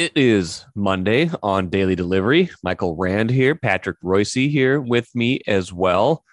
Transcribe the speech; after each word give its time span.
It 0.00 0.12
is 0.16 0.64
Monday 0.74 1.30
on 1.42 1.68
Daily 1.68 1.94
Delivery. 1.94 2.48
Michael 2.62 2.96
Rand 2.96 3.28
here, 3.28 3.54
Patrick 3.54 3.98
Reusse 4.02 4.50
here 4.50 4.80
with 4.80 5.14
me 5.14 5.42
as 5.46 5.74
well. 5.74 6.24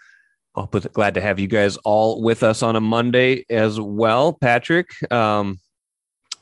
Oh, 0.55 0.67
but 0.67 0.93
glad 0.93 1.15
to 1.15 1.21
have 1.21 1.37
you 1.37 1.47
guys 1.47 1.75
all 1.83 2.23
with 2.23 2.43
us 2.43 2.63
on 2.63 2.77
a 2.77 2.79
Monday 2.79 3.43
as 3.49 3.77
well. 3.77 4.31
Patrick, 4.31 4.87
um, 5.11 5.59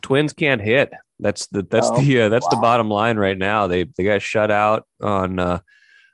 Twins 0.03 0.33
can't 0.33 0.61
hit. 0.61 0.91
That's 1.19 1.47
the 1.47 1.63
that's 1.63 1.89
oh, 1.89 1.99
the 1.99 2.21
uh, 2.21 2.29
that's 2.29 2.45
wow. 2.45 2.49
the 2.51 2.57
bottom 2.57 2.91
line 2.91 3.17
right 3.17 3.39
now. 3.39 3.65
They 3.65 3.85
they 3.97 4.03
got 4.03 4.21
shut 4.21 4.51
out 4.51 4.85
on 5.01 5.39
uh, 5.39 5.61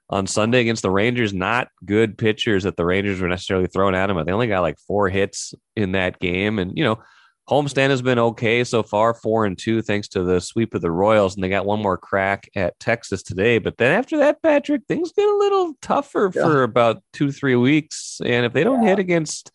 on 0.09 0.27
Sunday 0.27 0.61
against 0.61 0.81
the 0.81 0.91
Rangers. 0.91 1.33
Not 1.33 1.67
good 1.83 2.17
pitchers 2.17 2.63
that 2.63 2.77
the 2.77 2.85
Rangers 2.85 3.19
were 3.19 3.27
necessarily 3.27 3.67
throwing 3.67 3.95
at 3.95 4.07
them. 4.07 4.25
They 4.25 4.31
only 4.31 4.47
got 4.47 4.61
like 4.61 4.79
four 4.87 5.09
hits 5.09 5.53
in 5.75 5.91
that 5.91 6.19
game, 6.19 6.57
and 6.57 6.71
you 6.77 6.85
know 6.85 7.03
homestand 7.49 7.89
has 7.89 8.01
been 8.01 8.19
okay 8.19 8.63
so 8.63 8.83
far, 8.83 9.13
four 9.13 9.45
and 9.45 9.57
two, 9.57 9.81
thanks 9.81 10.07
to 10.09 10.23
the 10.23 10.39
sweep 10.39 10.73
of 10.73 10.81
the 10.81 10.91
Royals, 10.91 11.35
and 11.35 11.43
they 11.43 11.49
got 11.49 11.65
one 11.65 11.81
more 11.81 11.97
crack 11.97 12.49
at 12.55 12.79
Texas 12.79 13.23
today. 13.23 13.57
But 13.57 13.77
then 13.77 13.91
after 13.91 14.17
that, 14.19 14.41
Patrick, 14.41 14.83
things 14.87 15.11
get 15.11 15.27
a 15.27 15.37
little 15.37 15.73
tougher 15.81 16.31
yeah. 16.33 16.43
for 16.43 16.63
about 16.63 17.03
two 17.13 17.31
three 17.31 17.55
weeks, 17.55 18.21
and 18.23 18.45
if 18.45 18.53
they 18.53 18.63
don't 18.63 18.83
yeah. 18.83 18.89
hit 18.89 18.99
against 18.99 19.51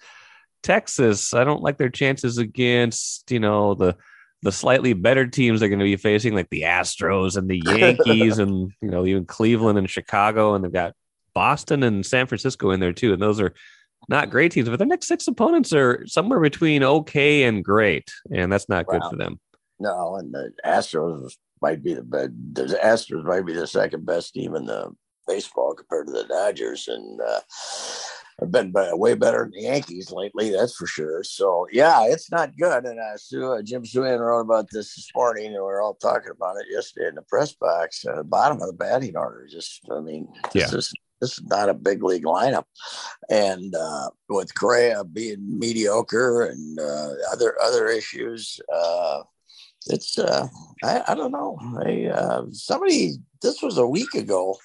Texas, 0.62 1.32
I 1.32 1.44
don't 1.44 1.62
like 1.62 1.78
their 1.78 1.90
chances 1.90 2.38
against 2.38 3.30
you 3.30 3.40
know 3.40 3.74
the 3.74 3.96
the 4.42 4.52
slightly 4.52 4.92
better 4.92 5.26
teams 5.26 5.60
they're 5.60 5.68
going 5.68 5.78
to 5.78 5.84
be 5.84 5.96
facing, 5.96 6.34
like 6.34 6.50
the 6.50 6.62
Astros 6.62 7.36
and 7.36 7.48
the 7.48 7.62
Yankees, 7.64 8.38
and 8.40 8.72
you 8.82 8.90
know 8.90 9.06
even 9.06 9.24
Cleveland 9.24 9.78
and 9.78 9.88
Chicago, 9.88 10.54
and 10.54 10.64
they've 10.64 10.72
got 10.72 10.94
Boston 11.34 11.82
and 11.82 12.04
San 12.04 12.26
Francisco 12.26 12.70
in 12.70 12.80
there 12.80 12.92
too, 12.92 13.12
and 13.12 13.22
those 13.22 13.40
are 13.40 13.54
not 14.08 14.30
great 14.30 14.52
teams. 14.52 14.68
But 14.68 14.78
their 14.78 14.86
next 14.86 15.08
six 15.08 15.26
opponents 15.28 15.72
are 15.72 16.06
somewhere 16.06 16.40
between 16.40 16.82
okay 16.82 17.44
and 17.44 17.64
great, 17.64 18.10
and 18.32 18.52
that's 18.52 18.68
not 18.68 18.86
good 18.86 19.02
for 19.08 19.16
them. 19.16 19.40
No, 19.78 20.16
and 20.16 20.32
the 20.32 20.52
Astros 20.64 21.32
might 21.60 21.82
be 21.82 21.94
the 21.94 22.02
best. 22.02 22.30
The 22.52 22.78
Astros 22.82 23.24
might 23.24 23.46
be 23.46 23.52
the 23.52 23.66
second 23.66 24.06
best 24.06 24.34
team 24.34 24.54
in 24.54 24.66
the 24.66 24.90
baseball 25.26 25.74
compared 25.74 26.06
to 26.06 26.12
the 26.12 26.24
Dodgers, 26.24 26.88
and 26.88 27.20
uh, 27.20 27.40
have 28.40 28.50
been 28.50 28.72
way 28.72 29.14
better 29.14 29.44
than 29.44 29.52
the 29.52 29.62
Yankees 29.62 30.12
lately, 30.12 30.50
that's 30.50 30.76
for 30.76 30.86
sure. 30.86 31.22
So 31.22 31.66
yeah, 31.72 32.04
it's 32.06 32.30
not 32.30 32.56
good. 32.56 32.84
And 32.84 33.00
uh, 33.00 33.16
Sue, 33.16 33.52
uh, 33.52 33.62
Jim 33.62 33.82
Souhan 33.82 34.20
wrote 34.20 34.40
about 34.40 34.68
this 34.70 34.94
this 34.94 35.10
morning, 35.14 35.46
and 35.46 35.54
we 35.54 35.58
are 35.58 35.80
all 35.80 35.94
talking 35.94 36.32
about 36.32 36.56
it 36.56 36.66
yesterday 36.68 37.08
in 37.08 37.14
the 37.14 37.22
press 37.22 37.54
box. 37.54 38.04
Uh, 38.04 38.22
bottom 38.22 38.60
of 38.60 38.66
the 38.66 38.74
batting 38.74 39.16
order, 39.16 39.46
just 39.50 39.80
I 39.90 40.00
mean, 40.00 40.28
this 40.52 40.72
yeah. 40.72 40.78
is 40.78 40.92
this 41.20 41.38
is 41.38 41.44
not 41.44 41.68
a 41.68 41.74
big 41.74 42.02
league 42.02 42.24
lineup, 42.24 42.64
and 43.28 43.74
uh, 43.74 44.10
with 44.28 44.54
Correa 44.54 45.04
being 45.04 45.58
mediocre 45.58 46.42
and 46.42 46.78
uh, 46.78 47.10
other 47.32 47.56
other 47.62 47.88
issues. 47.88 48.60
Uh, 48.72 49.22
it's 49.88 50.18
uh, 50.18 50.48
I, 50.82 51.02
I 51.08 51.14
don't 51.14 51.32
know. 51.32 51.58
I, 51.84 52.06
uh, 52.06 52.42
somebody 52.50 53.12
this 53.40 53.62
was 53.62 53.78
a 53.78 53.86
week 53.86 54.14
ago 54.14 54.56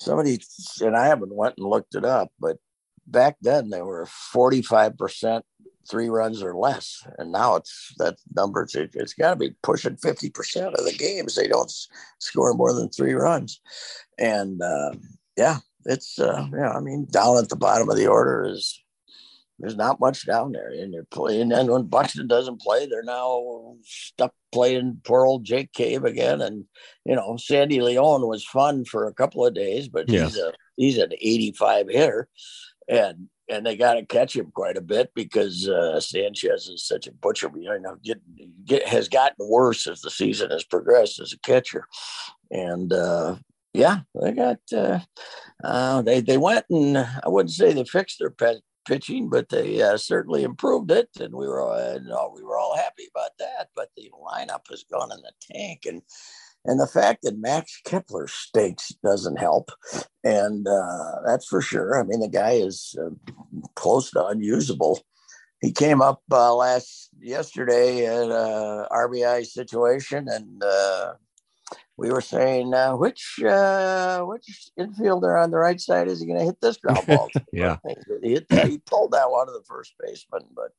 somebody 0.00 0.40
and 0.80 0.96
I 0.96 1.06
haven't 1.06 1.34
went 1.34 1.56
and 1.58 1.66
looked 1.66 1.94
it 1.94 2.04
up, 2.04 2.30
but 2.38 2.58
back 3.06 3.36
then 3.40 3.70
they 3.70 3.82
were 3.82 4.06
45% 4.34 5.42
three 5.88 6.08
runs 6.08 6.42
or 6.42 6.56
less. 6.56 7.06
And 7.18 7.30
now 7.30 7.54
it's 7.56 7.94
that 7.98 8.16
number, 8.34 8.62
it's, 8.62 8.74
it's 8.74 9.14
got 9.14 9.30
to 9.30 9.36
be 9.36 9.54
pushing 9.62 9.96
50% 9.96 10.74
of 10.74 10.84
the 10.84 10.94
games. 10.98 11.36
They 11.36 11.46
don't 11.46 11.72
score 12.18 12.54
more 12.54 12.72
than 12.72 12.88
three 12.88 13.14
runs. 13.14 13.60
And 14.18 14.60
uh, 14.60 14.92
yeah, 15.36 15.58
it's, 15.86 16.18
uh, 16.18 16.46
yeah, 16.52 16.72
I 16.72 16.80
mean, 16.80 17.06
down 17.10 17.38
at 17.38 17.48
the 17.48 17.56
bottom 17.56 17.88
of 17.88 17.96
the 17.96 18.06
order 18.06 18.46
is, 18.50 18.82
there's 19.58 19.76
not 19.76 20.00
much 20.00 20.26
down 20.26 20.52
there. 20.52 20.68
And 20.68 20.92
you're 20.92 21.04
playing, 21.04 21.50
and 21.50 21.70
when 21.70 21.84
Buxton 21.84 22.26
doesn't 22.26 22.60
play, 22.60 22.86
they're 22.86 23.02
now 23.02 23.76
stuck 23.84 24.34
playing 24.52 25.00
poor 25.02 25.24
old 25.24 25.44
Jake 25.44 25.72
Cave 25.72 26.04
again. 26.04 26.42
And, 26.42 26.66
you 27.06 27.16
know, 27.16 27.38
Sandy 27.38 27.80
Leon 27.80 28.26
was 28.26 28.44
fun 28.44 28.84
for 28.84 29.06
a 29.06 29.14
couple 29.14 29.46
of 29.46 29.54
days, 29.54 29.88
but 29.88 30.10
yeah. 30.10 30.24
he's 30.24 30.36
a, 30.36 30.52
he's 30.76 30.98
an 30.98 31.12
85 31.12 31.88
hitter 31.88 32.28
and 32.88 33.28
and 33.48 33.64
they 33.64 33.76
got 33.76 33.94
to 33.94 34.04
catch 34.04 34.34
him 34.34 34.50
quite 34.52 34.76
a 34.76 34.80
bit 34.80 35.12
because 35.14 35.68
uh, 35.68 36.00
Sanchez 36.00 36.68
is 36.68 36.84
such 36.84 37.06
a 37.06 37.12
butcher. 37.12 37.48
You 37.54 37.78
know, 37.78 37.96
get, 38.02 38.20
get 38.64 38.86
has 38.88 39.08
gotten 39.08 39.48
worse 39.48 39.86
as 39.86 40.00
the 40.00 40.10
season 40.10 40.50
has 40.50 40.64
progressed 40.64 41.20
as 41.20 41.32
a 41.32 41.38
catcher, 41.38 41.86
and 42.50 42.92
uh, 42.92 43.36
yeah, 43.72 44.00
they 44.20 44.32
got 44.32 44.58
uh, 44.76 45.00
uh 45.64 46.02
they 46.02 46.20
they 46.20 46.36
went 46.36 46.64
and 46.70 46.98
I 46.98 47.28
wouldn't 47.28 47.52
say 47.52 47.72
they 47.72 47.84
fixed 47.84 48.18
their 48.18 48.30
pet 48.30 48.56
pitching, 48.86 49.28
but 49.28 49.48
they 49.48 49.82
uh, 49.82 49.96
certainly 49.96 50.44
improved 50.44 50.90
it, 50.90 51.08
and 51.20 51.34
we 51.34 51.46
were 51.46 51.60
all, 51.60 52.32
we 52.34 52.42
were 52.42 52.56
all 52.56 52.76
happy 52.76 53.08
about 53.14 53.32
that. 53.38 53.68
But 53.74 53.90
the 53.96 54.10
lineup 54.24 54.68
has 54.70 54.84
gone 54.84 55.10
in 55.12 55.18
the 55.18 55.32
tank, 55.52 55.82
and 55.86 56.02
and 56.64 56.80
the 56.80 56.86
fact 56.86 57.22
that 57.22 57.38
Max 57.38 57.80
Kepler 57.84 58.26
stinks 58.26 58.88
doesn't 59.04 59.38
help. 59.38 59.70
And 60.24 60.66
uh, 60.66 61.20
that's 61.24 61.46
for 61.46 61.60
sure. 61.60 62.00
I 62.00 62.02
mean, 62.04 62.20
the 62.20 62.28
guy 62.28 62.52
is 62.52 62.96
uh, 63.00 63.10
close 63.76 64.10
to 64.12 64.26
unusable. 64.26 65.00
He 65.60 65.72
came 65.72 66.02
up 66.02 66.22
uh, 66.30 66.54
last 66.54 67.10
yesterday 67.20 68.06
at 68.06 68.28
a 68.30 68.88
RBI 68.90 69.46
situation, 69.46 70.26
and 70.28 70.62
uh, 70.62 71.14
we 71.96 72.10
were 72.10 72.20
saying 72.20 72.74
uh, 72.74 72.94
which 72.94 73.42
uh, 73.44 74.20
which 74.20 74.70
infielder 74.78 75.42
on 75.42 75.50
the 75.50 75.58
right 75.58 75.80
side 75.80 76.08
is 76.08 76.20
he 76.20 76.26
going 76.26 76.38
to 76.38 76.44
hit 76.44 76.60
this 76.60 76.76
ground 76.76 77.06
ball? 77.06 77.30
yeah, 77.52 77.78
he, 78.22 78.32
hit, 78.32 78.46
he 78.66 78.78
pulled 78.78 79.12
that 79.12 79.30
one 79.30 79.46
to 79.46 79.52
the 79.52 79.64
first 79.64 79.94
baseman. 80.00 80.42
But 80.54 80.74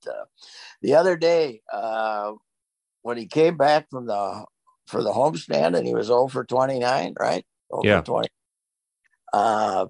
the 0.81 0.95
other 0.95 1.17
day, 1.17 1.61
when 3.01 3.17
he 3.17 3.25
came 3.25 3.57
back 3.57 3.89
from 3.89 4.05
the 4.05 4.45
for 4.87 5.03
the 5.03 5.11
homestand, 5.11 5.77
and 5.77 5.85
he 5.85 5.93
was 5.93 6.09
over 6.09 6.29
for 6.29 6.45
29, 6.45 7.15
right? 7.19 7.45
0 7.73 7.81
yeah. 7.83 8.01
20. 8.01 8.29
Uh, 9.33 9.87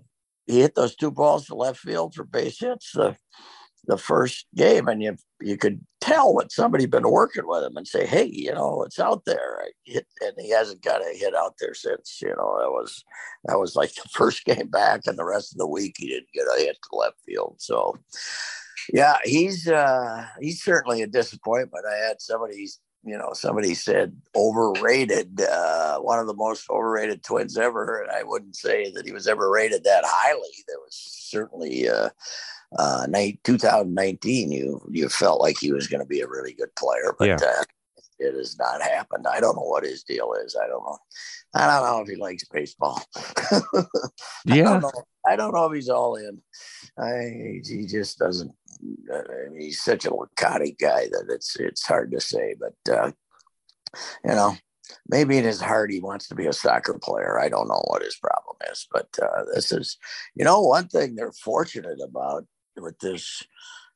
he 0.48 0.62
hit 0.62 0.76
those 0.76 0.96
two 0.96 1.12
balls 1.12 1.46
to 1.46 1.56
left 1.56 1.80
field 1.80 2.16
for 2.16 2.24
base 2.24 2.60
hits 2.60 2.92
the, 2.94 3.16
the 3.88 3.98
first 3.98 4.46
game, 4.56 4.88
and 4.88 5.02
you 5.02 5.16
you 5.42 5.58
could 5.58 5.80
tell 6.02 6.34
what 6.34 6.52
somebody 6.52 6.86
been 6.86 7.10
working 7.10 7.48
with 7.48 7.64
him 7.64 7.78
and 7.78 7.88
say, 7.88 8.06
hey, 8.06 8.26
you 8.26 8.54
know, 8.54 8.84
it's 8.84 9.00
out 9.00 9.24
there. 9.26 9.62
Hit, 9.86 10.06
and 10.22 10.34
he 10.38 10.50
hasn't 10.50 10.82
got 10.84 11.02
a 11.02 11.18
hit 11.18 11.36
out 11.36 11.56
there 11.60 11.74
since. 11.74 12.20
You 12.22 12.30
know, 12.30 12.58
that 12.60 12.70
was 12.70 13.04
that 13.46 13.58
was 13.58 13.76
like 13.76 13.94
the 13.96 14.10
first 14.10 14.46
game 14.46 14.68
back, 14.68 15.02
and 15.06 15.18
the 15.18 15.26
rest 15.26 15.54
of 15.54 15.58
the 15.58 15.68
week 15.68 15.96
he 15.98 16.08
didn't 16.08 16.32
get 16.34 16.48
a 16.56 16.60
hit 16.60 16.78
to 16.90 16.96
left 16.96 17.18
field. 17.26 17.56
So, 17.60 17.98
yeah, 18.94 19.18
he's 19.24 19.68
uh, 19.68 20.26
he's 20.42 20.62
certainly 20.62 21.02
a 21.02 21.08
disappointment. 21.08 21.86
I 21.90 22.08
had 22.08 22.22
somebody 22.22 22.68
you 23.08 23.18
know, 23.18 23.32
somebody 23.34 23.74
said 23.74 24.16
overrated, 24.36 25.42
uh, 25.42 26.00
one 26.00 26.20
of 26.20 26.28
the 26.28 26.34
most 26.34 26.70
overrated 26.70 27.24
twins 27.24 27.58
ever. 27.58 28.02
And 28.02 28.12
I 28.12 28.24
wouldn't 28.24 28.56
say 28.56 28.92
that 28.92 29.06
he 29.06 29.12
was 29.12 29.28
ever 29.28 29.50
rated 29.50 29.84
that 29.86 30.04
highly. 30.06 30.64
There 30.68 30.80
was 30.80 30.96
certainly, 30.96 31.90
uh, 31.90 32.10
uh, 32.78 33.08
2019, 33.44 34.52
you, 34.52 34.82
you 34.92 35.08
felt 35.08 35.42
like 35.42 35.58
he 35.58 35.72
was 35.72 35.88
going 35.88 36.02
to 36.02 36.08
be 36.08 36.22
a 36.22 36.28
really 36.28 36.54
good 36.54 36.76
player, 36.76 37.16
but, 37.18 37.28
yeah. 37.28 37.36
uh, 37.36 37.64
it 38.20 38.36
has 38.36 38.58
not 38.58 38.82
happened. 38.82 39.26
I 39.28 39.40
don't 39.40 39.56
know 39.56 39.68
what 39.68 39.84
his 39.84 40.04
deal 40.04 40.34
is. 40.44 40.56
I 40.56 40.68
don't 40.68 40.84
know. 40.84 40.98
I 41.54 41.68
don't 41.68 41.86
know 41.86 42.02
if 42.02 42.10
he 42.10 42.16
likes 42.16 42.46
baseball. 42.46 43.02
yeah. 43.14 43.56
I 44.48 44.62
don't, 44.62 44.82
know. 44.82 44.92
I 45.26 45.36
don't 45.36 45.54
know 45.54 45.66
if 45.66 45.76
he's 45.76 45.90
all 45.90 46.16
in. 46.16 46.42
I, 47.00 47.62
he 47.64 47.86
just 47.86 48.18
doesn't 48.18 48.52
I 49.12 49.50
mean, 49.50 49.62
he's 49.62 49.82
such 49.82 50.06
a 50.06 50.14
laconic 50.14 50.78
guy 50.78 51.08
that 51.08 51.26
it's 51.30 51.56
it's 51.56 51.86
hard 51.86 52.12
to 52.12 52.20
say. 52.20 52.56
But 52.60 52.94
uh, 52.94 53.12
you 54.24 54.32
know, 54.32 54.56
maybe 55.08 55.38
in 55.38 55.44
his 55.44 55.62
heart 55.62 55.92
he 55.92 56.00
wants 56.00 56.28
to 56.28 56.36
be 56.36 56.48
a 56.48 56.54
soccer 56.54 57.00
player. 57.02 57.40
I 57.40 57.50
don't 57.50 57.68
know 57.68 57.84
what 57.88 58.04
his 58.04 58.16
problem 58.16 58.58
is, 58.72 58.88
but 58.92 59.08
uh, 59.22 59.44
this 59.54 59.72
is, 59.72 59.98
you 60.36 60.46
know, 60.46 60.62
one 60.62 60.88
thing 60.88 61.16
they're 61.16 61.32
fortunate 61.32 62.00
about 62.04 62.46
with 62.76 62.98
this 63.00 63.44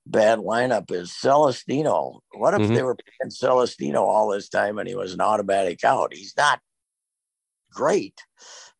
bad 0.05 0.39
lineup 0.39 0.91
is 0.91 1.11
Celestino. 1.11 2.19
What 2.33 2.53
if 2.53 2.61
mm-hmm. 2.61 2.73
they 2.73 2.83
were 2.83 2.95
playing 2.95 3.31
Celestino 3.31 4.01
all 4.01 4.29
this 4.29 4.49
time 4.49 4.77
and 4.77 4.87
he 4.87 4.95
was 4.95 5.13
an 5.13 5.21
automatic 5.21 5.83
out? 5.83 6.13
He's 6.13 6.33
not 6.37 6.59
great, 7.71 8.19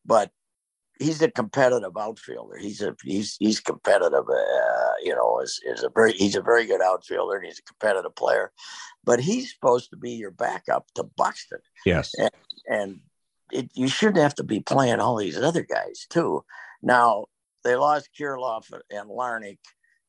but 0.05 0.31
he's 0.99 1.21
a 1.21 1.31
competitive 1.31 1.97
outfielder. 1.97 2.57
He's 2.57 2.81
a 2.81 2.95
he's 3.03 3.37
he's 3.39 3.59
competitive. 3.59 4.25
Uh, 4.29 4.93
you 5.03 5.13
know, 5.15 5.39
is 5.39 5.59
is 5.65 5.83
a 5.83 5.89
very 5.89 6.13
he's 6.13 6.35
a 6.35 6.41
very 6.41 6.65
good 6.65 6.81
outfielder 6.81 7.37
and 7.37 7.45
he's 7.45 7.59
a 7.59 7.63
competitive 7.63 8.15
player. 8.15 8.51
But 9.03 9.19
he's 9.19 9.51
supposed 9.51 9.89
to 9.91 9.97
be 9.97 10.11
your 10.11 10.31
backup 10.31 10.85
to 10.95 11.03
Buxton. 11.03 11.59
Yes, 11.85 12.13
and, 12.17 12.31
and 12.67 12.99
it, 13.51 13.69
you 13.73 13.87
shouldn't 13.87 14.23
have 14.23 14.35
to 14.35 14.43
be 14.43 14.59
playing 14.59 14.99
all 14.99 15.15
these 15.17 15.37
other 15.37 15.63
guys 15.63 16.05
too. 16.09 16.43
Now 16.81 17.25
they 17.63 17.75
lost 17.75 18.09
Kirilloff 18.17 18.71
and 18.89 19.09
Larnach 19.09 19.57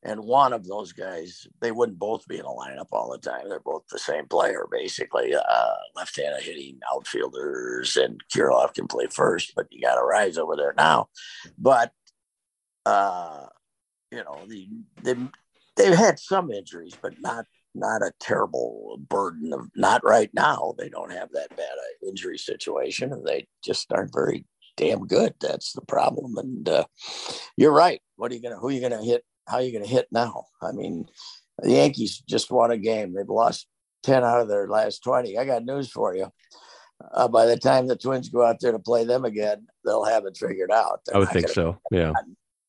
and 0.05 0.21
one 0.21 0.53
of 0.53 0.67
those 0.67 0.93
guys, 0.93 1.47
they 1.61 1.71
wouldn't 1.71 1.99
both 1.99 2.27
be 2.27 2.39
in 2.39 2.45
a 2.45 2.49
lineup 2.49 2.89
all 2.91 3.11
the 3.11 3.19
time. 3.19 3.49
They're 3.49 3.61
both 3.61 3.85
the 3.89 3.99
same 3.99 4.27
player, 4.27 4.67
basically. 4.71 5.35
Uh, 5.35 5.75
left-handed 5.95 6.43
hitting 6.43 6.81
outfielders, 6.93 7.97
and 7.97 8.21
Kirilloff 8.35 8.75
can 8.75 8.89
play 8.89 9.07
first, 9.07 9.53
but 9.55 9.67
you 9.71 9.81
got 9.81 9.95
to 9.95 10.05
rise 10.05 10.39
over 10.39 10.57
there 10.57 10.75
now. 10.77 11.09
But 11.57 11.93
uh, 12.85 13.47
you 14.11 14.25
know, 14.25 14.41
the, 14.47 14.69
they 15.03 15.15
they've 15.77 15.97
had 15.97 16.19
some 16.19 16.51
injuries, 16.51 16.97
but 17.01 17.15
not 17.21 17.47
not 17.75 18.03
a 18.03 18.13
terrible 18.21 18.99
burden 19.09 19.53
of 19.53 19.69
not 19.77 20.05
right 20.05 20.31
now. 20.35 20.75
They 20.79 20.89
don't 20.89 21.13
have 21.13 21.31
that 21.33 21.57
bad 21.57 21.73
injury 22.07 22.39
situation, 22.39 23.13
and 23.13 23.25
they 23.25 23.47
just 23.65 23.93
aren't 23.93 24.13
very 24.13 24.47
damn 24.77 25.07
good. 25.07 25.35
That's 25.41 25.73
the 25.73 25.83
problem. 25.83 26.37
And 26.37 26.69
uh, 26.69 26.85
you're 27.57 27.73
right. 27.73 28.01
What 28.17 28.33
are 28.33 28.35
you 28.35 28.43
gonna? 28.43 28.59
Who 28.59 28.69
are 28.69 28.73
you 28.73 28.81
gonna 28.81 29.03
hit? 29.03 29.25
How 29.53 29.59
are 29.59 29.63
you 29.63 29.73
gonna 29.73 29.87
hit 29.87 30.09
now? 30.11 30.47
I 30.63 30.73
mean, 30.73 31.07
the 31.59 31.73
Yankees 31.73 32.23
just 32.27 32.51
won 32.51 32.71
a 32.71 32.79
game. 32.79 33.13
They've 33.13 33.29
lost 33.29 33.67
ten 34.03 34.25
out 34.25 34.41
of 34.41 34.49
their 34.49 34.67
last 34.67 35.05
twenty. 35.05 35.37
I 35.37 35.45
got 35.45 35.67
news 35.67 35.91
for 35.91 36.17
you. 36.17 36.33
Uh, 37.13 37.29
by 37.29 37.45
the 37.45 37.59
time 37.59 37.87
the 37.87 37.97
Twins 37.97 38.31
go 38.31 38.43
out 38.43 38.61
there 38.61 38.73
to 38.73 38.79
play 38.79 39.05
them 39.05 39.27
again, 39.27 39.67
they'll 39.85 40.05
have 40.05 40.25
it 40.25 40.39
figured 40.39 40.71
out. 40.71 41.01
They're 41.05 41.17
I 41.17 41.19
would 41.19 41.29
think 41.29 41.49
so. 41.49 41.79
Yeah. 41.91 42.13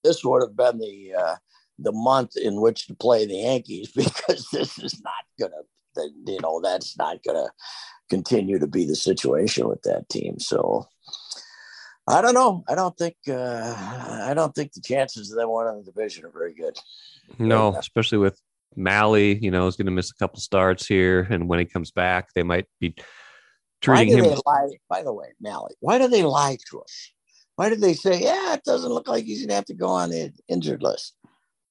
This 0.04 0.26
would 0.26 0.42
have 0.42 0.58
been 0.58 0.80
the 0.80 1.14
uh, 1.18 1.36
the 1.80 1.94
month 1.94 2.36
in 2.36 2.60
which 2.60 2.88
to 2.88 2.96
play 2.96 3.26
the 3.26 3.38
Yankees 3.38 3.92
because 3.96 4.48
this 4.52 4.78
is 4.78 5.02
not 5.04 5.14
gonna, 5.40 6.12
you 6.26 6.40
know, 6.42 6.60
that's 6.62 6.98
not 6.98 7.24
gonna 7.26 7.48
continue 8.10 8.60
to 8.60 8.68
be 8.68 8.86
the 8.86 8.96
situation 8.96 9.70
with 9.70 9.84
that 9.84 10.10
team. 10.10 10.38
So 10.38 10.88
I 12.08 12.22
don't 12.22 12.34
know. 12.34 12.64
I 12.68 12.76
don't 12.76 12.98
think 12.98 13.16
uh, 13.28 13.76
I 14.28 14.34
don't 14.34 14.54
think 14.54 14.74
the 14.74 14.82
chances 14.82 15.32
of 15.32 15.38
them 15.38 15.52
winning 15.52 15.84
the 15.84 15.92
division 15.92 16.26
are 16.26 16.30
very 16.30 16.54
good. 16.54 16.78
No, 17.40 17.72
right 17.72 17.80
especially 17.80 18.18
with 18.18 18.40
Mahle. 18.78 19.42
You 19.42 19.52
know, 19.52 19.68
is 19.68 19.78
going 19.78 19.86
to 19.86 19.92
miss 19.92 20.12
a 20.12 20.16
couple 20.16 20.40
starts 20.40 20.86
here, 20.86 21.28
and 21.30 21.48
when 21.48 21.60
he 21.60 21.66
comes 21.66 21.92
back, 21.92 22.30
they 22.36 22.44
might 22.44 22.66
be 22.82 22.96
treating 23.82 24.18
him. 24.18 24.40
Lie, 24.46 24.78
by 24.90 25.02
the 25.04 25.14
way, 25.14 25.28
Mahle, 25.42 25.70
why 25.80 25.98
do 25.98 26.08
they 26.10 26.24
lie 26.24 26.58
to 26.70 26.82
us? 26.82 27.12
Why 27.56 27.70
did 27.70 27.80
they 27.80 27.94
say, 27.94 28.22
"Yeah, 28.22 28.54
it 28.56 28.64
doesn't 28.64 28.92
look 28.92 29.08
like 29.08 29.24
he's 29.24 29.40
going 29.40 29.50
to 29.50 29.56
have 29.56 29.66
to 29.66 29.74
go 29.74 29.88
on 29.88 30.10
the 30.10 30.34
injured 30.50 30.84
list"? 30.84 31.16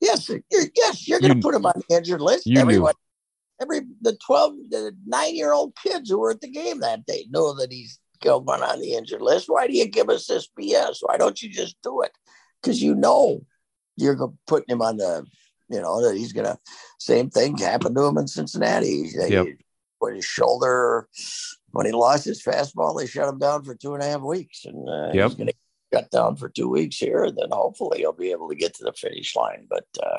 Yes, 0.00 0.28
you're, 0.28 0.40
yes, 0.74 1.06
you're 1.06 1.20
going 1.20 1.34
to 1.34 1.40
put 1.40 1.54
him 1.54 1.66
on 1.66 1.74
the 1.76 1.96
injured 1.96 2.22
list. 2.22 2.46
You 2.46 2.58
Everyone, 2.58 2.94
knew. 3.60 3.64
every 3.64 3.86
the 4.00 4.16
twelve, 4.16 4.54
the 4.70 4.96
nine 5.06 5.36
year 5.36 5.52
old 5.52 5.76
kids 5.76 6.08
who 6.08 6.18
were 6.18 6.30
at 6.30 6.40
the 6.40 6.50
game 6.50 6.80
that 6.80 7.04
day 7.04 7.26
know 7.30 7.54
that 7.56 7.70
he's 7.70 7.98
going 8.22 8.62
on 8.62 8.80
the 8.80 8.94
injured 8.94 9.22
list. 9.22 9.48
Why 9.48 9.66
do 9.66 9.74
you 9.74 9.86
give 9.86 10.08
us 10.08 10.26
this 10.26 10.48
BS? 10.58 10.98
Why 11.00 11.18
don't 11.18 11.40
you 11.42 11.50
just 11.50 11.76
do 11.82 12.02
it? 12.02 12.12
Because 12.60 12.82
you 12.82 12.94
know 12.94 13.44
you're 13.96 14.32
putting 14.46 14.74
him 14.74 14.82
on 14.82 14.96
the, 14.96 15.26
you 15.68 15.80
know, 15.80 16.02
that 16.02 16.16
he's 16.16 16.32
going 16.32 16.46
to, 16.46 16.58
same 16.98 17.30
thing 17.30 17.56
happened 17.56 17.96
to 17.96 18.04
him 18.04 18.18
in 18.18 18.26
Cincinnati. 18.26 19.10
Yep. 19.14 19.46
When 19.98 20.16
his 20.16 20.24
shoulder, 20.24 21.08
when 21.70 21.86
he 21.86 21.92
lost 21.92 22.24
his 22.24 22.42
fastball, 22.42 22.98
they 22.98 23.06
shut 23.06 23.28
him 23.28 23.38
down 23.38 23.62
for 23.62 23.74
two 23.74 23.94
and 23.94 24.02
a 24.02 24.06
half 24.06 24.20
weeks. 24.20 24.64
And 24.64 24.88
uh, 24.88 25.10
yep. 25.12 25.28
he's 25.28 25.34
going 25.34 25.48
to 25.48 25.54
cut 25.92 26.10
down 26.10 26.36
for 26.36 26.48
two 26.48 26.68
weeks 26.68 26.96
here. 26.96 27.24
And 27.24 27.36
then 27.36 27.50
hopefully 27.50 27.98
he'll 27.98 28.12
be 28.12 28.32
able 28.32 28.48
to 28.48 28.56
get 28.56 28.74
to 28.74 28.84
the 28.84 28.92
finish 28.92 29.36
line. 29.36 29.66
But, 29.70 29.86
uh, 30.02 30.18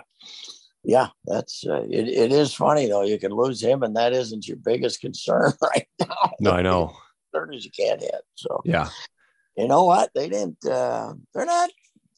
yeah, 0.86 1.10
that's 1.26 1.66
uh, 1.66 1.84
it. 1.90 2.10
It 2.10 2.32
is 2.34 2.54
funny 2.54 2.88
though. 2.88 3.04
You 3.04 3.18
can 3.18 3.32
lose 3.32 3.64
him, 3.64 3.84
and 3.84 3.96
that 3.96 4.12
isn't 4.12 4.46
your 4.48 4.58
biggest 4.58 5.00
concern 5.00 5.54
right 5.62 5.88
now. 5.98 6.32
No, 6.42 6.52
I 6.52 6.62
know 6.62 6.94
as 7.54 7.66
you 7.66 7.72
can 7.72 8.00
hit. 8.00 8.22
So 8.36 8.62
yeah, 8.66 8.90
you 9.58 9.68
know 9.68 9.84
what? 9.84 10.12
They 10.16 10.30
didn't. 10.30 10.66
Uh, 10.66 11.14
they're 11.34 11.46
not. 11.46 11.70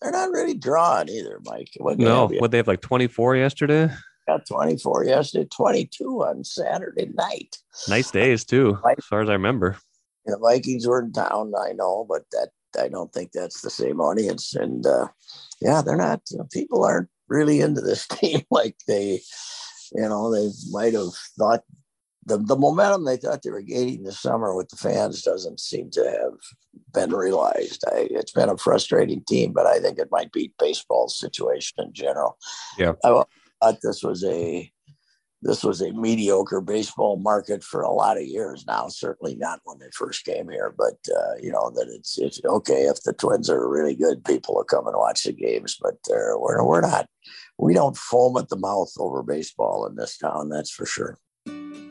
They're 0.01 0.11
not 0.11 0.29
really 0.29 0.53
drawn 0.53 1.09
either, 1.09 1.39
Mike. 1.45 1.69
What 1.77 1.97
no, 1.97 2.27
what 2.27 2.51
they 2.51 2.57
have 2.57 2.67
like 2.67 2.81
twenty 2.81 3.07
four 3.07 3.35
yesterday. 3.35 3.89
Got 4.27 4.45
twenty 4.45 4.77
four 4.77 5.05
yesterday, 5.05 5.47
twenty 5.51 5.85
two 5.85 6.23
on 6.23 6.43
Saturday 6.43 7.09
night. 7.13 7.57
Nice 7.87 8.11
days 8.11 8.45
too, 8.45 8.77
as 8.97 9.05
far 9.05 9.21
as 9.21 9.29
I 9.29 9.33
remember. 9.33 9.77
The 10.25 10.39
Vikings 10.39 10.87
were 10.87 11.03
in 11.03 11.11
town, 11.11 11.53
I 11.55 11.73
know, 11.73 12.05
but 12.09 12.23
that 12.31 12.49
I 12.79 12.87
don't 12.87 13.13
think 13.13 13.31
that's 13.31 13.61
the 13.61 13.69
same 13.69 13.99
audience. 13.99 14.55
And 14.55 14.85
uh, 14.85 15.07
yeah, 15.61 15.81
they're 15.81 15.95
not. 15.95 16.21
People 16.51 16.83
aren't 16.83 17.09
really 17.27 17.61
into 17.61 17.81
this 17.81 18.07
team 18.11 18.41
like 18.51 18.75
they, 18.87 19.21
you 19.93 20.01
know, 20.01 20.33
they 20.33 20.49
might 20.71 20.93
have 20.93 21.13
thought 21.37 21.63
the, 22.25 22.37
the 22.37 22.55
momentum 22.55 23.05
they 23.05 23.17
thought 23.17 23.43
they 23.43 23.51
were 23.51 23.61
gaining 23.61 24.03
this 24.03 24.19
summer 24.19 24.55
with 24.55 24.69
the 24.69 24.77
fans 24.77 25.21
doesn't 25.21 25.59
seem 25.59 25.91
to 25.91 26.03
have 26.03 26.39
been 26.93 27.15
realized. 27.15 27.83
I, 27.87 28.07
it's 28.09 28.31
been 28.31 28.49
a 28.49 28.57
frustrating 28.57 29.23
team, 29.25 29.53
but 29.53 29.67
I 29.67 29.79
think 29.79 29.99
it 29.99 30.09
might 30.11 30.31
be 30.31 30.53
baseball's 30.59 31.19
situation 31.19 31.77
in 31.79 31.93
general. 31.93 32.37
Yeah, 32.77 32.93
I 33.03 33.23
thought 33.61 33.79
this 33.81 34.03
was 34.03 34.23
a 34.23 34.71
this 35.41 35.63
was 35.63 35.79
a 35.81 35.93
mediocre 35.93 36.61
baseball 36.61 37.17
market 37.17 37.63
for 37.63 37.81
a 37.81 37.91
lot 37.91 38.17
of 38.17 38.23
years 38.23 38.65
now. 38.65 38.87
Certainly 38.87 39.35
not 39.35 39.59
when 39.63 39.77
they 39.77 39.89
first 39.93 40.25
came 40.25 40.49
here, 40.49 40.73
but 40.75 40.97
uh, 41.15 41.35
you 41.39 41.51
know 41.51 41.69
that 41.75 41.87
it's 41.87 42.17
it's 42.17 42.41
okay 42.43 42.83
if 42.85 43.03
the 43.03 43.13
Twins 43.13 43.49
are 43.49 43.69
really 43.69 43.95
good. 43.95 44.25
People 44.25 44.55
will 44.55 44.63
come 44.63 44.87
and 44.87 44.97
watch 44.97 45.23
the 45.23 45.33
games, 45.33 45.77
but 45.79 45.97
uh, 46.09 46.39
we're 46.39 46.65
we're 46.65 46.81
not. 46.81 47.07
We 47.59 47.73
don't 47.73 47.95
foam 47.95 48.37
at 48.37 48.49
the 48.49 48.57
mouth 48.57 48.91
over 48.97 49.21
baseball 49.21 49.85
in 49.85 49.95
this 49.95 50.17
town. 50.17 50.49
That's 50.49 50.71
for 50.71 50.85
sure. 50.85 51.19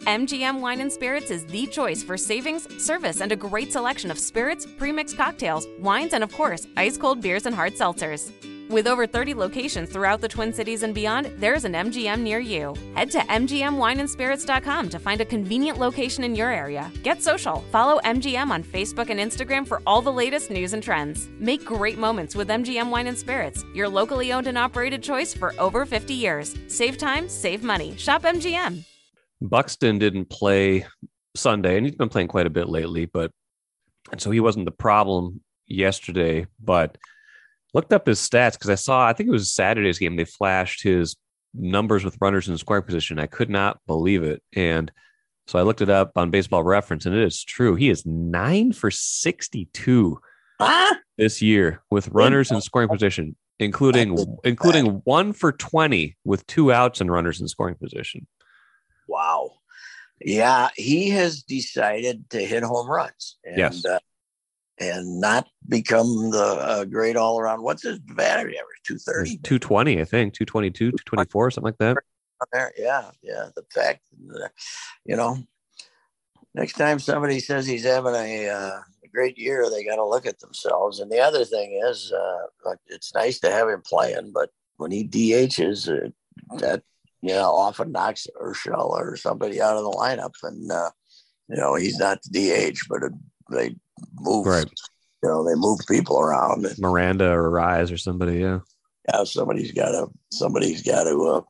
MGM 0.06 0.60
Wine 0.60 0.82
and 0.82 0.92
Spirits 0.92 1.30
is 1.30 1.46
the 1.46 1.66
choice 1.66 2.02
for 2.02 2.18
savings, 2.18 2.68
service, 2.82 3.22
and 3.22 3.32
a 3.32 3.36
great 3.36 3.72
selection 3.72 4.10
of 4.10 4.18
spirits, 4.18 4.66
premixed 4.66 5.16
cocktails, 5.16 5.66
wines, 5.80 6.12
and 6.12 6.22
of 6.22 6.30
course, 6.32 6.66
ice 6.76 6.98
cold 6.98 7.22
beers 7.22 7.46
and 7.46 7.54
hard 7.54 7.72
seltzers. 7.72 8.30
With 8.68 8.86
over 8.86 9.06
30 9.06 9.34
locations 9.34 9.90
throughout 9.90 10.20
the 10.20 10.28
Twin 10.28 10.52
Cities 10.52 10.82
and 10.82 10.94
beyond, 10.94 11.32
there's 11.38 11.64
an 11.64 11.72
MGM 11.72 12.20
near 12.20 12.38
you. 12.38 12.74
Head 12.94 13.10
to 13.12 13.18
MGMWineandSpirits.com 13.18 14.88
to 14.90 14.98
find 14.98 15.20
a 15.22 15.24
convenient 15.24 15.78
location 15.78 16.22
in 16.22 16.34
your 16.34 16.50
area. 16.50 16.90
Get 17.02 17.22
social. 17.22 17.60
Follow 17.72 17.98
MGM 18.04 18.50
on 18.50 18.62
Facebook 18.62 19.08
and 19.08 19.20
Instagram 19.20 19.66
for 19.66 19.80
all 19.86 20.02
the 20.02 20.12
latest 20.12 20.50
news 20.50 20.74
and 20.74 20.82
trends. 20.82 21.28
Make 21.38 21.64
great 21.64 21.98
moments 21.98 22.34
with 22.34 22.48
MGM 22.48 22.90
Wine 22.90 23.06
and 23.06 23.16
Spirits, 23.16 23.64
your 23.74 23.88
locally 23.88 24.34
owned 24.34 24.48
and 24.48 24.58
operated 24.58 25.02
choice 25.02 25.32
for 25.32 25.54
over 25.58 25.86
50 25.86 26.12
years. 26.12 26.54
Save 26.66 26.98
time, 26.98 27.28
save 27.28 27.62
money. 27.62 27.96
Shop 27.96 28.22
MGM. 28.22 28.84
Buxton 29.48 29.98
didn't 29.98 30.30
play 30.30 30.86
Sunday, 31.36 31.76
and 31.76 31.86
he's 31.86 31.94
been 31.94 32.08
playing 32.08 32.28
quite 32.28 32.46
a 32.46 32.50
bit 32.50 32.68
lately, 32.68 33.06
but 33.06 33.30
and 34.10 34.20
so 34.20 34.30
he 34.30 34.40
wasn't 34.40 34.64
the 34.64 34.70
problem 34.70 35.40
yesterday. 35.66 36.46
But 36.62 36.98
looked 37.72 37.92
up 37.92 38.06
his 38.06 38.20
stats 38.20 38.52
because 38.52 38.70
I 38.70 38.76
saw 38.76 39.06
I 39.06 39.12
think 39.12 39.28
it 39.28 39.32
was 39.32 39.52
Saturday's 39.52 39.98
game. 39.98 40.16
They 40.16 40.24
flashed 40.24 40.82
his 40.82 41.16
numbers 41.52 42.04
with 42.04 42.18
runners 42.20 42.48
in 42.48 42.56
scoring 42.58 42.82
position. 42.84 43.18
I 43.18 43.26
could 43.26 43.50
not 43.50 43.78
believe 43.86 44.22
it, 44.22 44.42
and 44.54 44.90
so 45.46 45.58
I 45.58 45.62
looked 45.62 45.82
it 45.82 45.90
up 45.90 46.12
on 46.16 46.30
Baseball 46.30 46.62
Reference, 46.62 47.04
and 47.04 47.14
it 47.14 47.22
is 47.22 47.44
true. 47.44 47.74
He 47.74 47.90
is 47.90 48.06
nine 48.06 48.72
for 48.72 48.90
sixty-two 48.90 50.18
ah? 50.60 50.96
this 51.18 51.42
year 51.42 51.82
with 51.90 52.08
runners 52.08 52.50
in 52.50 52.60
scoring 52.60 52.88
position, 52.88 53.36
including 53.58 54.16
including 54.44 55.02
one 55.04 55.32
for 55.32 55.52
twenty 55.52 56.16
with 56.24 56.46
two 56.46 56.72
outs 56.72 57.00
and 57.00 57.10
runners 57.12 57.40
in 57.40 57.48
scoring 57.48 57.74
position. 57.74 58.26
Wow. 59.08 59.52
Yeah, 60.20 60.70
he 60.76 61.10
has 61.10 61.42
decided 61.42 62.30
to 62.30 62.44
hit 62.44 62.62
home 62.62 62.88
runs. 62.88 63.36
And, 63.44 63.58
yes. 63.58 63.84
Uh, 63.84 63.98
and 64.78 65.20
not 65.20 65.46
become 65.68 66.30
the 66.30 66.42
uh, 66.42 66.84
great 66.84 67.16
all 67.16 67.38
around. 67.38 67.62
What's 67.62 67.82
his 67.82 68.00
battery 68.00 68.58
average? 68.58 68.80
230? 68.84 69.38
220, 69.38 70.00
I 70.00 70.04
think. 70.04 70.34
222, 70.34 70.90
224, 70.90 71.50
something 71.52 71.64
like 71.64 71.78
that. 71.78 71.96
Yeah, 72.76 73.10
yeah. 73.22 73.48
The 73.54 73.62
fact, 73.72 74.00
you 75.04 75.16
know, 75.16 75.38
next 76.54 76.72
time 76.72 76.98
somebody 76.98 77.38
says 77.38 77.66
he's 77.66 77.84
having 77.84 78.14
a, 78.14 78.48
uh, 78.48 78.80
great 79.14 79.38
year, 79.38 79.70
they 79.70 79.84
got 79.84 79.96
to 79.96 80.04
look 80.04 80.26
at 80.26 80.40
themselves. 80.40 81.00
And 81.00 81.10
the 81.10 81.20
other 81.20 81.44
thing 81.44 81.80
is, 81.86 82.12
uh, 82.12 82.74
it's 82.88 83.14
nice 83.14 83.38
to 83.40 83.50
have 83.50 83.68
him 83.68 83.82
playing, 83.82 84.32
but 84.34 84.50
when 84.76 84.90
he 84.90 85.06
DHs, 85.06 85.88
uh, 85.88 86.10
that 86.58 86.82
you 87.24 87.32
know, 87.32 87.54
often 87.54 87.90
knocks 87.90 88.26
Urshela 88.38 89.00
or 89.00 89.16
somebody 89.16 89.58
out 89.58 89.78
of 89.78 89.82
the 89.82 89.90
lineup. 89.90 90.34
And, 90.42 90.70
uh, 90.70 90.90
you 91.48 91.56
know, 91.56 91.74
he's 91.74 91.98
not 91.98 92.18
the 92.22 92.70
DH, 92.70 92.80
but 92.86 93.02
it, 93.02 93.12
they 93.50 93.74
move, 94.20 94.44
right. 94.44 94.70
you 95.22 95.28
know, 95.30 95.42
they 95.42 95.54
move 95.54 95.80
people 95.88 96.20
around. 96.20 96.66
Miranda 96.78 97.30
or 97.30 97.48
Rise 97.48 97.90
or 97.90 97.96
somebody. 97.96 98.40
Yeah. 98.40 98.58
Yeah. 99.08 99.24
Somebody's 99.24 99.72
got 99.72 99.92
to, 99.92 100.08
somebody's 100.32 100.82
got 100.82 101.04
to, 101.04 101.24
uh, 101.24 101.40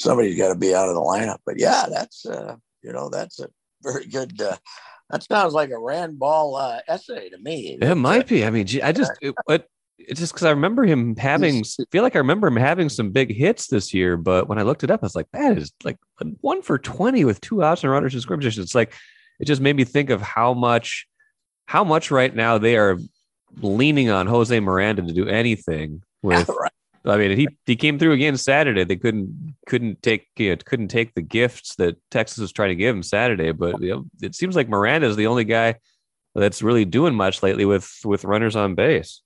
somebody's 0.00 0.36
got 0.36 0.48
to 0.48 0.58
be 0.58 0.74
out 0.74 0.88
of 0.88 0.96
the 0.96 1.00
lineup. 1.00 1.38
But 1.46 1.60
yeah, 1.60 1.86
that's, 1.88 2.26
uh, 2.26 2.56
you 2.82 2.92
know, 2.92 3.08
that's 3.08 3.38
a 3.38 3.48
very 3.84 4.06
good, 4.06 4.42
uh, 4.42 4.56
that 5.10 5.22
sounds 5.22 5.54
like 5.54 5.70
a 5.70 5.78
Rand 5.78 6.18
Ball 6.18 6.56
uh, 6.56 6.80
essay 6.88 7.28
to 7.28 7.38
me. 7.38 7.78
It 7.80 7.94
might 7.94 8.26
be. 8.26 8.44
I 8.44 8.50
mean, 8.50 8.66
I 8.82 8.90
just, 8.90 9.12
it, 9.22 9.32
it, 9.48 9.68
it's 10.08 10.20
just 10.20 10.32
because 10.32 10.44
I 10.44 10.50
remember 10.50 10.84
him 10.84 11.16
having 11.16 11.58
I 11.58 11.84
feel 11.90 12.02
like 12.02 12.16
I 12.16 12.18
remember 12.18 12.48
him 12.48 12.56
having 12.56 12.88
some 12.88 13.10
big 13.10 13.34
hits 13.34 13.68
this 13.68 13.94
year, 13.94 14.16
but 14.16 14.48
when 14.48 14.58
I 14.58 14.62
looked 14.62 14.84
it 14.84 14.90
up, 14.90 15.02
I 15.02 15.06
was 15.06 15.16
like, 15.16 15.30
that 15.32 15.58
is 15.58 15.72
like 15.82 15.98
one 16.40 16.62
for 16.62 16.78
20 16.78 17.24
with 17.24 17.40
two 17.40 17.62
outs 17.62 17.82
and 17.82 17.92
runners 17.92 18.14
in 18.14 18.20
scrimmage. 18.20 18.58
It's 18.58 18.74
like 18.74 18.94
it 19.40 19.46
just 19.46 19.60
made 19.60 19.76
me 19.76 19.84
think 19.84 20.10
of 20.10 20.22
how 20.22 20.54
much 20.54 21.06
how 21.66 21.84
much 21.84 22.10
right 22.10 22.34
now 22.34 22.58
they 22.58 22.76
are 22.76 22.98
leaning 23.60 24.10
on 24.10 24.26
Jose 24.26 24.58
Miranda 24.60 25.02
to 25.02 25.12
do 25.12 25.28
anything 25.28 26.02
with 26.22 26.48
right. 26.48 26.70
I 27.06 27.18
mean, 27.18 27.36
he 27.36 27.48
he 27.66 27.76
came 27.76 27.98
through 27.98 28.12
again 28.12 28.36
Saturday. 28.36 28.84
They 28.84 28.96
couldn't 28.96 29.56
couldn't 29.66 30.02
take 30.02 30.26
you 30.36 30.50
know, 30.50 30.56
couldn't 30.64 30.88
take 30.88 31.14
the 31.14 31.22
gifts 31.22 31.76
that 31.76 31.96
Texas 32.10 32.38
was 32.38 32.52
trying 32.52 32.70
to 32.70 32.74
give 32.74 32.96
him 32.96 33.02
Saturday. 33.02 33.52
But 33.52 33.80
you 33.82 33.90
know, 33.90 34.04
it 34.22 34.34
seems 34.34 34.56
like 34.56 34.68
Miranda 34.68 35.06
is 35.06 35.16
the 35.16 35.26
only 35.26 35.44
guy 35.44 35.76
that's 36.34 36.62
really 36.62 36.84
doing 36.84 37.14
much 37.14 37.42
lately 37.42 37.64
with 37.66 37.92
with 38.04 38.24
runners 38.24 38.56
on 38.56 38.74
base. 38.74 39.20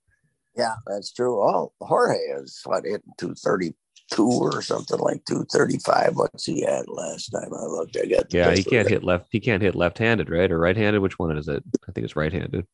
Yeah, 0.59 0.75
that's 0.87 1.12
true. 1.12 1.41
Oh, 1.41 1.73
Jorge 1.81 2.19
is 2.19 2.61
what 2.65 2.85
hitting 2.85 3.12
two 3.17 3.35
thirty 3.35 3.75
two 4.11 4.29
or 4.29 4.61
something 4.61 4.99
like 4.99 5.25
two 5.25 5.45
thirty 5.53 5.79
five. 5.79 6.17
What's 6.17 6.47
he 6.47 6.65
at 6.65 6.88
last 6.88 7.29
time 7.29 7.53
I 7.55 7.65
looked? 7.65 7.97
I 7.97 8.07
got 8.07 8.33
yeah. 8.35 8.55
He 8.55 8.65
can't 8.65 8.88
hit 8.88 9.05
left. 9.05 9.29
He 9.31 9.41
can't 9.41 9.62
hit 9.62 9.77
left 9.77 9.99
handed, 9.99 10.29
right 10.29 10.50
or 10.50 10.59
right 10.59 10.77
handed. 10.77 11.00
Which 11.00 11.19
one 11.19 11.37
is 11.37 11.49
it? 11.49 11.62
I 11.88 11.93
think 11.93 12.05
it's 12.05 12.17
right 12.17 12.33
handed. 12.33 12.67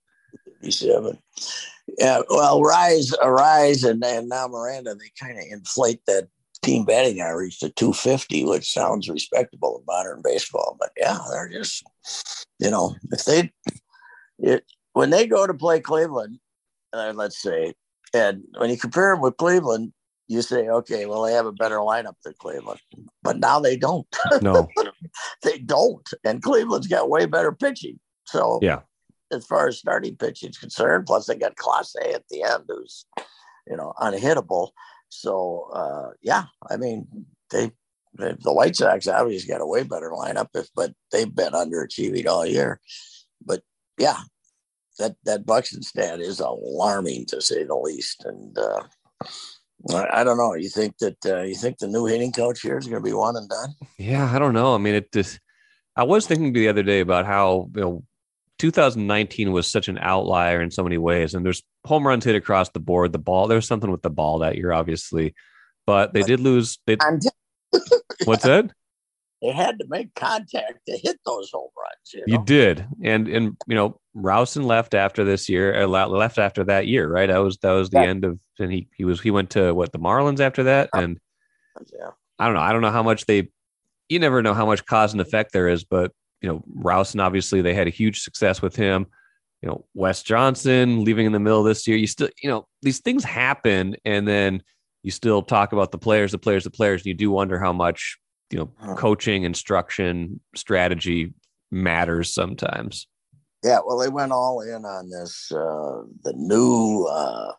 Seven. 0.70 1.18
Yeah. 1.98 2.22
Well, 2.30 2.62
Rise, 2.62 3.12
Arise, 3.20 3.84
and 3.84 4.02
and 4.02 4.30
now 4.30 4.48
Miranda. 4.48 4.94
They 4.94 5.10
kind 5.20 5.38
of 5.38 5.44
inflate 5.50 6.00
that 6.06 6.28
team 6.64 6.84
batting 6.84 7.20
average 7.20 7.58
to 7.58 7.68
250, 7.70 8.44
which 8.44 8.72
sounds 8.72 9.08
respectable 9.08 9.78
in 9.78 9.84
modern 9.86 10.22
baseball. 10.24 10.76
But 10.80 10.90
yeah, 10.96 11.18
they're 11.30 11.50
just, 11.50 11.84
you 12.58 12.70
know, 12.70 12.96
if 13.12 13.24
they, 13.24 13.52
it, 14.38 14.64
when 14.94 15.10
they 15.10 15.26
go 15.26 15.46
to 15.46 15.52
play 15.54 15.80
Cleveland, 15.80 16.38
uh, 16.94 17.12
let's 17.14 17.40
say, 17.40 17.74
and 18.12 18.42
when 18.58 18.70
you 18.70 18.76
compare 18.76 19.12
them 19.12 19.20
with 19.20 19.36
Cleveland, 19.36 19.92
you 20.28 20.40
say, 20.40 20.68
okay, 20.68 21.06
well, 21.06 21.22
they 21.22 21.32
have 21.32 21.46
a 21.46 21.52
better 21.52 21.78
lineup 21.78 22.14
than 22.24 22.34
Cleveland, 22.38 22.80
but 23.22 23.38
now 23.38 23.60
they 23.60 23.76
don't. 23.76 24.06
No, 24.42 24.68
they 25.42 25.58
don't. 25.58 26.08
And 26.24 26.42
Cleveland's 26.42 26.86
got 26.86 27.10
way 27.10 27.26
better 27.26 27.52
pitching. 27.52 27.98
So, 28.26 28.58
yeah, 28.62 28.80
as 29.32 29.46
far 29.46 29.68
as 29.68 29.78
starting 29.78 30.16
pitching 30.16 30.50
is 30.50 30.58
concerned, 30.58 31.06
plus 31.06 31.26
they 31.26 31.36
got 31.36 31.56
Clase 31.56 32.14
at 32.14 32.24
the 32.30 32.42
end, 32.42 32.64
who's, 32.68 33.04
you 33.66 33.76
know, 33.76 33.92
unhittable. 34.00 34.70
So, 35.08 35.70
uh, 35.72 36.10
yeah, 36.22 36.44
I 36.70 36.76
mean, 36.76 37.06
they, 37.50 37.70
they, 38.18 38.34
the 38.40 38.52
White 38.52 38.76
Sox 38.76 39.06
obviously 39.06 39.48
got 39.48 39.60
a 39.60 39.66
way 39.66 39.82
better 39.82 40.10
lineup, 40.10 40.48
if, 40.54 40.68
but 40.74 40.92
they've 41.12 41.34
been 41.34 41.52
underachieving 41.52 42.26
all 42.26 42.46
year. 42.46 42.80
But 43.44 43.62
yeah, 43.98 44.18
that 44.98 45.16
that 45.24 45.46
Buxton 45.46 45.82
stat 45.82 46.20
is 46.20 46.40
alarming 46.40 47.26
to 47.26 47.40
say 47.40 47.64
the 47.64 47.74
least. 47.74 48.24
And 48.24 48.56
uh, 48.56 48.82
I, 49.90 50.20
I, 50.20 50.24
don't 50.24 50.38
know. 50.38 50.54
You 50.54 50.68
think 50.68 50.98
that 50.98 51.26
uh, 51.26 51.42
you 51.42 51.54
think 51.54 51.78
the 51.78 51.88
new 51.88 52.06
hitting 52.06 52.32
coach 52.32 52.60
here 52.60 52.78
is 52.78 52.86
going 52.86 53.02
to 53.02 53.06
be 53.06 53.12
one 53.12 53.36
and 53.36 53.48
done? 53.48 53.74
Yeah, 53.98 54.30
I 54.32 54.38
don't 54.38 54.54
know. 54.54 54.74
I 54.74 54.78
mean, 54.78 54.94
it 54.94 55.12
just. 55.12 55.40
I 55.96 56.02
was 56.02 56.26
thinking 56.26 56.52
the 56.52 56.68
other 56.68 56.82
day 56.82 57.00
about 57.00 57.24
how 57.24 57.70
you 57.74 57.80
know 57.80 58.04
2019 58.58 59.52
was 59.52 59.66
such 59.66 59.88
an 59.88 59.98
outlier 59.98 60.60
in 60.60 60.70
so 60.70 60.82
many 60.82 60.98
ways, 60.98 61.34
and 61.34 61.44
there's 61.44 61.62
home 61.84 62.06
runs 62.06 62.24
hit 62.24 62.34
across 62.34 62.70
the 62.70 62.80
board. 62.80 63.12
The 63.12 63.18
ball, 63.18 63.46
there's 63.46 63.66
something 63.66 63.90
with 63.90 64.02
the 64.02 64.10
ball 64.10 64.40
that 64.40 64.56
year, 64.56 64.72
obviously, 64.72 65.34
but 65.86 66.12
they 66.12 66.22
did 66.22 66.40
lose. 66.40 66.78
They, 66.86 66.96
what's 68.24 68.44
that? 68.44 68.70
They 69.44 69.52
had 69.52 69.78
to 69.78 69.86
make 69.88 70.14
contact 70.14 70.86
to 70.88 70.96
hit 70.96 71.20
those 71.26 71.50
home 71.52 71.68
runs. 71.76 72.14
You, 72.14 72.20
know? 72.20 72.24
you 72.26 72.44
did, 72.46 72.86
and 73.02 73.28
and 73.28 73.56
you 73.66 73.74
know 73.74 74.00
Rowson 74.14 74.64
left 74.64 74.94
after 74.94 75.22
this 75.22 75.50
year, 75.50 75.82
uh, 75.82 75.86
left 75.86 76.38
after 76.38 76.64
that 76.64 76.86
year, 76.86 77.06
right? 77.08 77.28
That 77.28 77.38
was 77.38 77.58
that 77.58 77.72
was 77.72 77.90
the 77.90 78.00
yeah. 78.00 78.08
end 78.08 78.24
of, 78.24 78.40
and 78.58 78.72
he 78.72 78.88
he 78.96 79.04
was 79.04 79.20
he 79.20 79.30
went 79.30 79.50
to 79.50 79.74
what 79.74 79.92
the 79.92 79.98
Marlins 79.98 80.40
after 80.40 80.62
that, 80.64 80.88
and 80.94 81.18
yeah, 81.92 82.10
I 82.38 82.46
don't 82.46 82.54
know, 82.54 82.62
I 82.62 82.72
don't 82.72 82.80
know 82.80 82.90
how 82.90 83.02
much 83.02 83.26
they, 83.26 83.50
you 84.08 84.18
never 84.18 84.42
know 84.42 84.54
how 84.54 84.64
much 84.64 84.86
cause 84.86 85.12
and 85.12 85.20
effect 85.20 85.52
there 85.52 85.68
is, 85.68 85.84
but 85.84 86.12
you 86.40 86.48
know 86.48 86.64
Rowson 86.74 87.20
obviously 87.20 87.60
they 87.60 87.74
had 87.74 87.86
a 87.86 87.90
huge 87.90 88.22
success 88.22 88.62
with 88.62 88.74
him. 88.74 89.06
You 89.60 89.68
know 89.68 89.84
Wes 89.92 90.22
Johnson 90.22 91.04
leaving 91.04 91.26
in 91.26 91.32
the 91.32 91.40
middle 91.40 91.60
of 91.60 91.66
this 91.66 91.86
year. 91.86 91.98
You 91.98 92.06
still 92.06 92.30
you 92.42 92.48
know 92.48 92.66
these 92.80 93.00
things 93.00 93.24
happen, 93.24 93.96
and 94.06 94.26
then 94.26 94.62
you 95.02 95.10
still 95.10 95.42
talk 95.42 95.74
about 95.74 95.92
the 95.92 95.98
players, 95.98 96.32
the 96.32 96.38
players, 96.38 96.64
the 96.64 96.70
players, 96.70 97.02
and 97.02 97.06
you 97.06 97.14
do 97.14 97.30
wonder 97.30 97.58
how 97.60 97.74
much 97.74 98.16
you 98.54 98.60
know 98.60 98.94
coaching 98.94 99.42
instruction 99.42 100.38
strategy 100.54 101.34
matters 101.72 102.32
sometimes 102.32 103.08
yeah 103.64 103.80
well 103.84 103.98
they 103.98 104.08
went 104.08 104.30
all 104.30 104.60
in 104.60 104.84
on 104.84 105.10
this 105.10 105.50
uh 105.50 106.02
the 106.22 106.32
new 106.36 107.04
uh 107.10 107.52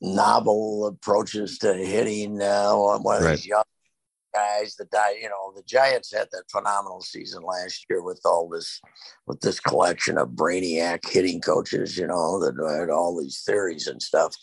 novel 0.00 0.88
approaches 0.88 1.58
to 1.58 1.72
hitting 1.74 2.36
now 2.36 2.88
uh, 2.88 2.98
one 2.98 3.18
of 3.18 3.22
right. 3.22 3.36
these 3.36 3.46
young 3.46 3.62
guys 4.32 4.76
the 4.76 4.84
die, 4.86 5.16
you 5.20 5.28
know 5.28 5.52
the 5.54 5.62
giants 5.62 6.12
had 6.12 6.28
that 6.32 6.50
phenomenal 6.50 7.00
season 7.00 7.42
last 7.42 7.86
year 7.88 8.02
with 8.02 8.20
all 8.24 8.48
this 8.48 8.80
with 9.26 9.40
this 9.40 9.60
collection 9.60 10.18
of 10.18 10.30
brainiac 10.30 11.08
hitting 11.08 11.40
coaches 11.40 11.96
you 11.96 12.06
know 12.06 12.38
that 12.40 12.54
had 12.78 12.90
all 12.90 13.18
these 13.20 13.42
theories 13.44 13.86
and 13.86 14.02
stuff. 14.02 14.34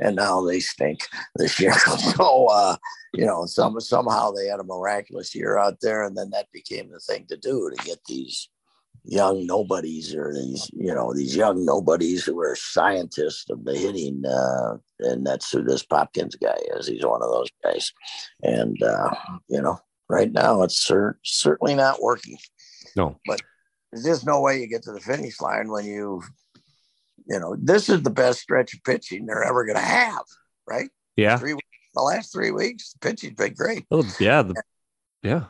And 0.00 0.16
now 0.16 0.44
they 0.44 0.60
stink 0.60 1.00
this 1.36 1.60
year. 1.60 1.74
So 2.16 2.46
uh 2.46 2.76
you 3.12 3.26
know 3.26 3.46
some 3.46 3.78
somehow 3.80 4.30
they 4.30 4.46
had 4.46 4.60
a 4.60 4.64
miraculous 4.64 5.34
year 5.34 5.58
out 5.58 5.78
there 5.80 6.02
and 6.02 6.16
then 6.16 6.30
that 6.30 6.50
became 6.52 6.90
the 6.90 7.00
thing 7.00 7.26
to 7.28 7.36
do 7.36 7.70
to 7.70 7.84
get 7.84 7.98
these 8.06 8.48
young 9.04 9.46
nobodies 9.46 10.14
or 10.14 10.32
these 10.32 10.70
you 10.72 10.94
know 10.94 11.12
these 11.12 11.36
young 11.36 11.64
nobodies 11.64 12.24
who 12.24 12.40
are 12.40 12.56
scientists 12.56 13.50
of 13.50 13.64
the 13.64 13.76
hitting 13.76 14.24
uh, 14.24 14.76
and 15.00 15.26
that's 15.26 15.50
who 15.52 15.62
this 15.62 15.84
popkins 15.84 16.34
guy 16.40 16.56
is. 16.76 16.86
He's 16.86 17.04
one 17.04 17.22
of 17.22 17.30
those 17.30 17.50
guys. 17.62 17.92
And 18.42 18.82
uh, 18.82 19.10
you 19.48 19.60
know 19.60 19.78
right 20.08 20.32
now 20.32 20.62
it's 20.62 20.78
cer- 20.78 21.18
certainly 21.22 21.74
not 21.74 22.00
working. 22.00 22.38
No. 22.96 23.18
But 23.26 23.42
there's 23.92 24.04
just 24.04 24.26
no 24.26 24.40
way 24.40 24.60
you 24.60 24.68
get 24.68 24.82
to 24.84 24.92
the 24.92 25.00
finish 25.00 25.40
line 25.40 25.68
when 25.68 25.84
you 25.84 26.22
you 27.26 27.38
know 27.38 27.56
this 27.60 27.88
is 27.88 28.02
the 28.02 28.10
best 28.10 28.40
stretch 28.40 28.74
of 28.74 28.82
pitching 28.84 29.26
they're 29.26 29.44
ever 29.44 29.64
going 29.64 29.76
to 29.76 29.82
have 29.82 30.24
right? 30.66 30.88
Yeah. 31.16 31.36
Three 31.36 31.54
weeks, 31.54 31.68
the 31.94 32.02
last 32.02 32.32
three 32.32 32.50
weeks 32.50 32.92
the 32.92 32.98
pitching's 33.00 33.34
been 33.34 33.54
great. 33.54 33.84
Oh 33.90 34.04
yeah 34.18 34.42
the, 34.42 34.54
yeah. 35.22 35.44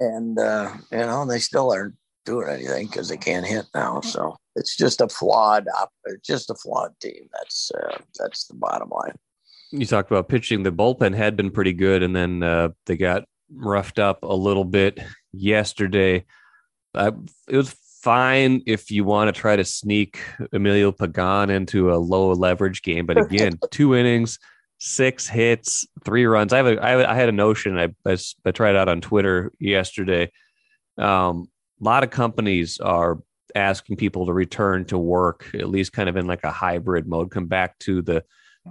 And 0.00 0.38
uh, 0.38 0.72
you 0.90 0.98
know 0.98 1.24
they 1.26 1.38
still 1.38 1.72
aren't 1.72 1.94
doing 2.28 2.48
anything 2.48 2.86
because 2.86 3.08
they 3.08 3.16
can't 3.16 3.46
hit 3.46 3.64
now. 3.74 4.00
So 4.02 4.36
it's 4.54 4.76
just 4.76 5.00
a 5.00 5.08
flawed, 5.08 5.66
just 6.24 6.50
a 6.50 6.54
flawed 6.54 6.92
team. 7.00 7.28
That's 7.32 7.72
uh, 7.74 7.98
that's 8.18 8.46
the 8.46 8.54
bottom 8.54 8.90
line. 8.90 9.14
You 9.70 9.86
talked 9.86 10.10
about 10.10 10.28
pitching. 10.28 10.62
The 10.62 10.72
bullpen 10.72 11.14
had 11.14 11.36
been 11.36 11.50
pretty 11.50 11.72
good, 11.72 12.02
and 12.02 12.14
then 12.14 12.42
uh, 12.42 12.70
they 12.86 12.96
got 12.96 13.24
roughed 13.52 13.98
up 13.98 14.22
a 14.22 14.34
little 14.34 14.64
bit 14.64 15.00
yesterday. 15.32 16.24
Uh, 16.94 17.12
it 17.48 17.56
was 17.56 17.74
fine 18.02 18.62
if 18.66 18.90
you 18.90 19.04
want 19.04 19.34
to 19.34 19.38
try 19.38 19.56
to 19.56 19.64
sneak 19.64 20.20
Emilio 20.52 20.92
Pagan 20.92 21.50
into 21.50 21.92
a 21.92 21.96
low 21.96 22.32
leverage 22.32 22.82
game, 22.82 23.06
but 23.06 23.18
again, 23.18 23.58
two 23.70 23.94
innings, 23.94 24.38
six 24.78 25.28
hits, 25.28 25.86
three 26.04 26.24
runs. 26.26 26.52
I 26.52 26.58
have 26.58 26.66
a, 26.66 26.82
I, 26.82 27.12
I 27.12 27.14
had 27.14 27.28
a 27.28 27.32
notion. 27.32 27.78
I, 27.78 27.88
I, 28.06 28.16
I 28.44 28.50
tried 28.52 28.76
out 28.76 28.88
on 28.88 29.00
Twitter 29.00 29.52
yesterday. 29.58 30.30
Um, 30.96 31.48
a 31.80 31.84
lot 31.84 32.02
of 32.04 32.10
companies 32.10 32.78
are 32.78 33.18
asking 33.54 33.96
people 33.96 34.26
to 34.26 34.32
return 34.32 34.84
to 34.86 34.98
work 34.98 35.50
at 35.54 35.68
least 35.68 35.92
kind 35.92 36.08
of 36.08 36.16
in 36.16 36.26
like 36.26 36.44
a 36.44 36.50
hybrid 36.50 37.06
mode. 37.06 37.30
Come 37.30 37.46
back 37.46 37.78
to 37.80 38.02
the 38.02 38.24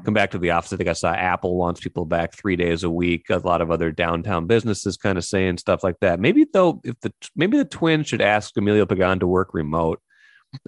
come 0.03 0.13
back 0.13 0.31
to 0.31 0.37
the 0.37 0.51
office. 0.51 0.71
I 0.73 0.77
think 0.77 0.89
i 0.89 0.93
saw 0.93 1.11
apple 1.11 1.55
wants 1.55 1.79
people 1.79 2.05
back 2.05 2.35
three 2.35 2.55
days 2.55 2.83
a 2.83 2.89
week. 2.89 3.29
A 3.29 3.37
lot 3.37 3.61
of 3.61 3.71
other 3.71 3.91
downtown 3.91 4.45
businesses 4.45 4.97
kind 4.97 5.17
of 5.17 5.25
saying 5.25 5.57
stuff 5.57 5.83
like 5.83 5.99
that. 6.01 6.19
Maybe 6.19 6.45
though 6.51 6.81
if 6.83 6.99
the 7.01 7.13
maybe 7.35 7.57
the 7.57 7.65
twins 7.65 8.07
should 8.07 8.21
ask 8.21 8.55
emilio 8.57 8.85
pagan 8.85 9.19
to 9.19 9.27
work 9.27 9.53
remote 9.53 10.01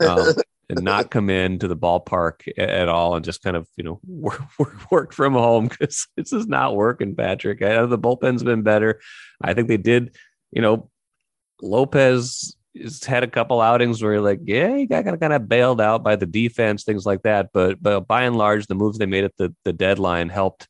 um, 0.01 0.34
and 0.69 0.81
not 0.81 1.12
come 1.12 1.29
in 1.29 1.60
to 1.60 1.67
the 1.67 1.77
ballpark 1.77 2.48
at 2.58 2.89
all 2.89 3.15
and 3.15 3.25
just 3.25 3.43
kind 3.43 3.55
of 3.55 3.67
you 3.75 3.84
know 3.84 4.00
work 4.08 4.41
work, 4.58 4.91
work 4.91 5.13
from 5.13 5.34
home 5.34 5.67
because 5.67 6.08
this 6.17 6.34
is 6.34 6.48
not 6.48 6.75
working 6.75 7.15
patrick. 7.15 7.62
I 7.62 7.86
the 7.86 8.00
bullpen's 8.00 8.43
been 8.43 8.63
better. 8.63 9.00
I 9.41 9.53
think 9.53 9.67
they 9.67 9.77
did 9.77 10.15
you 10.51 10.62
know 10.62 10.89
Lopez 11.61 12.55
has 12.81 13.03
had 13.03 13.23
a 13.23 13.27
couple 13.27 13.61
outings 13.61 14.01
where 14.01 14.13
you're 14.13 14.21
like, 14.21 14.41
yeah, 14.43 14.75
he 14.75 14.85
got 14.85 15.05
kind 15.05 15.33
of 15.33 15.49
bailed 15.49 15.81
out 15.81 16.03
by 16.03 16.15
the 16.15 16.25
defense, 16.25 16.83
things 16.83 17.05
like 17.05 17.23
that. 17.23 17.49
But 17.53 17.81
but 17.81 18.01
by 18.01 18.23
and 18.23 18.37
large, 18.37 18.67
the 18.67 18.75
moves 18.75 18.97
they 18.97 19.05
made 19.05 19.23
at 19.23 19.35
the, 19.37 19.53
the 19.65 19.73
deadline 19.73 20.29
helped 20.29 20.67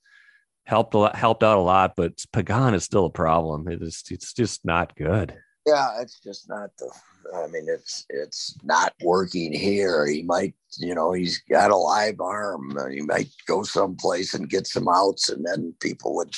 helped 0.64 0.94
lot, 0.94 1.16
helped 1.16 1.44
out 1.44 1.58
a 1.58 1.62
lot. 1.62 1.94
But 1.96 2.24
Pagan 2.32 2.74
is 2.74 2.84
still 2.84 3.06
a 3.06 3.12
problem. 3.12 3.68
It 3.68 3.82
is 3.82 4.04
it's 4.10 4.34
just 4.34 4.66
not 4.66 4.96
good. 4.96 5.38
Yeah, 5.66 6.02
it's 6.02 6.20
just 6.20 6.50
not 6.50 6.70
the. 6.78 6.92
I 7.36 7.48
mean, 7.48 7.68
it's 7.68 8.06
it's 8.10 8.58
not 8.64 8.94
working 9.04 9.54
here. 9.54 10.08
He 10.08 10.24
might, 10.24 10.56
you 10.78 10.96
know, 10.96 11.12
he's 11.12 11.44
got 11.50 11.70
a 11.70 11.76
live 11.76 12.20
arm. 12.20 12.76
He 12.92 13.02
might 13.02 13.30
go 13.46 13.62
someplace 13.64 14.34
and 14.34 14.50
get 14.50 14.66
some 14.66 14.88
outs, 14.88 15.30
and 15.30 15.46
then 15.46 15.76
people 15.80 16.16
would, 16.16 16.34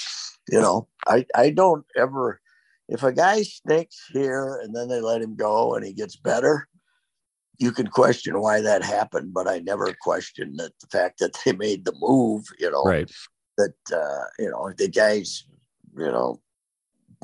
you 0.50 0.60
know, 0.60 0.88
I 1.08 1.26
I 1.34 1.52
don't 1.52 1.86
ever 1.96 2.41
if 2.92 3.04
a 3.04 3.14
guy 3.14 3.42
stinks 3.42 4.10
here 4.12 4.60
and 4.62 4.76
then 4.76 4.90
they 4.90 5.00
let 5.00 5.22
him 5.22 5.36
go 5.36 5.76
and 5.76 5.86
he 5.86 5.94
gets 5.94 6.18
better, 6.18 6.68
you 7.58 7.72
can 7.72 7.88
question 7.88 8.42
why 8.42 8.60
that 8.60 8.84
happened, 8.84 9.34
but 9.34 9.48
I 9.48 9.60
never 9.60 9.96
questioned 10.02 10.60
that 10.60 10.74
the 10.82 10.88
fact 10.88 11.20
that 11.20 11.38
they 11.46 11.54
made 11.54 11.86
the 11.86 11.96
move, 12.02 12.44
you 12.60 12.70
know, 12.70 12.84
right. 12.84 13.10
that, 13.58 13.74
uh, 13.96 14.26
you 14.38 14.50
know, 14.50 14.74
the 14.78 14.90
guy's, 14.90 15.46
you 15.98 16.12
know, 16.12 16.42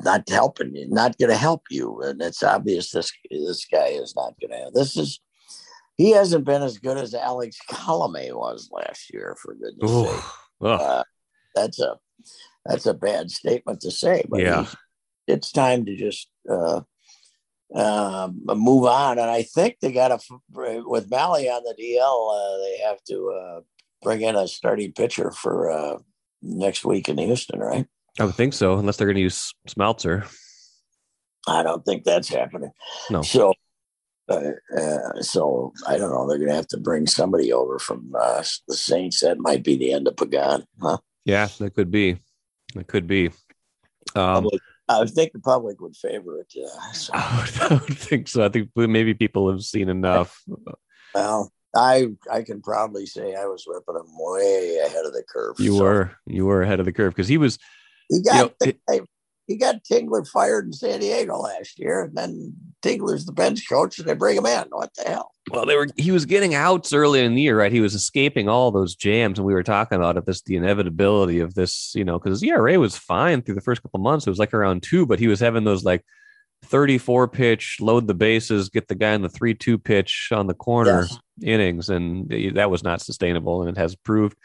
not 0.02 0.26
helping 0.30 0.74
you, 0.74 0.88
not 0.88 1.18
going 1.18 1.30
to 1.30 1.36
help 1.36 1.64
you. 1.70 2.00
And 2.00 2.22
it's 2.22 2.42
obvious 2.42 2.92
this, 2.92 3.12
this 3.30 3.66
guy 3.70 3.88
is 3.88 4.14
not 4.16 4.34
going 4.40 4.52
to, 4.52 4.70
this 4.72 4.96
is, 4.96 5.20
he 5.98 6.12
hasn't 6.12 6.46
been 6.46 6.62
as 6.62 6.78
good 6.78 6.96
as 6.96 7.12
Alex 7.12 7.58
Colome 7.70 8.32
was 8.32 8.70
last 8.72 9.12
year, 9.12 9.36
for 9.42 9.54
goodness 9.54 9.90
Ooh. 9.90 10.06
sake. 10.06 10.24
Uh, 10.62 11.04
that's 11.54 11.78
a, 11.78 11.98
that's 12.64 12.86
a 12.86 12.94
bad 12.94 13.30
statement 13.30 13.82
to 13.82 13.90
say, 13.90 14.24
but 14.30 14.40
yeah 14.40 14.66
it's 15.28 15.52
time 15.52 15.84
to 15.84 15.96
just 15.96 16.28
uh, 16.50 16.80
uh, 17.74 18.28
move 18.32 18.86
on. 18.86 19.18
And 19.18 19.30
I 19.30 19.42
think 19.42 19.76
they 19.80 19.92
got 19.92 20.08
to 20.08 20.40
with 20.50 21.10
Mahle 21.10 21.48
on 21.50 21.62
the 21.64 21.74
DL, 21.78 22.34
uh, 22.34 22.58
they 22.64 22.78
have 22.78 23.02
to 23.04 23.30
uh, 23.30 23.60
bring 24.02 24.22
in 24.22 24.36
a 24.36 24.48
starting 24.48 24.92
pitcher 24.92 25.30
for 25.30 25.70
uh, 25.70 25.98
next 26.42 26.84
week 26.84 27.08
in 27.08 27.18
Houston, 27.18 27.60
right? 27.60 27.86
I 28.18 28.24
would 28.24 28.34
think 28.34 28.54
so, 28.54 28.78
unless 28.78 28.96
they're 28.96 29.06
going 29.06 29.16
to 29.16 29.22
use 29.22 29.54
Smeltzer. 29.68 30.26
I 31.46 31.62
don't 31.62 31.84
think 31.84 32.04
that's 32.04 32.28
happening. 32.28 32.72
No. 33.10 33.22
So, 33.22 33.54
uh, 34.28 34.50
uh, 34.76 35.22
so 35.22 35.72
I 35.86 35.96
don't 35.96 36.10
know. 36.10 36.26
They're 36.28 36.38
going 36.38 36.50
to 36.50 36.56
have 36.56 36.66
to 36.68 36.78
bring 36.78 37.06
somebody 37.06 37.52
over 37.52 37.78
from 37.78 38.12
uh, 38.18 38.42
the 38.66 38.74
Saints. 38.74 39.20
That 39.20 39.38
might 39.38 39.62
be 39.62 39.76
the 39.76 39.92
end 39.92 40.08
of 40.08 40.16
Pagan, 40.16 40.64
huh? 40.80 40.98
Yeah, 41.24 41.48
that 41.58 41.74
could 41.74 41.90
be. 41.90 42.18
That 42.74 42.86
could 42.86 43.06
be. 43.06 43.30
Um, 44.14 44.48
I 44.88 45.04
think 45.06 45.32
the 45.32 45.40
public 45.40 45.80
would 45.80 45.96
favor 45.96 46.40
it. 46.40 46.52
Uh, 46.56 46.92
so, 46.92 47.12
I 47.14 47.40
would, 47.40 47.62
I 47.72 47.74
would 47.74 47.98
think 47.98 48.28
so. 48.28 48.44
I 48.44 48.48
think 48.48 48.70
maybe 48.74 49.14
people 49.14 49.50
have 49.50 49.62
seen 49.62 49.88
enough. 49.88 50.42
well, 51.14 51.52
I 51.76 52.08
I 52.30 52.42
can 52.42 52.62
probably 52.62 53.06
say 53.06 53.34
I 53.34 53.44
was 53.46 53.64
ripping 53.66 53.96
him 53.96 54.06
way 54.16 54.78
ahead 54.84 55.04
of 55.04 55.12
the 55.12 55.24
curve. 55.28 55.56
You 55.58 55.76
So, 55.76 55.82
were 55.82 56.10
you 56.26 56.46
were 56.46 56.62
ahead 56.62 56.80
of 56.80 56.86
the 56.86 56.92
curve 56.92 57.14
because 57.14 57.28
he 57.28 57.38
was 57.38 57.58
He 58.08 58.22
got 58.22 58.54
You 58.60 58.72
know, 58.88 59.06
he 59.48 59.56
got 59.56 59.82
Tingler 59.82 60.24
fired 60.28 60.66
in 60.66 60.72
San 60.72 61.00
Diego 61.00 61.36
last 61.38 61.78
year, 61.80 62.02
and 62.04 62.16
then 62.16 62.54
Tingler's 62.82 63.26
the 63.26 63.32
bench 63.32 63.68
coach, 63.68 63.98
and 63.98 64.06
they 64.06 64.14
bring 64.14 64.36
him 64.36 64.46
in. 64.46 64.66
What 64.70 64.94
the 64.94 65.02
hell? 65.02 65.32
well. 65.50 65.66
They 65.66 65.74
were 65.74 65.88
he 65.96 66.12
was 66.12 66.26
getting 66.26 66.54
outs 66.54 66.92
early 66.92 67.24
in 67.24 67.34
the 67.34 67.42
year, 67.42 67.58
right? 67.58 67.72
He 67.72 67.80
was 67.80 67.94
escaping 67.94 68.48
all 68.48 68.70
those 68.70 68.94
jams, 68.94 69.38
and 69.38 69.46
we 69.46 69.54
were 69.54 69.64
talking 69.64 69.96
about 69.96 70.16
it. 70.16 70.26
This 70.26 70.42
the 70.42 70.54
inevitability 70.56 71.40
of 71.40 71.54
this, 71.54 71.92
you 71.96 72.04
know, 72.04 72.18
because 72.20 72.40
his 72.40 72.48
ERA 72.48 72.78
was 72.78 72.96
fine 72.96 73.42
through 73.42 73.56
the 73.56 73.60
first 73.60 73.82
couple 73.82 73.98
months. 73.98 74.26
It 74.26 74.30
was 74.30 74.38
like 74.38 74.54
around 74.54 74.84
two, 74.84 75.04
but 75.06 75.18
he 75.18 75.26
was 75.26 75.40
having 75.40 75.64
those 75.64 75.82
like. 75.82 76.04
34 76.64 77.28
pitch, 77.28 77.76
load 77.80 78.08
the 78.08 78.14
bases, 78.14 78.68
get 78.68 78.88
the 78.88 78.96
guy 78.96 79.12
in 79.12 79.22
the 79.22 79.28
3 79.28 79.54
2 79.54 79.78
pitch 79.78 80.30
on 80.32 80.48
the 80.48 80.54
corner 80.54 81.02
Yes. 81.02 81.18
innings. 81.40 81.88
And 81.88 82.28
that 82.56 82.68
was 82.68 82.82
not 82.82 83.00
sustainable. 83.00 83.62
And 83.62 83.70
it 83.70 83.80
has 83.80 83.94
proved 83.94 84.36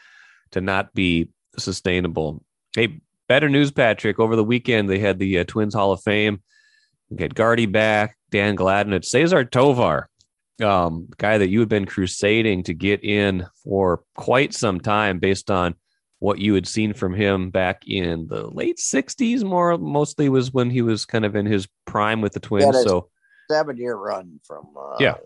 to 0.52 0.60
not 0.60 0.94
be 0.94 1.30
sustainable. 1.58 2.44
Hey, 2.76 3.00
better 3.28 3.48
news, 3.48 3.70
Patrick. 3.70 4.18
Over 4.18 4.36
the 4.36 4.44
weekend, 4.44 4.88
they 4.88 4.98
had 4.98 5.18
the 5.18 5.40
uh, 5.40 5.44
Twins 5.44 5.74
Hall 5.74 5.92
of 5.92 6.02
Fame. 6.02 6.42
Get 7.14 7.34
Guardy 7.34 7.66
back, 7.66 8.16
Dan 8.30 8.54
Gladden. 8.54 8.92
It's 8.92 9.10
Cesar 9.10 9.44
Tovar, 9.44 10.08
um, 10.62 11.08
guy 11.18 11.38
that 11.38 11.48
you 11.48 11.60
had 11.60 11.68
been 11.68 11.86
crusading 11.86 12.64
to 12.64 12.74
get 12.74 13.04
in 13.04 13.46
for 13.62 14.02
quite 14.16 14.54
some 14.54 14.80
time 14.80 15.18
based 15.18 15.50
on 15.50 15.74
what 16.18 16.38
you 16.38 16.54
had 16.54 16.66
seen 16.66 16.94
from 16.94 17.12
him 17.12 17.50
back 17.50 17.82
in 17.86 18.26
the 18.28 18.48
late 18.48 18.78
60s, 18.78 19.44
more 19.44 19.76
mostly 19.76 20.30
was 20.30 20.52
when 20.52 20.70
he 20.70 20.80
was 20.80 21.04
kind 21.04 21.24
of 21.26 21.36
in 21.36 21.44
his 21.44 21.68
prime 21.84 22.22
with 22.22 22.32
the 22.32 22.40
Twins. 22.40 22.82
so, 22.82 23.10
Seven 23.50 23.76
year 23.76 23.94
run 23.94 24.40
from 24.46 24.66
uh, 24.74 24.96
Yeah. 24.98 25.16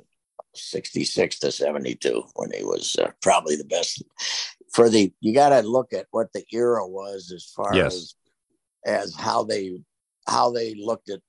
66 0.55 1.39
to 1.39 1.53
72 1.53 2.25
when 2.35 2.51
he 2.51 2.65
was 2.65 2.97
uh, 3.01 3.13
probably 3.23 3.55
the 3.55 3.65
best. 3.65 4.03
For 4.73 4.89
the, 4.91 5.13
you 5.21 5.33
got 5.35 5.49
to 5.51 5.67
look 5.67 5.93
at 5.93 6.07
what 6.11 6.33
the 6.33 6.45
era 6.53 6.87
was 6.87 7.33
as 7.35 7.45
far 7.45 7.75
Yes. 7.75 7.95
as 7.95 8.15
as 8.87 9.15
how 9.15 9.43
they 9.45 9.83
how 10.27 10.51
they 10.51 10.75
looked 10.75 11.09
at 11.11 11.21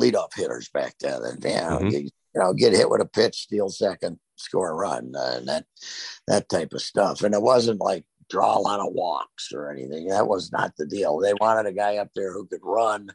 leadoff 0.00 0.34
hitters 0.34 0.68
back 0.70 0.96
then. 0.98 1.22
And 1.22 1.44
yeah, 1.44 1.70
Mhm. 1.78 1.92
you, 1.92 1.98
you 2.00 2.10
know, 2.34 2.52
get 2.52 2.72
hit 2.72 2.88
with 2.90 3.00
a 3.00 3.06
pitch, 3.06 3.42
steal 3.42 3.68
second, 3.68 4.18
score 4.36 4.70
a 4.70 4.74
run, 4.74 5.14
uh, 5.14 5.34
and 5.36 5.48
that 5.48 5.66
that 6.26 6.48
type 6.48 6.72
of 6.72 6.82
stuff. 6.82 7.22
And 7.22 7.34
it 7.34 7.42
wasn't 7.42 7.80
like 7.80 8.04
draw 8.28 8.56
a 8.56 8.60
lot 8.60 8.80
of 8.80 8.92
walks 8.92 9.52
or 9.52 9.70
anything. 9.70 10.08
That 10.08 10.26
was 10.26 10.50
not 10.52 10.74
the 10.76 10.86
deal. 10.86 11.18
They 11.18 11.34
wanted 11.34 11.66
a 11.66 11.72
guy 11.72 11.98
up 11.98 12.10
there 12.14 12.32
who 12.32 12.46
could 12.46 12.60
run, 12.64 13.10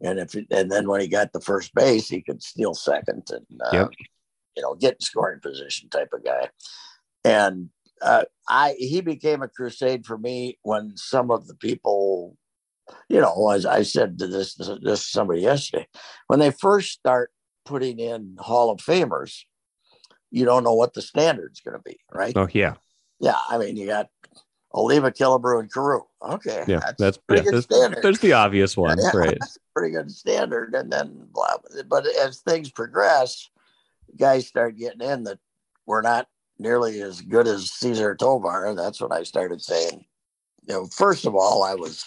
and 0.00 0.18
if 0.18 0.34
and 0.34 0.70
then 0.70 0.88
when 0.88 1.00
he 1.00 1.08
got 1.08 1.32
the 1.32 1.40
first 1.40 1.74
base, 1.74 2.08
he 2.08 2.22
could 2.22 2.42
steal 2.42 2.74
second 2.74 3.28
and 3.30 3.60
uh, 3.62 3.70
Yep. 3.72 3.90
you 4.56 4.62
know 4.62 4.74
get 4.74 4.94
in 4.94 5.00
scoring 5.00 5.40
position 5.40 5.88
type 5.90 6.12
of 6.12 6.24
guy. 6.24 6.48
And 7.24 7.70
uh, 8.02 8.24
I 8.48 8.74
he 8.78 9.00
became 9.00 9.42
a 9.42 9.48
crusade 9.48 10.06
for 10.06 10.18
me 10.18 10.58
when 10.62 10.96
some 10.96 11.30
of 11.30 11.46
the 11.46 11.54
people, 11.54 12.36
you 13.08 13.20
know, 13.20 13.50
as 13.50 13.66
I 13.66 13.82
said 13.82 14.18
to 14.18 14.26
this 14.26 14.54
this 14.82 15.06
somebody 15.06 15.42
yesterday, 15.42 15.86
when 16.26 16.38
they 16.38 16.50
first 16.50 16.92
start 16.92 17.30
putting 17.64 17.98
in 17.98 18.36
Hall 18.38 18.70
of 18.70 18.78
Famers, 18.78 19.40
you 20.30 20.44
don't 20.44 20.64
know 20.64 20.74
what 20.74 20.94
the 20.94 21.02
standard's 21.02 21.60
going 21.60 21.76
to 21.76 21.82
be, 21.82 21.98
right? 22.12 22.36
oh, 22.36 22.48
yeah. 22.52 22.74
Yeah, 23.18 23.36
I 23.48 23.58
mean, 23.58 23.76
you 23.76 23.86
got 23.86 24.08
Oliva, 24.74 25.10
Killebrew, 25.10 25.60
and 25.60 25.72
Carew. 25.72 26.02
Okay, 26.22 26.64
Yeah. 26.68 26.80
that's, 26.80 26.94
That's, 26.98 27.16
pretty 27.18 27.44
yeah, 27.44 27.50
good 27.52 27.62
standard. 27.62 28.02
there's 28.02 28.20
the 28.20 28.34
obvious 28.34 28.76
one, 28.76 28.98
Yeah. 29.02 29.10
right? 29.14 29.38
pretty 29.74 29.94
good 29.94 30.10
standard, 30.10 30.74
and 30.74 30.92
then 30.92 31.28
blah. 31.32 31.56
But 31.88 32.06
as 32.22 32.40
things 32.40 32.70
progress, 32.70 33.48
guys 34.16 34.46
start 34.46 34.76
getting 34.76 35.00
in 35.06 35.24
that 35.24 35.38
we're 35.86 36.02
not 36.02 36.26
nearly 36.58 37.00
as 37.02 37.20
good 37.20 37.46
as 37.46 37.70
Cesar 37.70 38.14
Tovar. 38.14 38.74
That's 38.76 39.00
when 39.00 39.12
I 39.12 39.22
started 39.22 39.62
saying, 39.62 40.04
you 40.66 40.74
know, 40.74 40.86
first 40.86 41.26
of 41.26 41.34
all, 41.34 41.62
I 41.62 41.74
was. 41.74 42.04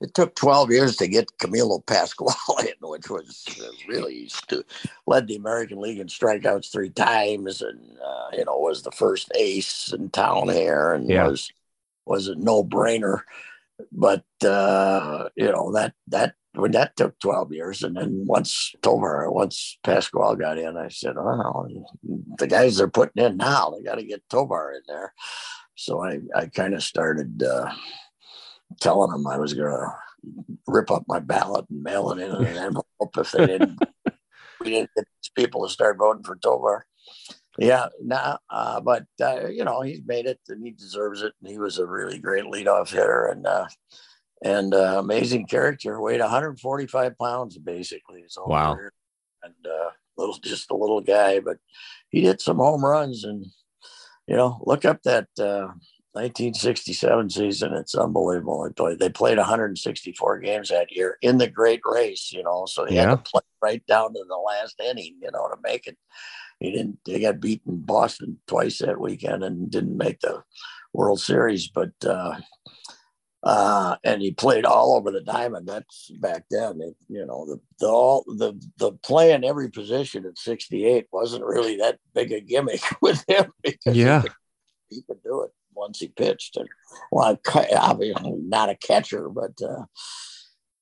It 0.00 0.12
took 0.14 0.34
12 0.34 0.70
years 0.70 0.96
to 0.96 1.08
get 1.08 1.38
Camilo 1.38 1.84
Pascual 1.86 2.34
in, 2.60 2.74
which 2.88 3.08
was 3.08 3.46
really 3.88 4.28
stu- 4.28 4.62
led 5.06 5.26
the 5.26 5.36
American 5.36 5.80
League 5.80 5.98
in 5.98 6.06
strikeouts 6.06 6.70
three 6.70 6.90
times, 6.90 7.62
and 7.62 7.80
uh, 8.04 8.28
you 8.36 8.44
know 8.44 8.58
was 8.58 8.82
the 8.82 8.90
first 8.92 9.30
ace 9.34 9.92
in 9.92 10.10
town 10.10 10.50
here, 10.50 10.92
and 10.92 11.08
Yeah. 11.08 11.26
was 11.28 11.50
was 12.04 12.28
a 12.28 12.34
no 12.34 12.62
brainer. 12.62 13.22
But 13.90 14.24
uh, 14.44 15.30
you 15.34 15.50
know 15.50 15.72
that 15.72 15.94
that 16.08 16.34
when 16.56 16.72
that 16.72 16.96
took 16.96 17.18
12 17.20 17.52
years, 17.52 17.82
and 17.82 17.96
then 17.96 18.24
once 18.26 18.72
Tovar, 18.82 19.30
once 19.30 19.78
Pascual 19.84 20.36
got 20.36 20.58
in, 20.58 20.76
I 20.76 20.88
said, 20.88 21.16
"Oh, 21.16 21.68
the 22.38 22.46
guys 22.46 22.76
they're 22.76 22.88
putting 22.88 23.24
in 23.24 23.36
now, 23.36 23.70
they 23.70 23.82
got 23.82 23.96
to 23.96 24.04
get 24.04 24.28
Tovar 24.30 24.72
in 24.72 24.82
there." 24.88 25.12
So 25.76 26.02
I 26.02 26.20
I 26.34 26.46
kind 26.46 26.74
of 26.74 26.82
started. 26.82 27.42
Uh, 27.42 27.72
telling 28.80 29.10
them 29.10 29.26
I 29.26 29.38
was 29.38 29.54
going 29.54 29.70
to 29.70 29.94
rip 30.66 30.90
up 30.90 31.04
my 31.06 31.20
ballot 31.20 31.66
and 31.70 31.82
mail 31.82 32.10
it 32.10 32.18
in 32.18 32.30
an 32.30 32.46
envelope 32.56 33.16
if 33.16 33.32
they 33.32 33.46
didn't. 33.46 33.78
we 34.60 34.70
didn't 34.70 34.90
get 34.96 35.06
these 35.22 35.30
people 35.34 35.66
to 35.66 35.72
start 35.72 35.98
voting 35.98 36.24
for 36.24 36.36
Tovar. 36.36 36.86
Yeah, 37.58 37.86
nah, 38.02 38.36
uh, 38.50 38.80
but 38.80 39.06
uh, 39.22 39.48
you 39.48 39.64
know 39.64 39.80
he's 39.80 40.02
made 40.04 40.26
it 40.26 40.40
and 40.48 40.62
he 40.62 40.72
deserves 40.72 41.22
it. 41.22 41.32
And 41.40 41.50
he 41.50 41.58
was 41.58 41.78
a 41.78 41.86
really 41.86 42.18
great 42.18 42.44
leadoff 42.44 42.90
hitter 42.90 43.26
and 43.26 43.46
uh, 43.46 43.66
and 44.44 44.74
uh, 44.74 44.96
amazing 44.98 45.46
character. 45.46 46.00
Weighed 46.00 46.20
145 46.20 47.18
pounds 47.18 47.58
basically. 47.58 48.22
His 48.22 48.36
whole 48.36 48.50
Wow. 48.50 48.74
career. 48.74 48.92
And 49.42 49.54
uh, 49.66 49.90
little, 50.16 50.38
just 50.38 50.70
a 50.70 50.76
little 50.76 51.00
guy, 51.00 51.40
but 51.40 51.58
he 52.08 52.20
did 52.22 52.40
some 52.40 52.56
home 52.56 52.84
runs 52.84 53.24
and 53.24 53.46
you 54.26 54.36
know 54.36 54.60
look 54.66 54.84
up 54.84 55.02
that. 55.04 55.28
Uh, 55.38 55.68
1967 56.16 57.28
season. 57.28 57.74
It's 57.74 57.94
unbelievable. 57.94 58.64
They 58.64 58.72
played, 58.72 58.98
they 58.98 59.08
played 59.10 59.36
164 59.36 60.38
games 60.38 60.70
that 60.70 60.90
year 60.90 61.18
in 61.20 61.36
the 61.36 61.46
great 61.46 61.82
race, 61.84 62.32
you 62.32 62.42
know, 62.42 62.64
so 62.64 62.86
they 62.86 62.94
Yeah. 62.94 63.02
had 63.02 63.10
to 63.10 63.30
play 63.30 63.42
right 63.60 63.86
down 63.86 64.14
to 64.14 64.24
the 64.26 64.36
last 64.36 64.80
inning, 64.80 65.16
you 65.20 65.30
know, 65.30 65.46
to 65.48 65.56
make 65.62 65.86
it. 65.86 65.98
He 66.58 66.72
didn't, 66.72 67.00
they 67.04 67.20
got 67.20 67.38
beaten 67.38 67.76
Boston 67.76 68.38
twice 68.46 68.78
that 68.78 68.98
weekend 68.98 69.44
and 69.44 69.70
didn't 69.70 69.98
make 69.98 70.20
the 70.20 70.42
World 70.94 71.20
Series, 71.20 71.68
but, 71.68 71.92
uh, 72.06 72.40
uh, 73.42 73.96
and 74.04 74.20
he 74.22 74.32
played 74.32 74.64
all 74.64 74.96
over 74.96 75.10
the 75.10 75.20
diamond. 75.20 75.68
That's 75.68 76.10
back 76.20 76.44
then. 76.50 76.80
It, 76.80 76.96
you 77.08 77.24
know, 77.26 77.46
the 77.46 77.60
the 77.78 77.88
all 77.88 78.24
the 78.26 78.54
the 78.78 78.92
play 78.92 79.32
in 79.32 79.44
every 79.44 79.70
position 79.70 80.24
at 80.26 80.38
68 80.38 81.06
wasn't 81.12 81.44
really 81.44 81.76
that 81.76 81.98
big 82.14 82.32
a 82.32 82.40
gimmick 82.40 82.80
with 83.02 83.24
him 83.28 83.52
he 83.62 83.76
Yeah. 83.86 84.22
could- 84.22 84.32
he 84.88 85.02
could 85.02 85.20
do 85.24 85.42
it 85.42 85.50
once 85.74 85.98
he 85.98 86.06
pitched. 86.08 86.56
And 86.56 86.68
well, 87.10 87.36
obviously 87.76 88.32
not 88.38 88.68
a 88.70 88.76
catcher, 88.76 89.28
but 89.28 89.50
uh, 89.60 89.84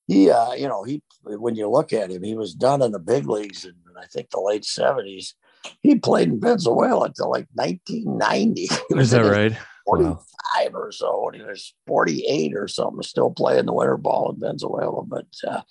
he, 0.07 0.29
uh, 0.29 0.53
you 0.53 0.67
know, 0.67 0.83
he 0.83 1.01
when 1.23 1.55
you 1.55 1.67
look 1.69 1.91
at 1.91 2.11
him, 2.11 2.21
he 2.21 2.35
was 2.35 2.53
done 2.53 2.83
in 2.83 2.91
the 2.91 2.99
big 2.99 3.27
leagues 3.27 3.65
in 3.65 3.73
I 3.99 4.05
think 4.07 4.29
the 4.29 4.39
late 4.39 4.63
seventies. 4.65 5.33
He 5.81 5.95
played 5.95 6.27
in 6.29 6.39
Venezuela 6.39 7.05
until 7.07 7.31
like 7.31 7.47
1990. 7.55 8.69
Is 8.99 9.09
that 9.11 9.25
right? 9.25 9.57
45 9.85 10.73
or 10.73 10.91
so, 10.91 11.27
and 11.27 11.41
he 11.41 11.47
was 11.47 11.73
48 11.87 12.55
or 12.55 12.67
something, 12.67 13.01
still 13.03 13.31
playing 13.31 13.65
the 13.65 13.73
winter 13.73 13.97
ball 13.97 14.31
in 14.31 14.39
Venezuela. 14.39 15.03
But 15.03 15.27
uh, 15.47 15.61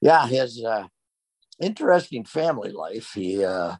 yeah, 0.00 0.26
his 0.26 0.64
uh, 0.64 0.86
interesting 1.60 2.24
family 2.24 2.72
life. 2.72 3.12
He 3.14 3.44
uh, 3.44 3.76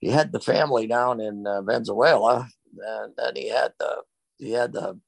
he 0.00 0.08
had 0.08 0.32
the 0.32 0.40
family 0.40 0.86
down 0.86 1.20
in 1.20 1.46
uh, 1.46 1.62
Venezuela, 1.62 2.48
and 2.76 3.12
then 3.16 3.36
he 3.36 3.48
had 3.48 3.72
the 3.78 4.02
he 4.38 4.52
had 4.52 4.72
the 4.72 4.98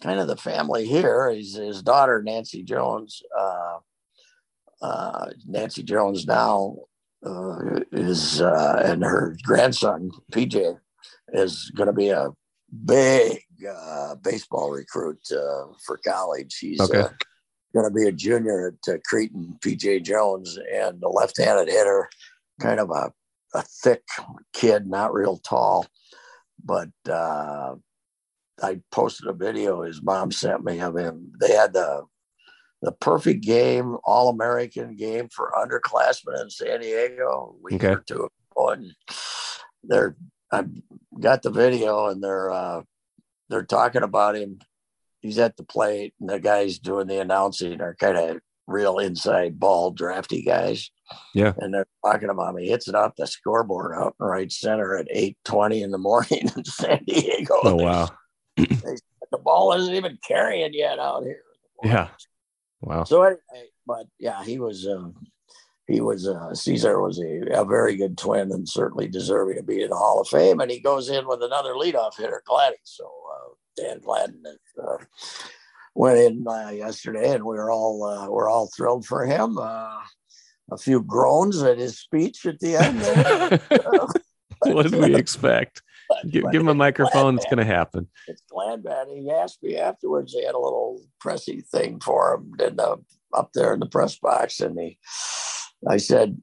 kind 0.00 0.20
of 0.20 0.28
the 0.28 0.36
family 0.36 0.86
here. 0.86 1.30
His 1.30 1.54
his 1.54 1.82
daughter 1.82 2.22
Nancy 2.22 2.62
Jones, 2.62 3.22
uh, 3.38 3.78
uh, 4.80 5.30
Nancy 5.46 5.82
Jones 5.82 6.26
now 6.26 6.76
is 7.92 8.40
and 8.40 9.02
her 9.02 9.36
grandson 9.42 10.10
PJ 10.32 10.78
is 11.32 11.70
going 11.74 11.86
to 11.86 11.92
be 11.92 12.10
a 12.10 12.28
big 12.84 13.40
uh, 13.68 14.14
baseball 14.16 14.70
recruit 14.70 15.20
uh, 15.32 15.66
for 15.84 15.98
college. 16.06 16.56
He's 16.58 16.80
Okay. 16.80 17.00
uh, 17.00 17.08
going 17.74 17.86
to 17.86 17.94
be 17.94 18.06
a 18.08 18.12
junior 18.12 18.68
at 18.68 18.94
uh, 18.94 18.98
Creighton, 19.04 19.58
PJ 19.60 20.04
Jones, 20.04 20.58
and 20.72 21.02
a 21.02 21.08
left-handed 21.08 21.68
hitter, 21.68 22.08
kind 22.60 22.78
of 22.80 22.90
a, 22.90 23.12
a 23.54 23.62
thick 23.62 24.02
kid, 24.52 24.86
not 24.86 25.12
real 25.12 25.38
tall, 25.38 25.86
but 26.64 26.90
uh, 27.08 27.74
I 28.62 28.80
posted 28.92 29.28
a 29.28 29.32
video 29.32 29.82
his 29.82 30.02
mom 30.02 30.30
sent 30.30 30.64
me 30.64 30.80
of 30.80 30.96
him. 30.96 31.32
They 31.40 31.52
had 31.52 31.72
the 31.72 32.04
the 32.82 32.92
perfect 32.92 33.42
game, 33.42 33.96
all 34.04 34.28
American 34.28 34.94
game 34.94 35.28
for 35.34 35.54
underclassmen 35.56 36.42
in 36.42 36.50
San 36.50 36.80
Diego. 36.80 37.56
We 37.62 37.76
okay. 37.76 37.88
or 37.94 38.04
two 38.06 38.28
ago, 38.52 38.68
and 38.68 38.92
they're 39.82 40.16
I 40.54 40.64
got 41.18 41.42
the 41.42 41.50
video, 41.50 42.06
and 42.06 42.22
they're 42.22 42.50
uh, 42.50 42.82
they're 43.48 43.64
talking 43.64 44.02
about 44.02 44.36
him. 44.36 44.58
He's 45.20 45.38
at 45.38 45.56
the 45.56 45.64
plate, 45.64 46.14
and 46.20 46.28
the 46.28 46.38
guys 46.38 46.78
doing 46.78 47.06
the 47.06 47.20
announcing 47.20 47.80
are 47.80 47.94
kind 47.94 48.16
of 48.16 48.40
real 48.66 48.98
inside 48.98 49.58
ball 49.58 49.90
drafty 49.90 50.42
guys. 50.42 50.90
Yeah. 51.34 51.52
And 51.58 51.72
they're 51.72 51.86
talking 52.04 52.30
about 52.30 52.54
me. 52.54 52.68
Hits 52.68 52.88
it 52.88 52.94
off 52.94 53.16
the 53.16 53.26
scoreboard 53.26 53.94
out 53.96 54.14
in 54.18 54.26
right 54.26 54.50
center 54.50 54.96
at 54.96 55.08
820 55.10 55.82
in 55.82 55.90
the 55.90 55.98
morning 55.98 56.50
in 56.56 56.64
San 56.64 57.04
Diego. 57.04 57.54
Oh, 57.62 57.74
wow. 57.76 58.08
They, 58.56 58.96
the 59.30 59.38
ball 59.38 59.72
isn't 59.74 59.94
even 59.94 60.18
carrying 60.26 60.72
yet 60.72 60.98
out 60.98 61.24
here. 61.24 61.42
Yeah. 61.82 62.08
Wow. 62.80 63.04
So 63.04 63.22
anyway, 63.22 63.40
but 63.86 64.06
yeah, 64.18 64.44
he 64.44 64.58
was 64.58 64.86
um, 64.86 65.14
he 65.86 66.00
was 66.00 66.26
uh, 66.26 66.54
Cesar 66.54 67.00
was 67.00 67.18
a, 67.18 67.60
a, 67.60 67.64
very 67.64 67.96
good 67.96 68.16
twin 68.16 68.50
and 68.52 68.68
certainly 68.68 69.06
deserving 69.06 69.56
to 69.56 69.62
be 69.62 69.82
in 69.82 69.90
the 69.90 69.96
Hall 69.96 70.20
of 70.20 70.28
Fame. 70.28 70.60
And 70.60 70.70
he 70.70 70.80
goes 70.80 71.10
in 71.10 71.26
with 71.26 71.42
another 71.42 71.74
leadoff 71.74 72.16
hitter, 72.16 72.42
Gladdy. 72.46 72.76
So 72.84 73.04
uh, 73.04 73.54
Dan 73.76 74.00
Gladden 74.00 74.42
uh, 74.82 74.96
went 75.94 76.18
in 76.18 76.46
uh, 76.48 76.70
yesterday, 76.70 77.34
and 77.34 77.44
we 77.44 77.56
were 77.56 77.70
all 77.70 78.02
uh, 78.04 78.30
we're 78.30 78.48
all 78.48 78.70
thrilled 78.74 79.04
for 79.04 79.26
him. 79.26 79.58
Uh, 79.58 80.00
a 80.70 80.78
few 80.78 81.02
groans 81.02 81.62
at 81.62 81.78
his 81.78 81.98
speech 81.98 82.46
at 82.46 82.58
the 82.60 82.76
end. 82.76 83.60
what 84.74 84.90
did 84.90 84.94
we 84.94 85.14
expect? 85.14 85.82
Give, 86.30 86.44
give 86.50 86.62
him 86.62 86.68
a 86.68 86.74
microphone. 86.74 87.36
It's 87.36 87.44
going 87.44 87.58
to 87.58 87.64
happen. 87.64 88.08
It's 88.26 88.42
Gladman. 88.50 89.14
He 89.14 89.30
asked 89.30 89.62
me 89.62 89.76
afterwards. 89.76 90.32
He 90.32 90.44
had 90.44 90.54
a 90.54 90.58
little 90.58 91.02
pressy 91.22 91.64
thing 91.66 92.00
for 92.00 92.34
him 92.34 92.54
in 92.66 92.76
the, 92.76 92.96
up 93.34 93.50
there 93.52 93.74
in 93.74 93.80
the 93.80 93.86
press 93.86 94.16
box, 94.16 94.60
and 94.60 94.78
he, 94.78 94.98
I 95.88 95.98
said, 95.98 96.40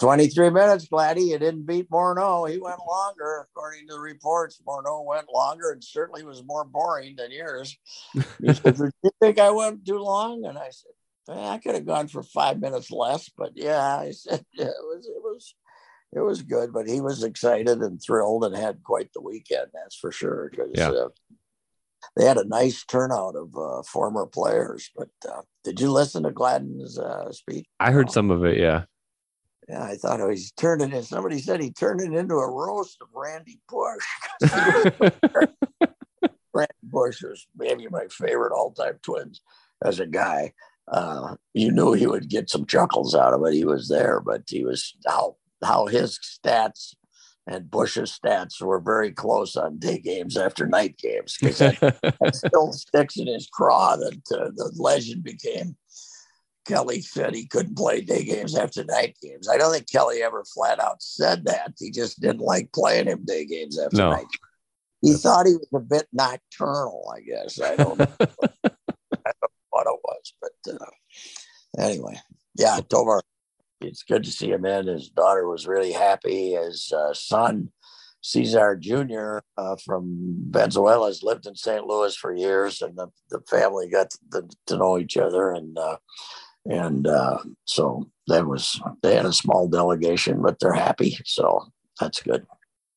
23 0.00 0.50
minutes, 0.50 0.88
Gladdy. 0.88 1.22
You 1.22 1.38
didn't 1.38 1.66
beat 1.66 1.88
Morneau. 1.90 2.50
He 2.50 2.58
went 2.58 2.80
longer, 2.86 3.46
according 3.48 3.86
to 3.88 3.94
the 3.94 4.00
reports. 4.00 4.60
Morneau 4.66 5.04
went 5.04 5.26
longer 5.32 5.70
and 5.70 5.82
certainly 5.82 6.24
was 6.24 6.42
more 6.44 6.64
boring 6.64 7.16
than 7.16 7.30
yours. 7.30 7.76
He 8.12 8.20
said, 8.54 8.76
Did 8.76 8.92
you 9.02 9.10
think 9.20 9.38
I 9.38 9.50
went 9.50 9.86
too 9.86 9.98
long? 9.98 10.44
And 10.44 10.58
I 10.58 10.70
said, 10.70 10.92
I 11.28 11.58
could 11.58 11.74
have 11.74 11.86
gone 11.86 12.08
for 12.08 12.22
five 12.22 12.60
minutes 12.60 12.90
less, 12.90 13.30
but 13.30 13.52
yeah, 13.54 13.80
I 13.80 14.10
said 14.10 14.44
yeah, 14.54 14.66
it 14.66 14.82
was 14.82 15.06
it 15.06 15.22
was 15.22 15.54
it 16.12 16.20
was 16.20 16.42
good. 16.42 16.72
But 16.72 16.88
he 16.88 17.00
was 17.00 17.22
excited 17.22 17.78
and 17.80 18.00
thrilled 18.02 18.44
and 18.44 18.56
had 18.56 18.82
quite 18.82 19.12
the 19.12 19.22
weekend. 19.22 19.68
That's 19.72 19.96
for 19.96 20.12
sure. 20.12 20.50
Because 20.50 20.70
yeah. 20.74 20.90
uh, 20.90 21.08
they 22.16 22.24
had 22.24 22.36
a 22.36 22.48
nice 22.48 22.84
turnout 22.84 23.36
of 23.36 23.56
uh, 23.56 23.82
former 23.82 24.26
players. 24.26 24.90
But 24.96 25.10
uh, 25.28 25.42
did 25.62 25.80
you 25.80 25.90
listen 25.90 26.22
to 26.24 26.30
Gladden's 26.30 26.98
uh, 26.98 27.32
speech? 27.32 27.66
I 27.80 27.90
heard 27.90 28.10
some 28.10 28.30
of 28.30 28.44
it. 28.44 28.58
Yeah. 28.58 28.84
Yeah, 29.68 29.82
I 29.82 29.96
thought 29.96 30.20
he 30.20 30.26
was 30.26 30.52
turning 30.52 30.92
it. 30.92 31.04
Somebody 31.04 31.38
said 31.38 31.62
he 31.62 31.72
turned 31.72 32.02
it 32.02 32.12
into 32.12 32.34
a 32.34 32.50
roast 32.50 32.98
of 33.00 33.08
Randy 33.14 33.58
Bush. 33.66 34.04
Randy 36.52 36.74
Bush 36.82 37.22
was 37.22 37.46
maybe 37.56 37.88
my 37.90 38.06
favorite 38.10 38.52
all-time 38.52 38.98
twins 39.02 39.40
as 39.82 40.00
a 40.00 40.06
guy. 40.06 40.52
Uh, 40.86 41.36
you 41.54 41.72
knew 41.72 41.94
he 41.94 42.06
would 42.06 42.28
get 42.28 42.50
some 42.50 42.66
chuckles 42.66 43.14
out 43.14 43.32
of 43.32 43.42
it. 43.46 43.54
He 43.54 43.64
was 43.64 43.88
there, 43.88 44.20
but 44.20 44.42
he 44.46 44.64
was 44.64 44.94
how 45.06 45.36
how 45.64 45.86
his 45.86 46.18
stats 46.18 46.94
and 47.46 47.70
Bush's 47.70 48.18
stats 48.18 48.60
were 48.60 48.80
very 48.80 49.12
close 49.12 49.56
on 49.56 49.78
day 49.78 49.98
games 49.98 50.36
after 50.36 50.66
night 50.66 50.96
games 50.96 51.36
because 51.38 51.58
that, 51.58 51.78
that, 52.20 52.34
still 52.34 52.72
sticks 52.72 53.16
in 53.18 53.26
his 53.26 53.48
craw 53.52 53.96
that 53.96 54.22
uh, 54.32 54.50
the 54.54 54.72
legend 54.76 55.22
became 55.22 55.76
Kelly 56.64 57.02
said 57.02 57.34
he 57.34 57.46
couldn't 57.46 57.76
play 57.76 58.00
day 58.00 58.24
games 58.24 58.56
after 58.56 58.84
night 58.84 59.16
games. 59.20 59.48
I 59.48 59.58
don't 59.58 59.72
think 59.72 59.90
Kelly 59.90 60.22
ever 60.22 60.44
flat 60.44 60.80
out 60.80 61.02
said 61.02 61.44
that. 61.44 61.74
He 61.78 61.90
just 61.90 62.20
didn't 62.20 62.40
like 62.40 62.72
playing 62.72 63.06
him 63.06 63.24
day 63.24 63.44
games 63.44 63.78
after 63.78 63.98
no. 63.98 64.10
night. 64.10 64.26
He 65.02 65.10
That's... 65.10 65.22
thought 65.22 65.46
he 65.46 65.52
was 65.52 65.68
a 65.74 65.80
bit 65.80 66.06
nocturnal, 66.12 67.12
I 67.14 67.20
guess. 67.20 67.60
I 67.60 67.76
don't 67.76 67.98
know, 67.98 68.06
I 68.20 68.30
don't 68.62 69.42
know 69.42 69.48
what 69.70 69.86
it 69.86 70.00
was, 70.02 70.34
but 70.40 70.72
uh, 70.80 71.82
anyway, 71.84 72.18
yeah, 72.56 72.80
Tovar. 72.88 73.20
It's 73.86 74.02
good 74.02 74.24
to 74.24 74.30
see 74.30 74.50
him 74.50 74.64
in. 74.64 74.86
His 74.86 75.08
daughter 75.08 75.48
was 75.48 75.66
really 75.66 75.92
happy. 75.92 76.52
His 76.52 76.92
uh, 76.92 77.14
son, 77.14 77.70
Cesar 78.20 78.76
Jr. 78.76 79.38
Uh, 79.56 79.76
from 79.84 80.36
Venezuela, 80.50 81.06
has 81.06 81.22
lived 81.22 81.46
in 81.46 81.56
St. 81.56 81.86
Louis 81.86 82.16
for 82.16 82.34
years, 82.34 82.82
and 82.82 82.96
the, 82.96 83.08
the 83.30 83.40
family 83.48 83.88
got 83.88 84.10
to, 84.32 84.48
to 84.66 84.76
know 84.76 84.98
each 84.98 85.16
other. 85.16 85.52
And 85.52 85.78
uh, 85.78 85.96
and 86.66 87.06
uh, 87.06 87.38
so 87.64 88.08
that 88.28 88.46
was 88.46 88.80
they 89.02 89.16
had 89.16 89.26
a 89.26 89.32
small 89.32 89.68
delegation, 89.68 90.40
but 90.42 90.58
they're 90.58 90.72
happy, 90.72 91.18
so 91.24 91.66
that's 92.00 92.22
good. 92.22 92.46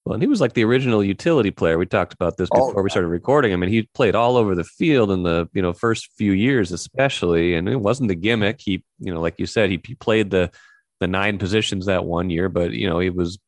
Well, 0.08 0.14
and 0.14 0.24
he 0.24 0.28
was 0.28 0.40
like 0.40 0.54
the 0.54 0.64
original 0.64 1.04
utility 1.04 1.52
player. 1.52 1.78
We 1.78 1.86
talked 1.86 2.14
about 2.14 2.38
this 2.38 2.48
oh, 2.54 2.68
before 2.68 2.80
oh, 2.80 2.84
we 2.84 2.90
started 2.90 3.10
recording. 3.10 3.52
I 3.52 3.58
mean, 3.58 3.70
he 3.70 3.90
played 3.94 4.16
all 4.16 4.38
over 4.38 4.56
the 4.56 4.64
field 4.64 5.12
in 5.12 5.24
the 5.24 5.50
you 5.54 5.62
know 5.62 5.74
first 5.74 6.14
few 6.18 6.32
years, 6.32 6.72
especially, 6.72 7.56
and 7.56 7.68
it 7.68 7.82
wasn't 7.82 8.08
the 8.08 8.16
gimmick. 8.16 8.62
He, 8.62 8.86
you 9.00 9.14
know, 9.14 9.20
like 9.20 9.38
you 9.38 9.46
said, 9.46 9.70
he, 9.70 9.82
he 9.86 9.96
played 9.96 10.32
the 10.32 10.50
the 11.00 11.08
nine 11.08 11.38
positions 11.38 11.86
that 11.86 12.06
one 12.06 12.30
year, 12.30 12.50
but 12.50 12.72
you 12.72 12.90
know, 12.90 13.00
it 13.00 13.16
was 13.16 13.40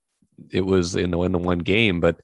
it 0.51 0.65
was 0.65 0.95
in 0.95 1.11
the 1.11 1.21
in 1.23 1.31
the 1.31 1.37
one 1.37 1.59
game, 1.59 1.99
but 1.99 2.19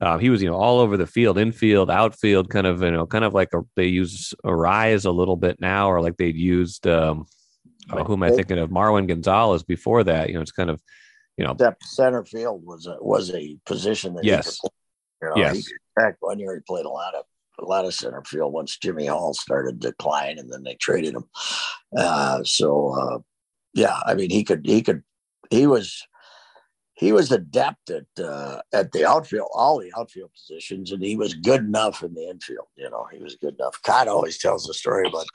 uh, 0.00 0.18
he 0.18 0.30
was 0.30 0.42
you 0.42 0.48
know 0.48 0.56
all 0.56 0.80
over 0.80 0.96
the 0.96 1.06
field, 1.06 1.38
infield, 1.38 1.90
outfield, 1.90 2.50
kind 2.50 2.66
of 2.66 2.82
you 2.82 2.90
know, 2.90 3.06
kind 3.06 3.24
of 3.24 3.34
like 3.34 3.52
a, 3.54 3.62
they 3.76 3.86
use 3.86 4.34
Arraez 4.44 5.06
a 5.06 5.10
little 5.10 5.36
bit 5.36 5.60
now, 5.60 5.90
or 5.90 6.00
like 6.00 6.16
they'd 6.16 6.36
used 6.36 6.86
um, 6.86 7.26
uh, 7.90 8.04
who 8.04 8.14
am 8.14 8.22
I 8.22 8.30
thinking 8.30 8.58
of? 8.58 8.70
Marwin 8.70 9.08
Gonzalez 9.08 9.62
before 9.62 10.04
that. 10.04 10.28
You 10.28 10.34
know, 10.34 10.40
it's 10.40 10.52
kind 10.52 10.70
of, 10.70 10.80
you 11.36 11.44
know, 11.44 11.54
that 11.54 11.78
center 11.82 12.24
field 12.24 12.64
was 12.64 12.86
a 12.86 12.96
was 13.00 13.32
a 13.34 13.56
position 13.66 14.14
that 14.14 14.24
yes, 14.24 14.60
he 14.62 14.68
you 15.22 15.28
know, 15.28 15.36
yes. 15.36 15.66
He, 15.66 16.02
one 16.20 16.38
year 16.38 16.54
he 16.54 16.60
played 16.60 16.86
a 16.86 16.90
lot 16.90 17.14
of 17.14 17.24
a 17.60 17.64
lot 17.64 17.84
of 17.84 17.94
center 17.94 18.22
field 18.24 18.52
once 18.52 18.76
Jimmy 18.76 19.06
Hall 19.06 19.34
started 19.34 19.80
decline, 19.80 20.38
and 20.38 20.50
then 20.50 20.62
they 20.62 20.74
traded 20.74 21.14
him. 21.14 21.24
Uh, 21.96 22.44
so 22.44 22.88
uh, 22.90 23.18
yeah, 23.74 23.98
I 24.04 24.14
mean 24.14 24.30
he 24.30 24.44
could 24.44 24.66
he 24.66 24.82
could 24.82 25.02
he 25.50 25.66
was 25.66 26.06
he 26.98 27.12
was 27.12 27.30
adept 27.30 27.90
at 27.90 28.24
uh, 28.24 28.60
at 28.72 28.90
the 28.90 29.06
outfield, 29.06 29.48
all 29.54 29.78
the 29.78 29.92
outfield 29.96 30.32
positions, 30.32 30.90
and 30.90 31.02
he 31.02 31.16
was 31.16 31.34
good 31.34 31.60
enough 31.60 32.02
in 32.02 32.12
the 32.12 32.28
infield. 32.28 32.66
You 32.76 32.90
know, 32.90 33.06
he 33.12 33.22
was 33.22 33.36
good 33.36 33.54
enough. 33.54 33.80
Kaat 33.82 34.08
always 34.08 34.38
tells 34.38 34.64
the 34.64 34.74
story 34.74 35.06
about 35.06 35.26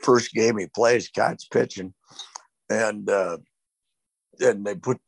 first 0.00 0.32
game 0.32 0.56
he 0.58 0.66
plays, 0.68 1.10
Kaat's 1.10 1.46
pitching, 1.46 1.92
and 2.70 3.10
uh, 3.10 3.38
and 4.38 4.64
they 4.64 4.76
put 4.76 5.00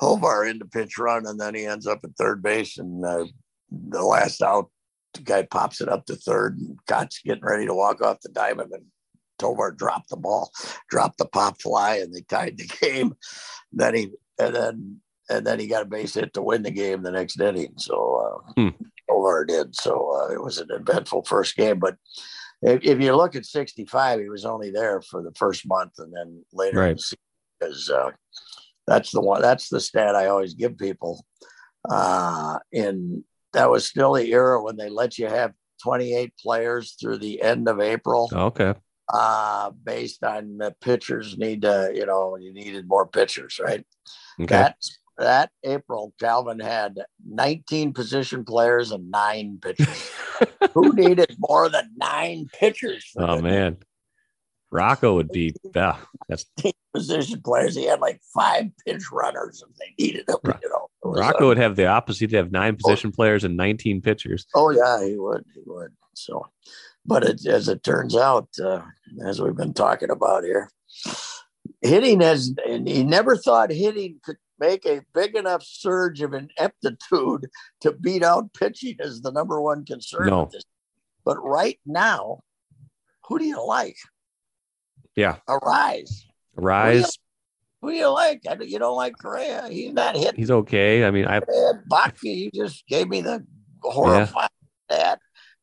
Tovar 0.00 0.46
into 0.46 0.64
pitch 0.64 0.98
run, 0.98 1.26
and 1.26 1.38
then 1.38 1.54
he 1.54 1.66
ends 1.66 1.86
up 1.86 2.00
at 2.02 2.16
third 2.16 2.42
base, 2.42 2.78
and 2.78 3.04
uh, 3.04 3.26
the 3.70 4.02
last 4.02 4.40
out, 4.40 4.70
the 5.12 5.20
guy 5.20 5.42
pops 5.42 5.82
it 5.82 5.88
up 5.90 6.06
to 6.06 6.16
third, 6.16 6.58
and 6.58 6.78
Kaat's 6.88 7.20
getting 7.22 7.44
ready 7.44 7.66
to 7.66 7.74
walk 7.74 8.00
off 8.00 8.20
the 8.22 8.30
diamond, 8.30 8.72
and 8.72 8.86
Tovar 9.40 9.72
dropped 9.72 10.10
the 10.10 10.16
ball, 10.16 10.52
dropped 10.88 11.18
the 11.18 11.26
pop 11.26 11.60
fly, 11.60 11.96
and 11.96 12.14
they 12.14 12.20
tied 12.22 12.58
the 12.58 12.70
game. 12.80 13.14
Then 13.72 13.94
he 13.94 14.10
and 14.38 14.54
then 14.54 15.00
and 15.28 15.46
then 15.46 15.58
he 15.58 15.66
got 15.66 15.82
a 15.82 15.86
base 15.86 16.14
hit 16.14 16.34
to 16.34 16.42
win 16.42 16.62
the 16.62 16.70
game 16.70 17.02
the 17.02 17.10
next 17.10 17.40
inning. 17.40 17.74
So 17.76 18.42
uh, 18.46 18.52
hmm. 18.52 18.84
Tovar 19.08 19.44
did. 19.44 19.74
So 19.74 20.12
uh, 20.14 20.32
it 20.32 20.42
was 20.42 20.58
an 20.58 20.68
eventful 20.70 21.24
first 21.24 21.56
game, 21.56 21.78
but 21.78 21.96
if, 22.62 22.80
if, 22.82 23.00
you 23.00 23.16
look 23.16 23.36
at 23.36 23.46
65, 23.46 24.20
he 24.20 24.28
was 24.28 24.44
only 24.44 24.70
there 24.70 25.00
for 25.00 25.22
the 25.22 25.32
first 25.32 25.66
month 25.66 25.92
and 25.98 26.12
then 26.12 26.44
later 26.52 26.80
right. 26.80 27.00
because 27.58 27.88
uh, 27.88 28.10
that's 28.86 29.12
the 29.12 29.20
one, 29.20 29.40
that's 29.40 29.68
the 29.68 29.80
stat 29.80 30.14
I 30.14 30.26
always 30.26 30.54
give 30.54 30.76
people. 30.76 31.24
Uh, 31.88 32.58
and 32.72 33.24
that 33.54 33.70
was 33.70 33.86
still 33.86 34.12
the 34.12 34.30
era 34.30 34.62
when 34.62 34.76
they 34.76 34.90
let 34.90 35.16
you 35.16 35.26
have 35.26 35.54
28 35.82 36.32
players 36.42 36.96
through 37.00 37.18
the 37.18 37.40
end 37.40 37.68
of 37.68 37.80
April. 37.80 38.28
Okay. 38.30 38.74
Uh, 39.12 39.70
based 39.70 40.22
on 40.22 40.58
the 40.58 40.74
pitchers 40.80 41.36
need 41.36 41.62
to, 41.62 41.90
you 41.94 42.06
know, 42.06 42.36
you 42.36 42.52
needed 42.52 42.86
more 42.86 43.06
pitchers, 43.06 43.58
right? 43.60 43.84
Okay. 44.40 44.46
That's 44.46 44.98
that 45.18 45.50
April, 45.64 46.14
Calvin 46.18 46.60
had 46.60 46.98
19 47.28 47.92
position 47.92 48.44
players 48.44 48.90
and 48.90 49.10
nine 49.10 49.58
pitchers. 49.60 50.10
Who 50.74 50.92
needed 50.94 51.36
more 51.38 51.68
than 51.68 51.90
nine 51.96 52.46
pitchers? 52.58 53.12
Oh 53.16 53.40
man, 53.40 53.76
Rocco 54.70 55.14
would 55.16 55.30
be 55.30 55.54
yeah. 55.74 55.96
That's 56.28 56.46
position 56.94 57.42
players. 57.42 57.76
He 57.76 57.84
had 57.84 58.00
like 58.00 58.20
five 58.34 58.70
pitch 58.86 59.02
runners 59.12 59.62
if 59.68 59.76
they 59.76 59.94
needed 60.02 60.26
them. 60.26 60.38
You 60.62 60.68
know, 60.70 60.88
Rocco 61.04 61.44
a, 61.44 61.46
would 61.48 61.58
have 61.58 61.76
the 61.76 61.86
opposite. 61.86 62.30
He'd 62.30 62.36
have 62.36 62.50
nine 62.50 62.74
oh. 62.74 62.82
position 62.82 63.10
oh, 63.12 63.16
players 63.16 63.44
and 63.44 63.56
19 63.56 64.00
pitchers. 64.00 64.46
Oh 64.54 64.70
yeah, 64.70 65.04
he 65.04 65.16
would. 65.18 65.44
He 65.54 65.60
would. 65.66 65.92
So, 66.14 66.46
but 67.04 67.24
it, 67.24 67.46
as 67.46 67.68
it 67.68 67.82
turns 67.82 68.16
out, 68.16 68.48
uh, 68.62 68.82
as 69.24 69.40
we've 69.40 69.56
been 69.56 69.74
talking 69.74 70.10
about 70.10 70.44
here, 70.44 70.70
hitting 71.82 72.20
has 72.20 72.54
and 72.66 72.86
he 72.88 73.02
never 73.02 73.36
thought 73.36 73.70
hitting 73.70 74.20
could 74.22 74.36
make 74.58 74.84
a 74.84 75.00
big 75.14 75.34
enough 75.34 75.62
surge 75.64 76.20
of 76.20 76.34
ineptitude 76.34 77.48
to 77.80 77.92
beat 77.92 78.22
out 78.22 78.52
pitching 78.52 78.96
as 79.00 79.22
the 79.22 79.32
number 79.32 79.60
one 79.60 79.84
concern. 79.84 80.26
No. 80.26 80.50
But 81.24 81.42
right 81.42 81.78
now, 81.86 82.40
who 83.26 83.38
do 83.38 83.44
you 83.44 83.64
like? 83.66 83.96
Yeah. 85.16 85.36
Arraez. 85.48 86.24
Rise. 86.54 87.18
Who 87.80 87.90
do 87.90 87.96
you 87.96 88.08
like? 88.08 88.42
I, 88.48 88.56
you 88.60 88.78
don't 88.78 88.96
like 88.96 89.14
Correa. 89.18 89.68
He's 89.70 89.92
not 89.92 90.16
hitting. 90.16 90.36
He's 90.36 90.50
okay. 90.50 91.04
I 91.04 91.10
mean, 91.10 91.26
I 91.26 91.40
Bach, 91.86 92.14
you 92.22 92.50
just 92.54 92.86
gave 92.86 93.08
me 93.08 93.22
the 93.22 93.44
horrifying 93.82 94.48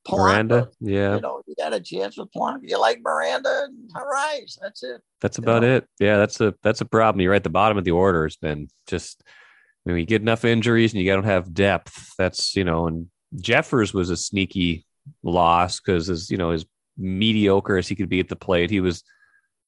that. 0.07 0.17
Miranda. 0.17 0.69
Yeah. 0.79 1.15
You 1.15 1.21
know, 1.21 1.41
you 1.47 1.55
got 1.55 1.73
a 1.73 1.79
chance 1.79 2.17
with 2.17 2.31
Polanco. 2.31 2.61
You 2.63 2.79
like 2.79 3.01
Miranda 3.01 3.65
and 3.65 3.89
Arraez. 3.93 4.57
That's 4.61 4.83
it. 4.83 5.01
That's 5.21 5.37
about 5.37 5.63
know? 5.63 5.77
it. 5.77 5.87
Yeah, 5.99 6.17
that's 6.17 6.39
a 6.41 6.53
that's 6.63 6.81
a 6.81 6.85
problem. 6.85 7.21
You're 7.21 7.31
right. 7.31 7.43
The 7.43 7.49
bottom 7.49 7.77
of 7.77 7.83
the 7.83 7.91
order 7.91 8.23
has 8.23 8.35
been 8.35 8.69
just 8.87 9.23
when 9.83 9.97
you 9.97 10.05
get 10.05 10.21
enough 10.21 10.45
injuries 10.45 10.93
and 10.93 11.01
you 11.01 11.11
don't 11.11 11.23
have 11.23 11.53
depth. 11.53 12.13
That's 12.17 12.55
you 12.55 12.63
know, 12.63 12.87
and 12.87 13.07
Jeffers 13.35 13.93
was 13.93 14.09
a 14.09 14.17
sneaky 14.17 14.85
loss 15.23 15.79
because 15.79 16.09
as 16.09 16.29
you 16.29 16.37
know, 16.37 16.51
as 16.51 16.65
mediocre 16.97 17.77
as 17.77 17.87
he 17.87 17.95
could 17.95 18.09
be 18.09 18.19
at 18.19 18.29
the 18.29 18.35
plate, 18.35 18.69
he 18.69 18.79
was 18.79 19.03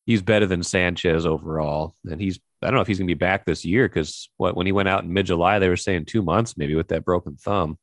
he's 0.06 0.22
better 0.22 0.46
than 0.46 0.64
Sanchez 0.64 1.26
overall. 1.26 1.96
And 2.06 2.20
he's 2.20 2.40
I 2.62 2.68
don't 2.68 2.76
know 2.76 2.82
if 2.82 2.88
he's 2.88 3.00
gonna 3.00 3.08
be 3.08 3.14
back 3.14 3.46
this 3.46 3.64
year 3.64 3.88
because 3.88 4.30
what 4.38 4.56
when 4.56 4.66
he 4.66 4.72
went 4.72 4.90
out 4.90 5.04
in 5.04 5.14
mid 5.14 5.28
July, 5.28 5.60
they 5.60 5.70
were 5.70 5.78
saying 5.78 6.06
two 6.06 6.22
months 6.22 6.58
maybe 6.58 6.76
with 6.76 6.90
that 6.90 7.06
broken 7.06 7.36
thumb. 7.36 7.78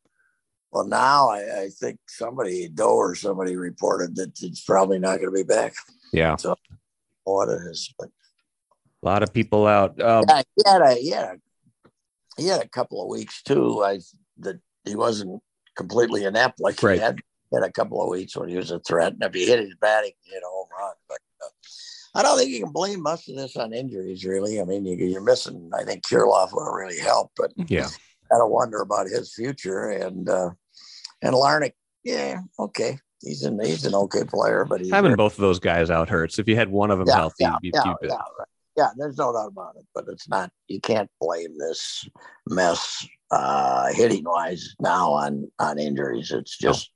Well, 0.76 0.86
now 0.86 1.30
I, 1.30 1.62
I 1.62 1.68
think 1.70 1.98
somebody, 2.06 2.68
Doe 2.68 2.94
or 2.94 3.14
somebody 3.14 3.56
reported 3.56 4.14
that 4.16 4.42
it's 4.42 4.62
probably 4.62 4.98
not 4.98 5.20
going 5.20 5.30
to 5.30 5.30
be 5.30 5.42
back. 5.42 5.72
Yeah. 6.12 6.36
So 6.36 6.54
what 7.24 7.48
it 7.48 7.62
is, 7.70 7.94
but 7.98 8.10
A 9.02 9.06
lot 9.06 9.22
of 9.22 9.32
people 9.32 9.66
out. 9.66 9.98
Um, 10.02 10.26
yeah, 10.28 10.42
he 10.54 10.62
had 10.66 10.82
a 10.82 10.94
he 10.96 11.10
had 11.12 11.24
a 11.24 11.38
he 12.36 12.46
had 12.48 12.60
a 12.60 12.68
couple 12.68 13.02
of 13.02 13.08
weeks 13.08 13.42
too. 13.42 13.82
I 13.82 14.00
that 14.40 14.60
he 14.84 14.96
wasn't 14.96 15.42
completely 15.78 16.26
inept 16.26 16.60
like 16.60 16.82
Right. 16.82 16.96
he 16.96 17.00
had 17.00 17.20
had 17.54 17.62
a 17.62 17.72
couple 17.72 18.02
of 18.02 18.10
weeks 18.10 18.36
when 18.36 18.50
he 18.50 18.56
was 18.58 18.70
a 18.70 18.80
threat. 18.80 19.14
And 19.14 19.22
if 19.22 19.32
he 19.32 19.46
hit 19.46 19.60
his 19.60 19.76
bat, 19.80 20.02
batting, 20.02 20.12
hit 20.24 20.42
a 20.42 20.46
home 20.46 20.68
run. 20.78 20.92
But 21.08 21.20
uh, 21.42 21.48
I 22.16 22.22
don't 22.22 22.36
think 22.36 22.50
you 22.50 22.62
can 22.62 22.72
blame 22.72 23.00
much 23.00 23.30
of 23.30 23.36
this 23.36 23.56
on 23.56 23.72
injuries. 23.72 24.26
Really, 24.26 24.60
I 24.60 24.64
mean, 24.64 24.84
you, 24.84 24.94
you're 24.96 25.22
missing. 25.22 25.70
I 25.74 25.84
think 25.84 26.04
Kirilloff 26.04 26.52
would 26.52 26.66
have 26.66 26.74
really 26.74 26.98
helped, 27.00 27.34
but 27.38 27.52
yeah. 27.70 27.88
gotta 28.30 28.46
wonder 28.46 28.82
about 28.82 29.06
his 29.06 29.32
future. 29.32 29.88
And 29.88 30.28
uh 30.28 30.50
and 31.26 31.34
Larnach, 31.34 31.72
yeah, 32.04 32.40
okay, 32.58 32.98
he's 33.22 33.42
an 33.42 33.58
he's 33.64 33.84
an 33.84 33.94
okay 33.94 34.24
player, 34.24 34.64
but 34.64 34.80
he's 34.80 34.90
Having 34.90 35.16
both 35.16 35.34
of 35.34 35.40
those 35.40 35.58
guys 35.58 35.90
out 35.90 36.08
hurts. 36.08 36.38
If 36.38 36.48
you 36.48 36.56
had 36.56 36.70
one 36.70 36.90
of 36.90 36.98
them 36.98 37.08
yeah, 37.08 37.16
healthy, 37.16 37.34
yeah, 37.40 37.56
you'd 37.62 37.74
yeah, 37.74 37.82
keep 37.82 37.96
it. 38.02 38.08
yeah, 38.10 38.16
right. 38.16 38.48
yeah, 38.76 38.88
there's 38.96 39.18
no 39.18 39.32
doubt 39.32 39.48
about 39.48 39.76
it. 39.76 39.86
But 39.94 40.04
it's 40.08 40.28
not 40.28 40.50
you 40.68 40.80
can't 40.80 41.10
blame 41.20 41.58
this 41.58 42.08
mess 42.48 43.06
uh 43.30 43.92
hitting 43.92 44.24
wise 44.24 44.74
now 44.80 45.12
on 45.12 45.50
on 45.58 45.78
injuries. 45.78 46.30
It's 46.30 46.56
just 46.56 46.90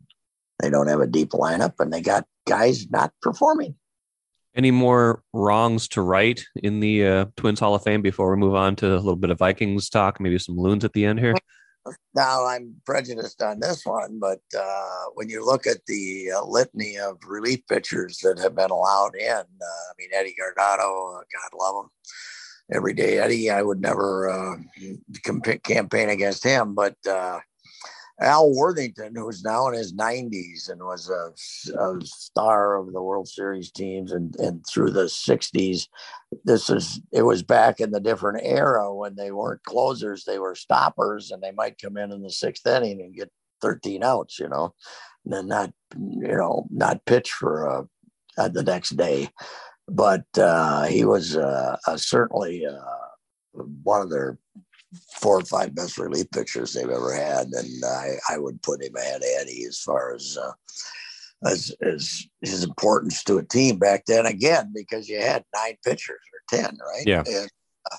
they 0.60 0.70
don't 0.70 0.88
have 0.88 1.00
a 1.00 1.06
deep 1.06 1.30
lineup 1.30 1.74
and 1.80 1.92
they 1.92 2.02
got 2.02 2.26
guys 2.46 2.88
not 2.90 3.12
performing. 3.22 3.74
Any 4.54 4.72
more 4.72 5.22
wrongs 5.32 5.86
to 5.88 6.02
right 6.02 6.44
in 6.56 6.80
the 6.80 7.06
uh, 7.06 7.24
Twins 7.36 7.60
Hall 7.60 7.76
of 7.76 7.84
Fame 7.84 8.02
before 8.02 8.32
we 8.32 8.36
move 8.36 8.56
on 8.56 8.74
to 8.76 8.94
a 8.94 8.96
little 8.96 9.14
bit 9.14 9.30
of 9.30 9.38
Vikings 9.38 9.88
talk, 9.88 10.20
maybe 10.20 10.38
some 10.38 10.58
loons 10.58 10.84
at 10.84 10.92
the 10.92 11.04
end 11.04 11.20
here? 11.20 11.34
Now 12.14 12.46
I'm 12.46 12.76
prejudiced 12.84 13.42
on 13.42 13.60
this 13.60 13.86
one, 13.86 14.18
but 14.18 14.40
uh, 14.58 15.04
when 15.14 15.28
you 15.28 15.44
look 15.44 15.66
at 15.66 15.86
the 15.86 16.32
uh, 16.36 16.44
litany 16.44 16.98
of 16.98 17.18
relief 17.26 17.66
pitchers 17.68 18.18
that 18.18 18.38
have 18.38 18.54
been 18.54 18.70
allowed 18.70 19.14
in, 19.16 19.30
uh, 19.30 19.40
I 19.40 19.92
mean 19.98 20.10
Eddie 20.12 20.34
Gardado, 20.38 21.18
uh, 21.18 21.22
God 21.22 21.58
love 21.58 21.84
him, 21.84 21.90
every 22.72 22.94
day 22.94 23.18
Eddie. 23.18 23.50
I 23.50 23.62
would 23.62 23.80
never 23.80 24.28
uh, 24.28 24.56
campaign 25.62 26.08
against 26.08 26.44
him, 26.44 26.74
but 26.74 26.96
uh, 27.08 27.40
Al 28.20 28.54
Worthington, 28.54 29.14
who's 29.14 29.42
now 29.42 29.68
in 29.68 29.74
his 29.74 29.94
90s 29.94 30.70
and 30.70 30.82
was 30.82 31.08
a, 31.08 31.32
a 31.78 32.00
star 32.04 32.76
of 32.76 32.92
the 32.92 33.02
World 33.02 33.28
Series 33.28 33.70
teams 33.70 34.12
and, 34.12 34.36
and 34.36 34.64
through 34.66 34.90
the 34.90 35.04
60s, 35.04 35.86
this 36.44 36.68
is 36.68 37.00
it 37.12 37.22
was 37.22 37.42
back 37.42 37.80
in 37.80 37.90
the 37.90 38.00
different 38.00 38.42
era 38.44 38.94
when 38.94 39.16
they 39.16 39.30
weren't 39.30 39.62
closers, 39.64 40.24
they 40.24 40.38
were 40.38 40.54
stoppers, 40.54 41.30
and 41.30 41.42
they 41.42 41.52
might 41.52 41.80
come 41.80 41.96
in 41.96 42.12
in 42.12 42.22
the 42.22 42.30
sixth 42.30 42.66
inning 42.66 43.00
and 43.00 43.14
get 43.14 43.30
13 43.62 44.02
outs, 44.02 44.38
you 44.38 44.48
know, 44.48 44.74
and 45.24 45.32
then 45.32 45.48
not, 45.48 45.72
you 45.96 46.36
know, 46.36 46.66
not 46.70 47.04
pitch 47.06 47.30
for 47.30 47.68
uh, 47.68 47.82
uh, 48.38 48.48
the 48.48 48.62
next 48.62 48.96
day. 48.96 49.28
But 49.88 50.26
uh, 50.38 50.84
he 50.84 51.04
was 51.04 51.36
uh, 51.36 51.76
certainly 51.96 52.64
uh, 52.64 53.60
one 53.82 54.02
of 54.02 54.10
their 54.10 54.38
four 55.20 55.38
or 55.38 55.44
five 55.44 55.74
best 55.74 55.98
relief 55.98 56.30
pitchers 56.32 56.72
they've 56.72 56.88
ever 56.88 57.14
had, 57.14 57.46
and 57.48 57.84
I, 57.84 58.14
I 58.28 58.38
would 58.38 58.62
put 58.62 58.82
him 58.82 58.96
ahead 58.96 59.22
of 59.22 59.28
Eddie 59.40 59.64
as 59.68 59.78
far 59.80 60.14
as 60.14 60.36
uh, 60.40 60.52
as 61.48 61.74
as 61.82 62.24
his 62.40 62.64
importance 62.64 63.22
to 63.24 63.38
a 63.38 63.44
team 63.44 63.78
back 63.78 64.04
then. 64.06 64.26
Again, 64.26 64.72
because 64.74 65.08
you 65.08 65.20
had 65.20 65.44
nine 65.54 65.76
pitchers 65.84 66.20
or 66.32 66.58
ten, 66.58 66.76
right? 66.92 67.06
Yeah. 67.06 67.22
And, 67.26 67.50
uh, 67.90 67.96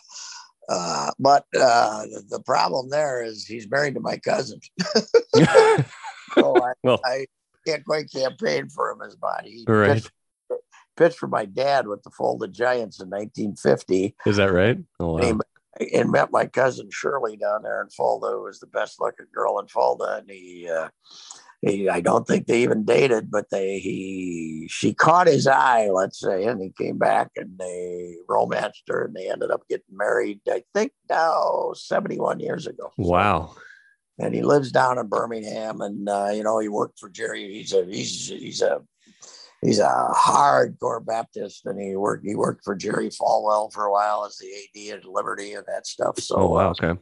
uh, 0.70 1.12
but 1.20 1.46
uh, 1.60 2.04
the, 2.04 2.24
the 2.30 2.44
problem 2.44 2.90
there 2.90 3.24
is 3.24 3.46
he's 3.46 3.70
married 3.70 3.96
to 3.96 4.00
my 4.00 4.18
cousin, 4.18 4.60
so 5.36 6.64
I, 6.64 6.74
Well- 6.84 7.02
I 7.06 7.26
can't 7.68 7.86
quite 7.86 8.12
campaign 8.12 8.70
for 8.70 8.90
him 8.92 9.02
as 9.06 9.16
body. 9.16 9.52
He 9.52 9.66
Right. 9.68 9.94
pitched, 9.94 10.12
pitched 10.98 11.18
for 11.20 11.28
my 11.28 11.46
dad 11.46 11.88
with 11.88 12.02
the 12.04 12.10
Fulda 12.10 12.48
Giants 12.48 13.00
in 13.00 13.10
1950 13.10 14.16
Is 14.26 14.38
that 14.38 14.52
right? 14.52 14.80
Oh, 15.00 15.14
wow. 15.18 15.40
And 15.94 16.12
met 16.12 16.32
my 16.32 16.46
cousin 16.48 16.90
Shirley 16.92 17.38
down 17.38 17.64
there 17.64 17.82
in 17.82 17.90
Fulda, 17.90 18.28
who 18.32 18.44
was 18.44 18.60
the 18.60 18.68
best 18.68 19.00
looking 19.00 19.28
girl 19.34 19.58
in 19.60 19.68
Fulda. 19.68 20.18
And 20.20 20.30
he, 20.30 20.70
uh, 20.70 20.90
he, 21.62 21.88
I 21.88 22.02
don't 22.02 22.28
think 22.28 22.46
they 22.48 22.62
even 22.64 22.84
dated, 22.84 23.32
but 23.32 23.50
they, 23.52 23.80
he, 23.80 24.68
she 24.70 24.94
caught 24.94 25.28
his 25.28 25.48
eye, 25.48 25.88
let's 25.90 26.20
say, 26.20 26.44
and 26.46 26.62
he 26.62 26.72
came 26.78 26.98
back 26.98 27.32
and 27.38 27.58
they 27.58 28.16
romanced 28.28 28.84
her 28.90 29.06
and 29.06 29.16
they 29.16 29.30
ended 29.30 29.50
up 29.52 29.62
getting 29.70 29.96
married, 29.96 30.42
I 30.50 30.64
think 30.74 30.92
now 31.10 31.72
71 31.74 32.40
years 32.42 32.68
ago. 32.68 32.92
So- 33.00 33.10
Wow. 33.10 33.56
and 34.20 34.36
he 34.36 34.42
lives 34.42 34.72
down 34.74 34.98
in 35.00 35.08
Birmingham. 35.08 35.80
And 35.82 36.10
uh, 36.10 36.32
you 36.34 36.44
know, 36.44 36.60
he 36.60 36.68
worked 36.68 37.00
for 37.00 37.10
Jerry. 37.10 37.54
He's 37.54 37.74
a 37.74 37.86
he's 37.86 38.28
he's 38.28 38.62
a 38.62 38.82
he's 39.62 39.80
a 39.80 40.08
hardcore 40.16 41.06
Baptist, 41.06 41.66
and 41.66 41.80
he 41.80 41.96
worked 41.96 42.26
he 42.26 42.36
worked 42.36 42.64
for 42.64 42.76
Jerry 42.76 43.10
Falwell 43.10 43.72
for 43.72 43.86
a 43.86 43.92
while 43.92 44.26
as 44.26 44.38
the 44.38 44.92
AD 44.94 45.00
at 45.00 45.06
Liberty 45.06 45.54
and 45.54 45.66
that 45.68 45.88
stuff. 45.88 46.20
So, 46.20 46.36
Oh, 46.38 46.48
wow. 46.50 46.70
Okay. 46.72 46.94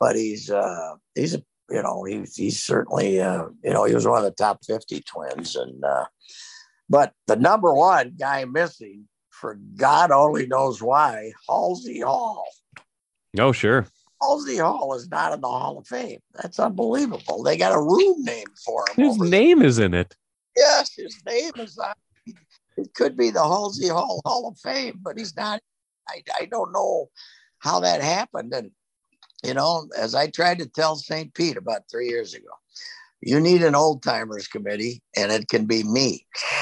but 0.00 0.16
he's 0.16 0.50
uh, 0.50 0.94
he's 1.14 1.34
a 1.34 1.42
you 1.70 1.82
know 1.82 2.04
he's 2.04 2.36
he's 2.36 2.62
certainly 2.62 3.20
uh, 3.20 3.46
you 3.64 3.72
know 3.72 3.84
he 3.84 3.94
was 3.94 4.06
one 4.06 4.18
of 4.18 4.24
the 4.24 4.30
top 4.30 4.60
fifty 4.64 5.00
twins, 5.02 5.56
and 5.56 5.84
uh, 5.84 6.04
but 6.88 7.12
the 7.26 7.36
number 7.36 7.72
one 7.74 8.14
guy 8.18 8.44
missing 8.44 9.08
for 9.30 9.58
God 9.76 10.10
only 10.10 10.46
knows 10.46 10.80
why, 10.82 11.32
Halsey 11.48 12.00
Hall. 12.00 12.46
Oh, 13.38 13.52
sure. 13.52 13.86
Halsey 14.22 14.56
Hall 14.56 14.94
is 14.94 15.10
not 15.10 15.34
in 15.34 15.42
the 15.42 15.46
Hall 15.48 15.76
of 15.76 15.86
Fame. 15.86 16.20
That's 16.34 16.58
unbelievable. 16.58 17.42
They 17.42 17.58
got 17.58 17.76
a 17.76 17.80
room 17.80 18.24
named 18.24 18.56
for 18.64 18.82
him. 18.96 19.04
His 19.04 19.18
name 19.18 19.60
is 19.60 19.78
in 19.78 19.92
it. 19.92 20.16
Yes, 20.56 20.94
his 20.96 21.20
name 21.26 21.52
is 21.58 21.76
on. 21.76 21.92
It 22.76 22.94
could 22.94 23.16
be 23.16 23.30
the 23.30 23.42
Halsey 23.42 23.88
Hall 23.88 24.20
Hall 24.24 24.48
of 24.48 24.58
Fame, 24.58 25.00
but 25.02 25.18
he's 25.18 25.36
not. 25.36 25.60
I, 26.08 26.22
I 26.40 26.44
don't 26.46 26.72
know 26.72 27.10
how 27.58 27.80
that 27.80 28.02
happened. 28.02 28.52
And, 28.52 28.70
you 29.42 29.54
know, 29.54 29.88
as 29.96 30.14
I 30.14 30.28
tried 30.28 30.58
to 30.58 30.68
tell 30.68 30.96
St. 30.96 31.32
Pete 31.34 31.56
about 31.56 31.82
three 31.90 32.08
years 32.08 32.34
ago, 32.34 32.50
you 33.20 33.40
need 33.40 33.62
an 33.62 33.74
old 33.74 34.02
timers 34.02 34.46
committee, 34.46 35.02
and 35.16 35.32
it 35.32 35.48
can 35.48 35.64
be 35.66 35.82
me. 35.82 36.26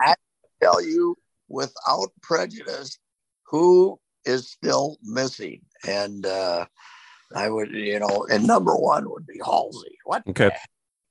I 0.00 0.14
tell 0.62 0.82
you 0.84 1.16
without 1.48 2.08
prejudice 2.22 2.98
who 3.44 3.98
is 4.24 4.50
still 4.50 4.98
missing. 5.02 5.62
And 5.86 6.26
uh, 6.26 6.66
I 7.34 7.48
would, 7.48 7.70
you 7.70 8.00
know, 8.00 8.26
and 8.30 8.46
number 8.46 8.74
one 8.74 9.08
would 9.10 9.26
be 9.26 9.40
Halsey. 9.44 9.96
What 10.04 10.22
Okay. 10.28 10.50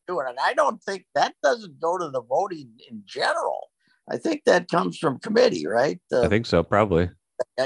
Doing. 0.08 0.28
And 0.30 0.38
I 0.42 0.54
don't 0.54 0.82
think 0.84 1.06
that 1.16 1.34
doesn't 1.42 1.80
go 1.80 1.98
to 1.98 2.10
the 2.10 2.22
voting 2.22 2.70
in 2.89 3.04
general. 3.06 3.70
I 4.12 4.18
think 4.18 4.44
that 4.46 4.70
comes 4.70 4.98
from 4.98 5.20
committee, 5.20 5.66
right? 5.66 6.00
I 6.13 6.28
think 6.28 6.46
so, 6.46 6.62
probably. 6.62 7.10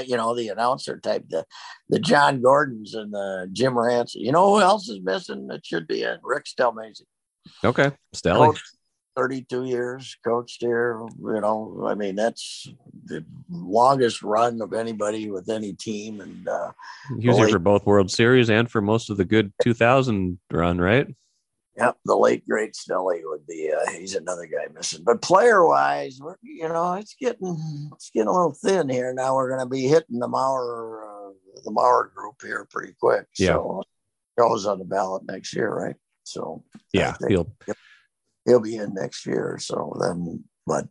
you 0.06 0.16
know, 0.16 0.34
the 0.34 0.48
announcer 0.48 0.98
type, 0.98 1.24
the 1.28 1.44
the 1.88 1.98
John 1.98 2.40
Gordons 2.40 2.94
and 2.94 3.12
the 3.12 3.48
Jim 3.52 3.76
Ransom. 3.76 4.22
You 4.22 4.32
know 4.32 4.54
who 4.54 4.60
else 4.60 4.88
is 4.88 5.00
missing 5.02 5.48
that 5.48 5.66
should 5.66 5.86
be 5.88 6.02
in? 6.02 6.18
Rick 6.22 6.44
Stelmaszek. 6.44 7.02
Okay. 7.64 7.90
Stelly. 8.14 8.56
32 9.16 9.64
years, 9.64 10.16
coached 10.24 10.60
here. 10.60 11.00
You 11.20 11.40
know, 11.40 11.86
I 11.88 11.96
mean, 11.96 12.14
that's 12.14 12.68
the 13.06 13.24
longest 13.50 14.22
run 14.22 14.62
of 14.62 14.72
anybody 14.72 15.28
with 15.28 15.50
any 15.50 15.72
team. 15.72 16.20
And 16.20 16.46
uh, 16.46 16.70
He 17.18 17.26
was 17.26 17.36
here 17.36 17.48
for 17.48 17.58
both 17.58 17.84
World 17.84 18.12
Series 18.12 18.48
and 18.48 18.70
for 18.70 18.80
most 18.80 19.10
of 19.10 19.16
the 19.16 19.24
good 19.24 19.52
2000 19.60 20.38
run, 20.52 20.80
right? 20.80 21.08
Yep, 21.78 21.96
the 22.04 22.16
late 22.16 22.48
great 22.48 22.74
Stelly 22.74 23.20
would 23.22 23.46
be. 23.46 23.72
Uh, 23.72 23.90
he's 23.92 24.16
another 24.16 24.46
guy 24.46 24.66
missing. 24.74 25.04
But 25.04 25.22
player 25.22 25.64
wise, 25.64 26.18
we're 26.20 26.36
you 26.42 26.68
know 26.68 26.94
it's 26.94 27.14
getting 27.14 27.56
it's 27.94 28.10
getting 28.10 28.28
a 28.28 28.32
little 28.32 28.52
thin 28.52 28.88
here. 28.88 29.14
Now 29.14 29.36
we're 29.36 29.48
going 29.48 29.60
to 29.60 29.70
be 29.70 29.86
hitting 29.86 30.18
the 30.18 30.28
Mauer 30.28 31.04
uh, 31.04 31.32
the 31.64 31.70
Mauer 31.70 32.12
group 32.12 32.36
here 32.42 32.66
pretty 32.70 32.94
quick. 33.00 33.26
Yeah. 33.38 33.54
So 33.54 33.82
goes 34.36 34.66
on 34.66 34.78
the 34.78 34.84
ballot 34.84 35.22
next 35.26 35.54
year, 35.54 35.72
right? 35.72 35.96
So 36.24 36.64
Yeah. 36.92 37.14
He'll, 37.28 37.52
he'll 38.44 38.60
be 38.60 38.76
in 38.76 38.94
next 38.94 39.26
year. 39.26 39.58
So 39.60 39.96
then, 40.00 40.44
but 40.66 40.86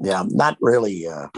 yeah, 0.00 0.24
not 0.26 0.56
really. 0.60 1.06
Uh, 1.06 1.28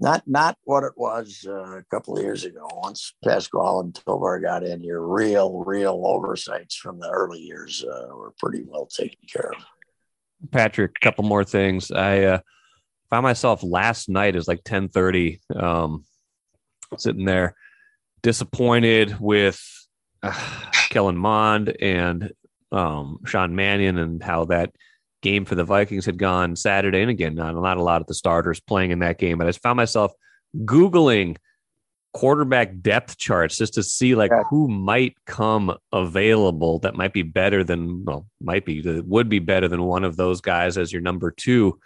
not 0.00 0.22
not 0.26 0.56
what 0.64 0.82
it 0.82 0.92
was 0.96 1.46
uh, 1.46 1.78
a 1.78 1.84
couple 1.90 2.16
of 2.16 2.22
years 2.22 2.44
ago. 2.44 2.66
Once 2.74 3.14
Pascual 3.22 3.80
and 3.80 3.94
Tovar 3.94 4.40
got 4.40 4.64
in 4.64 4.82
here, 4.82 5.00
real 5.00 5.62
real 5.64 6.02
oversights 6.04 6.74
from 6.74 6.98
the 6.98 7.08
early 7.08 7.40
years 7.40 7.84
uh, 7.84 8.08
were 8.14 8.32
pretty 8.38 8.64
well 8.66 8.86
taken 8.86 9.18
care 9.30 9.52
of. 9.54 9.62
Patrick, 10.50 10.92
a 10.96 11.04
couple 11.04 11.24
more 11.24 11.44
things. 11.44 11.90
I 11.90 12.22
uh, 12.24 12.38
found 13.10 13.24
myself 13.24 13.62
last 13.62 14.08
night 14.08 14.36
is 14.36 14.48
like 14.48 14.64
ten 14.64 14.88
thirty, 14.88 15.40
um, 15.54 16.04
sitting 16.96 17.26
there, 17.26 17.54
disappointed 18.22 19.20
with 19.20 19.62
uh, 20.22 20.32
Kellen 20.88 21.16
Mond 21.16 21.76
and 21.80 22.32
um, 22.72 23.18
Sean 23.26 23.54
Mannion 23.54 23.98
and 23.98 24.22
how 24.22 24.46
that 24.46 24.72
game 25.22 25.44
for 25.44 25.54
the 25.54 25.64
Vikings 25.64 26.06
had 26.06 26.18
gone 26.18 26.56
Saturday. 26.56 27.00
And 27.00 27.10
again, 27.10 27.34
not, 27.34 27.54
not 27.54 27.76
a 27.76 27.82
lot 27.82 28.00
of 28.00 28.06
the 28.06 28.14
starters 28.14 28.60
playing 28.60 28.90
in 28.90 29.00
that 29.00 29.18
game, 29.18 29.38
but 29.38 29.46
I 29.46 29.52
found 29.52 29.76
myself 29.76 30.12
Googling 30.56 31.36
quarterback 32.12 32.80
depth 32.80 33.16
charts 33.16 33.56
just 33.56 33.74
to 33.74 33.82
see 33.82 34.14
like 34.14 34.32
yeah. 34.32 34.42
who 34.50 34.66
might 34.66 35.14
come 35.26 35.72
available 35.92 36.80
that 36.80 36.96
might 36.96 37.12
be 37.12 37.22
better 37.22 37.62
than 37.62 38.04
well 38.04 38.26
might 38.40 38.64
be 38.64 38.82
that 38.82 39.06
would 39.06 39.28
be 39.28 39.38
better 39.38 39.68
than 39.68 39.84
one 39.84 40.02
of 40.02 40.16
those 40.16 40.40
guys 40.40 40.76
as 40.76 40.92
your 40.92 41.00
number 41.00 41.30
two 41.30 41.78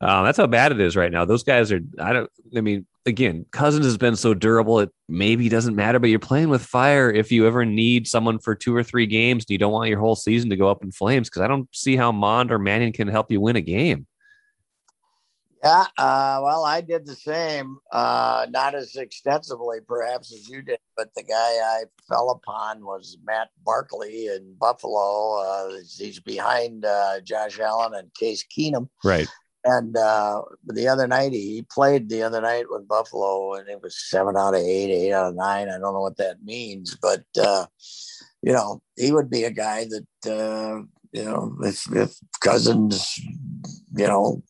um, 0.00 0.24
that's 0.24 0.38
how 0.38 0.46
bad 0.46 0.72
it 0.72 0.80
is 0.80 0.96
right 0.96 1.12
now 1.12 1.26
those 1.26 1.42
guys 1.42 1.70
are 1.70 1.80
i 2.00 2.14
don't 2.14 2.30
i 2.56 2.62
mean 2.62 2.86
again 3.08 3.44
cousins 3.50 3.84
has 3.84 3.96
been 3.96 4.14
so 4.14 4.34
durable 4.34 4.78
it 4.78 4.90
maybe 5.08 5.48
doesn't 5.48 5.74
matter 5.74 5.98
but 5.98 6.10
you're 6.10 6.18
playing 6.18 6.48
with 6.48 6.64
fire 6.64 7.10
if 7.10 7.32
you 7.32 7.46
ever 7.46 7.64
need 7.64 8.06
someone 8.06 8.38
for 8.38 8.54
two 8.54 8.74
or 8.74 8.82
three 8.82 9.06
games 9.06 9.44
and 9.44 9.50
you 9.50 9.58
don't 9.58 9.72
want 9.72 9.88
your 9.88 9.98
whole 9.98 10.16
season 10.16 10.48
to 10.50 10.56
go 10.56 10.68
up 10.68 10.82
in 10.84 10.92
flames 10.92 11.28
because 11.28 11.42
i 11.42 11.48
don't 11.48 11.68
see 11.74 11.96
how 11.96 12.12
mond 12.12 12.52
or 12.52 12.58
mannion 12.58 12.92
can 12.92 13.08
help 13.08 13.30
you 13.30 13.40
win 13.40 13.56
a 13.56 13.60
game 13.60 14.06
yeah, 15.64 15.86
uh, 15.98 16.40
well, 16.42 16.64
I 16.64 16.80
did 16.80 17.04
the 17.04 17.16
same, 17.16 17.78
uh, 17.90 18.46
not 18.50 18.76
as 18.76 18.94
extensively 18.94 19.78
perhaps 19.86 20.32
as 20.32 20.48
you 20.48 20.62
did, 20.62 20.78
but 20.96 21.08
the 21.16 21.24
guy 21.24 21.34
I 21.34 21.84
fell 22.08 22.30
upon 22.30 22.84
was 22.84 23.18
Matt 23.24 23.48
Barkley 23.64 24.28
in 24.28 24.54
Buffalo. 24.58 25.40
Uh, 25.40 25.78
he's 25.98 26.20
behind 26.20 26.84
uh, 26.84 27.20
Josh 27.22 27.58
Allen 27.58 27.94
and 27.94 28.14
Case 28.14 28.44
Keenum. 28.56 28.88
Right. 29.02 29.26
And 29.68 29.94
uh, 29.98 30.42
the 30.64 30.88
other 30.88 31.06
night, 31.06 31.32
he 31.32 31.66
played 31.70 32.08
the 32.08 32.22
other 32.22 32.40
night 32.40 32.64
with 32.70 32.88
Buffalo, 32.88 33.52
and 33.52 33.68
it 33.68 33.82
was 33.82 33.94
seven 34.08 34.34
out 34.34 34.54
of 34.54 34.60
eight, 34.60 34.90
eight 34.90 35.12
out 35.12 35.28
of 35.28 35.34
nine. 35.34 35.68
I 35.68 35.72
don't 35.72 35.92
know 35.92 36.00
what 36.00 36.16
that 36.16 36.42
means, 36.42 36.96
but, 37.02 37.24
uh, 37.38 37.66
you 38.40 38.54
know, 38.54 38.80
he 38.96 39.12
would 39.12 39.28
be 39.28 39.44
a 39.44 39.50
guy 39.50 39.84
that 39.84 40.86
you 41.12 41.24
know, 41.24 41.54
if, 41.64 41.84
if 41.94 42.14
Cousins, 42.40 43.20
you 43.94 44.06
know, 44.06 44.42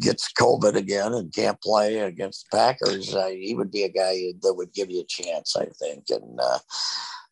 gets 0.00 0.32
COVID 0.32 0.76
again 0.76 1.12
and 1.14 1.34
can't 1.34 1.60
play 1.60 1.98
against 1.98 2.46
the 2.50 2.56
Packers, 2.56 3.12
uh, 3.12 3.28
he 3.28 3.54
would 3.56 3.72
be 3.72 3.82
a 3.82 3.88
guy 3.88 4.34
that 4.42 4.54
would 4.54 4.72
give 4.72 4.88
you 4.88 5.00
a 5.00 5.06
chance, 5.06 5.56
I 5.56 5.66
think. 5.80 6.04
And, 6.10 6.38
uh, 6.40 6.58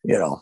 you 0.03 0.17
know, 0.17 0.41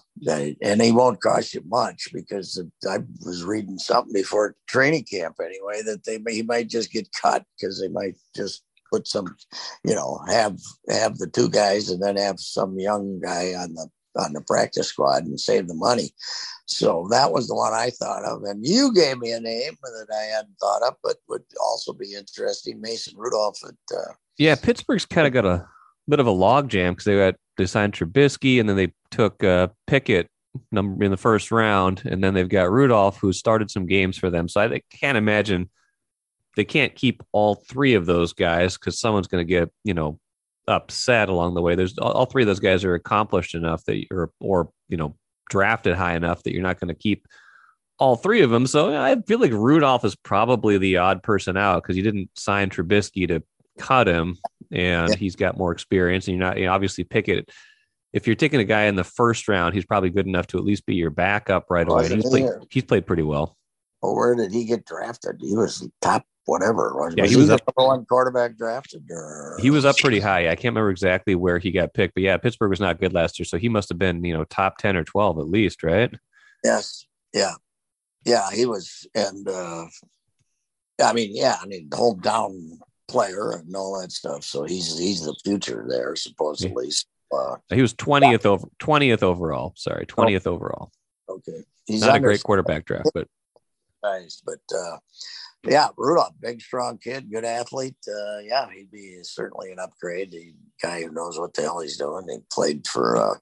and 0.62 0.82
he 0.82 0.92
won't 0.92 1.22
cost 1.22 1.54
you 1.54 1.62
much 1.68 2.08
because 2.14 2.62
I 2.90 3.00
was 3.24 3.44
reading 3.44 3.78
something 3.78 4.14
before 4.14 4.56
training 4.68 5.04
camp 5.04 5.36
anyway 5.40 5.82
that 5.86 6.04
they 6.04 6.20
he 6.34 6.42
might 6.42 6.68
just 6.68 6.92
get 6.92 7.08
cut 7.20 7.46
because 7.60 7.80
they 7.80 7.88
might 7.88 8.18
just 8.36 8.64
put 8.92 9.08
some, 9.08 9.36
you 9.84 9.94
know, 9.94 10.20
have 10.28 10.58
have 10.90 11.18
the 11.18 11.28
two 11.28 11.50
guys 11.50 11.90
and 11.90 12.02
then 12.02 12.18
have 12.18 12.40
some 12.40 12.80
young 12.80 13.20
guy 13.20 13.54
on 13.54 13.76
the 13.76 13.88
on 14.18 14.34
the 14.34 14.42
practice 14.42 14.88
squad 14.88 15.24
and 15.24 15.40
save 15.40 15.68
the 15.68 15.76
money. 15.76 16.12
So 16.66 17.08
that 17.12 17.32
was 17.32 17.48
the 17.48 17.56
one 17.56 17.74
I 17.74 17.92
thought 17.92 18.24
of. 18.24 18.44
And 18.44 18.66
you 18.66 18.94
gave 18.94 19.20
me 19.20 19.32
a 19.32 19.40
name 19.40 19.78
that 19.82 20.08
I 20.14 20.36
hadn't 20.36 20.58
thought 20.60 20.84
of, 20.84 20.96
but 21.04 21.18
would 21.30 21.44
also 21.64 21.94
be 21.94 22.14
interesting. 22.14 22.82
Mason 22.82 23.14
Rudolph 23.18 23.60
at 23.66 23.96
uh, 23.96 24.14
Yeah, 24.38 24.56
Pittsburgh's 24.56 25.06
kind 25.06 25.28
of 25.28 25.34
got 25.34 25.46
a 25.46 25.68
bit 26.12 26.20
of 26.20 26.28
a 26.28 26.32
logjam 26.32 26.92
because 26.92 27.06
they 27.06 27.16
got 27.16 27.36
they 27.58 27.66
signed 27.66 27.94
Trubisky 27.94 28.60
and 28.60 28.68
then 28.68 28.76
they 28.76 28.94
took 29.10 29.44
uh, 29.44 29.70
Pickett 29.88 30.30
number 30.72 31.04
in 31.04 31.12
the 31.12 31.18
first 31.18 31.52
round, 31.52 32.04
and 32.06 32.24
then 32.24 32.34
they've 32.34 32.50
got 32.50 32.72
Rudolph 32.72 33.18
who 33.20 33.34
started 33.34 33.72
some 33.72 33.86
games 33.86 34.18
for 34.18 34.30
them. 34.30 34.48
So 34.48 34.62
I 34.62 34.82
can't 34.92 35.18
imagine 35.18 35.70
they 36.56 36.66
can't 36.66 36.94
keep 36.94 37.24
all 37.32 37.56
three 37.56 37.94
of 37.94 38.06
those 38.06 38.34
guys 38.34 38.78
because 38.78 39.00
someone's 39.00 39.28
going 39.28 39.46
to 39.46 39.50
get 39.50 39.72
you 39.84 39.94
know 39.94 40.20
upset 40.68 41.30
along 41.30 41.54
the 41.54 41.62
way. 41.62 41.76
There's 41.76 41.98
all, 41.98 42.26
three 42.26 42.44
of 42.44 42.48
those 42.48 42.60
guys 42.60 42.84
are 42.84 42.94
accomplished 42.94 43.56
enough 43.56 43.84
that 43.86 44.06
or 44.12 44.32
or 44.40 44.70
you 44.90 44.98
know 44.98 45.16
drafted 45.50 45.96
high 45.96 46.16
enough 46.16 46.44
that 46.44 46.54
you're 46.54 46.64
not 46.64 46.80
going 46.80 46.90
to 46.90 46.96
keep 46.96 47.28
all 48.00 48.16
three 48.16 48.42
of 48.42 48.50
them. 48.50 48.66
So 48.66 49.00
I 49.00 49.16
feel 49.22 49.40
like 49.40 49.52
Rudolph 49.52 50.04
is 50.04 50.16
probably 50.16 50.78
the 50.78 50.98
odd 50.98 51.22
person 51.24 51.56
out 51.56 51.84
because 51.84 51.96
you 51.96 52.04
didn't 52.04 52.30
sign 52.36 52.70
Trubisky 52.70 53.28
to 53.28 53.44
cut 53.78 54.08
him, 54.08 54.38
and 54.72 55.10
yeah. 55.10 55.16
he's 55.16 55.36
got 55.36 55.58
more 55.58 55.72
experience. 55.72 56.28
And 56.28 56.38
you're 56.38 56.46
not 56.46 56.58
you 56.58 56.66
know, 56.66 56.74
obviously 56.74 57.04
Pickett. 57.04 57.50
If 58.14 58.28
you're 58.28 58.36
taking 58.36 58.60
a 58.60 58.66
guy 58.66 58.84
in 58.84 58.96
the 58.96 59.06
first 59.06 59.48
round, 59.48 59.74
he's 59.74 59.86
probably 59.86 60.10
good 60.10 60.28
enough 60.28 60.48
to 60.48 60.58
at 60.58 60.66
least 60.66 60.86
be 60.86 60.96
your 60.96 61.12
backup 61.12 61.68
right 61.70 61.88
away. 61.88 62.10
He's 62.10 62.24
played, 62.24 62.50
he's 62.70 62.84
played 62.84 63.08
pretty 63.08 63.24
well. 63.24 63.58
Well, 64.02 64.16
where 64.16 64.36
did 64.36 64.52
he 64.52 64.66
get 64.66 64.86
drafted? 64.86 65.38
He 65.40 65.56
was 65.56 65.88
top 66.02 66.26
whatever. 66.46 66.94
Was, 66.96 67.14
yeah, 67.16 67.26
he 67.26 67.36
was 67.36 67.48
he 67.48 67.54
up 67.54 67.62
one 67.76 68.06
quarterback 68.06 68.58
drafted. 68.58 69.04
Or... 69.10 69.58
He 69.62 69.70
was 69.70 69.86
up 69.86 69.98
pretty 69.98 70.20
high. 70.20 70.50
I 70.50 70.56
can't 70.56 70.74
remember 70.74 70.90
exactly 70.90 71.36
where 71.36 71.60
he 71.60 71.72
got 71.72 71.94
picked, 71.94 72.16
but 72.16 72.24
yeah, 72.24 72.38
Pittsburgh 72.38 72.70
was 72.70 72.80
not 72.80 73.00
good 73.00 73.14
last 73.14 73.40
year, 73.40 73.46
so 73.46 73.58
he 73.58 73.70
must 73.70 73.90
have 73.90 74.00
been 74.00 74.24
you 74.26 74.34
know 74.34 74.44
top 74.46 74.78
ten 74.78 74.98
or 74.98 75.04
twelve 75.04 75.40
at 75.40 75.48
least, 75.48 75.84
right? 75.84 76.14
Yes. 76.64 77.06
Yeah. 77.34 77.54
Yeah, 78.24 78.52
he 78.52 78.68
was, 78.68 79.08
and 79.16 79.48
uh, 79.48 79.86
I 81.04 81.14
mean, 81.14 81.32
yeah, 81.34 81.56
I 81.60 81.66
mean, 81.66 81.90
hometown 81.90 82.78
player 83.12 83.52
and 83.52 83.76
all 83.76 84.00
that 84.00 84.12
stuff. 84.12 84.44
So 84.44 84.64
he's 84.64 84.98
he's 84.98 85.24
the 85.26 85.36
future 85.44 85.86
there, 85.88 86.16
supposedly. 86.16 86.88
Yeah. 86.88 87.38
Uh, 87.38 87.56
he 87.70 87.82
was 87.82 87.94
twentieth 87.94 88.46
over 88.46 88.68
twentieth 88.80 89.24
overall. 89.24 89.74
Sorry, 89.76 90.06
twentieth 90.06 90.48
oh. 90.48 90.54
overall. 90.54 90.92
Okay, 91.30 91.64
he's 91.86 92.02
not 92.02 92.16
a 92.16 92.20
great 92.20 92.44
quarterback 92.44 92.86
draft, 92.86 93.12
but 93.14 93.28
nice. 94.04 94.42
But 94.46 94.60
uh, 94.76 94.98
yeah, 95.64 95.90
Rudolph, 95.96 96.34
big, 96.42 96.62
strong 96.62 96.98
kid, 96.98 97.32
good 97.32 97.46
athlete. 97.46 97.96
Uh, 98.08 98.40
yeah, 98.40 98.68
he'd 98.76 98.92
be 98.92 99.20
certainly 99.22 99.72
an 99.72 99.80
upgrade. 99.80 100.32
The 100.32 100.54
guy 100.82 101.04
who 101.04 101.12
knows 101.12 101.40
what 101.40 101.54
the 101.54 101.62
hell 101.62 101.80
he's 101.80 101.98
doing. 101.98 102.26
He 102.28 102.40
played 102.52 102.88
for, 102.88 103.16
uh, 103.16 103.36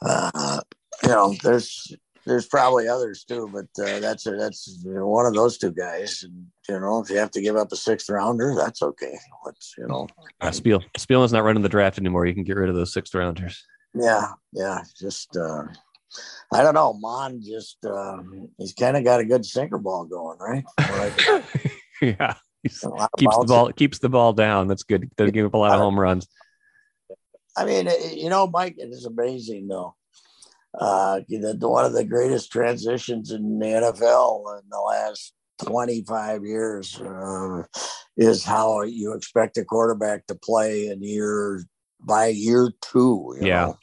uh, 0.00 0.60
you 1.02 1.08
know, 1.08 1.34
there's 1.42 1.94
there's 2.26 2.46
probably 2.46 2.88
others 2.88 3.24
too, 3.24 3.48
but 3.52 3.66
uh, 3.84 4.00
that's 4.00 4.26
a, 4.26 4.32
that's 4.32 4.80
you 4.84 4.94
know, 4.94 5.06
one 5.06 5.26
of 5.26 5.34
those 5.34 5.58
two 5.58 5.72
guys. 5.72 6.22
And 6.22 6.46
you 6.68 6.80
know, 6.80 7.00
if 7.00 7.10
you 7.10 7.16
have 7.18 7.30
to 7.32 7.40
give 7.40 7.56
up 7.56 7.72
a 7.72 7.76
sixth 7.76 8.08
rounder, 8.08 8.54
that's 8.56 8.82
okay. 8.82 9.16
Let's 9.44 9.74
you 9.76 9.86
know, 9.86 10.08
uh, 10.40 10.50
Spiel 10.50 10.82
Spiel 10.96 11.24
is 11.24 11.32
not 11.32 11.44
running 11.44 11.62
the 11.62 11.68
draft 11.68 11.98
anymore. 11.98 12.26
You 12.26 12.34
can 12.34 12.44
get 12.44 12.56
rid 12.56 12.70
of 12.70 12.74
those 12.74 12.92
sixth 12.92 13.14
rounders. 13.14 13.64
Yeah, 13.94 14.28
yeah, 14.52 14.82
just. 14.98 15.36
Uh, 15.36 15.64
I 16.52 16.62
don't 16.62 16.74
know. 16.74 16.92
Mond 16.92 17.42
just 17.42 17.84
uh, 17.84 18.18
he's 18.56 18.72
kind 18.72 18.96
of 18.96 19.02
got 19.02 19.18
a 19.18 19.24
good 19.24 19.44
sinker 19.44 19.78
ball 19.78 20.04
going, 20.04 20.38
right? 20.38 20.64
yeah, 22.00 22.34
keeps 22.62 23.36
the 23.36 23.44
ball 23.48 23.72
keeps 23.72 23.98
the 23.98 24.08
ball 24.08 24.32
down. 24.32 24.68
That's 24.68 24.84
good. 24.84 25.10
Doesn't 25.16 25.34
give 25.34 25.46
up 25.46 25.54
a 25.54 25.58
lot 25.58 25.72
of 25.72 25.80
home 25.80 25.98
runs. 25.98 26.28
I 27.56 27.64
mean, 27.64 27.88
you 28.12 28.30
know, 28.30 28.46
Mike, 28.46 28.76
it 28.78 28.90
is 28.90 29.04
amazing 29.06 29.68
though. 29.68 29.96
Uh, 30.78 31.20
one 31.60 31.84
of 31.84 31.92
the 31.92 32.04
greatest 32.04 32.50
transitions 32.50 33.30
in 33.30 33.58
the 33.58 33.66
NFL 33.66 34.58
in 34.58 34.68
the 34.70 34.80
last 34.80 35.32
25 35.64 36.44
years 36.44 37.00
uh, 37.00 37.62
is 38.16 38.44
how 38.44 38.82
you 38.82 39.12
expect 39.14 39.56
a 39.56 39.64
quarterback 39.64 40.26
to 40.26 40.34
play 40.34 40.88
in 40.88 41.02
year 41.02 41.64
by 42.00 42.26
year 42.26 42.72
two. 42.80 43.36
yeah. 43.40 43.66
Know? 43.66 43.78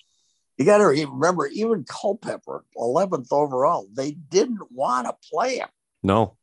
You 0.58 0.66
got 0.66 0.78
to 0.78 0.86
remember, 0.86 1.48
even 1.48 1.86
Culpepper, 1.90 2.64
11th 2.78 3.30
overall, 3.32 3.88
they 3.92 4.12
didn't 4.12 4.62
want 4.72 5.08
to 5.08 5.16
play 5.32 5.58
him. 5.58 5.70
No. 6.04 6.38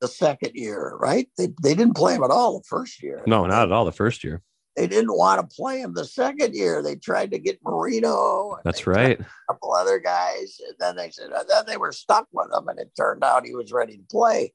The 0.00 0.08
second 0.08 0.52
year, 0.54 0.96
right? 0.98 1.28
They, 1.36 1.48
they 1.62 1.74
didn't 1.74 1.96
play 1.96 2.14
him 2.14 2.22
at 2.22 2.30
all 2.30 2.58
the 2.58 2.64
first 2.64 3.02
year. 3.02 3.22
No, 3.26 3.44
not 3.46 3.64
at 3.64 3.72
all 3.72 3.84
the 3.84 3.92
first 3.92 4.24
year. 4.24 4.42
They 4.78 4.86
didn't 4.86 5.16
want 5.16 5.40
to 5.40 5.56
play 5.56 5.80
him 5.80 5.92
the 5.92 6.04
second 6.04 6.54
year. 6.54 6.82
They 6.82 6.94
tried 6.94 7.32
to 7.32 7.38
get 7.38 7.58
Marino. 7.64 8.58
That's 8.64 8.86
right. 8.86 9.18
A 9.20 9.52
couple 9.52 9.74
other 9.74 9.98
guys. 9.98 10.60
And 10.64 10.76
then 10.78 10.94
they 10.94 11.10
said, 11.10 11.30
then 11.48 11.64
they 11.66 11.76
were 11.76 11.90
stuck 11.90 12.28
with 12.32 12.52
him. 12.52 12.68
And 12.68 12.78
it 12.78 12.92
turned 12.96 13.24
out 13.24 13.44
he 13.44 13.54
was 13.56 13.72
ready 13.72 13.96
to 13.96 14.04
play 14.08 14.52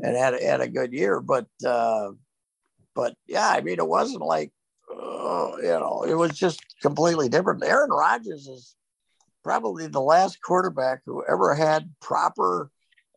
and 0.00 0.16
had, 0.16 0.40
had 0.40 0.60
a 0.60 0.68
good 0.68 0.92
year. 0.92 1.20
But, 1.20 1.48
uh, 1.66 2.12
but 2.94 3.16
yeah, 3.26 3.48
I 3.48 3.62
mean, 3.62 3.78
it 3.78 3.88
wasn't 3.88 4.22
like 4.22 4.52
uh, 4.90 5.56
you 5.58 5.68
know, 5.68 6.04
it 6.06 6.14
was 6.14 6.32
just 6.32 6.62
completely 6.80 7.28
different. 7.28 7.64
Aaron 7.64 7.90
Rodgers 7.90 8.46
is 8.46 8.76
probably 9.42 9.86
the 9.86 10.00
last 10.00 10.40
quarterback 10.42 11.00
who 11.04 11.24
ever 11.28 11.54
had 11.54 11.90
proper 12.00 12.70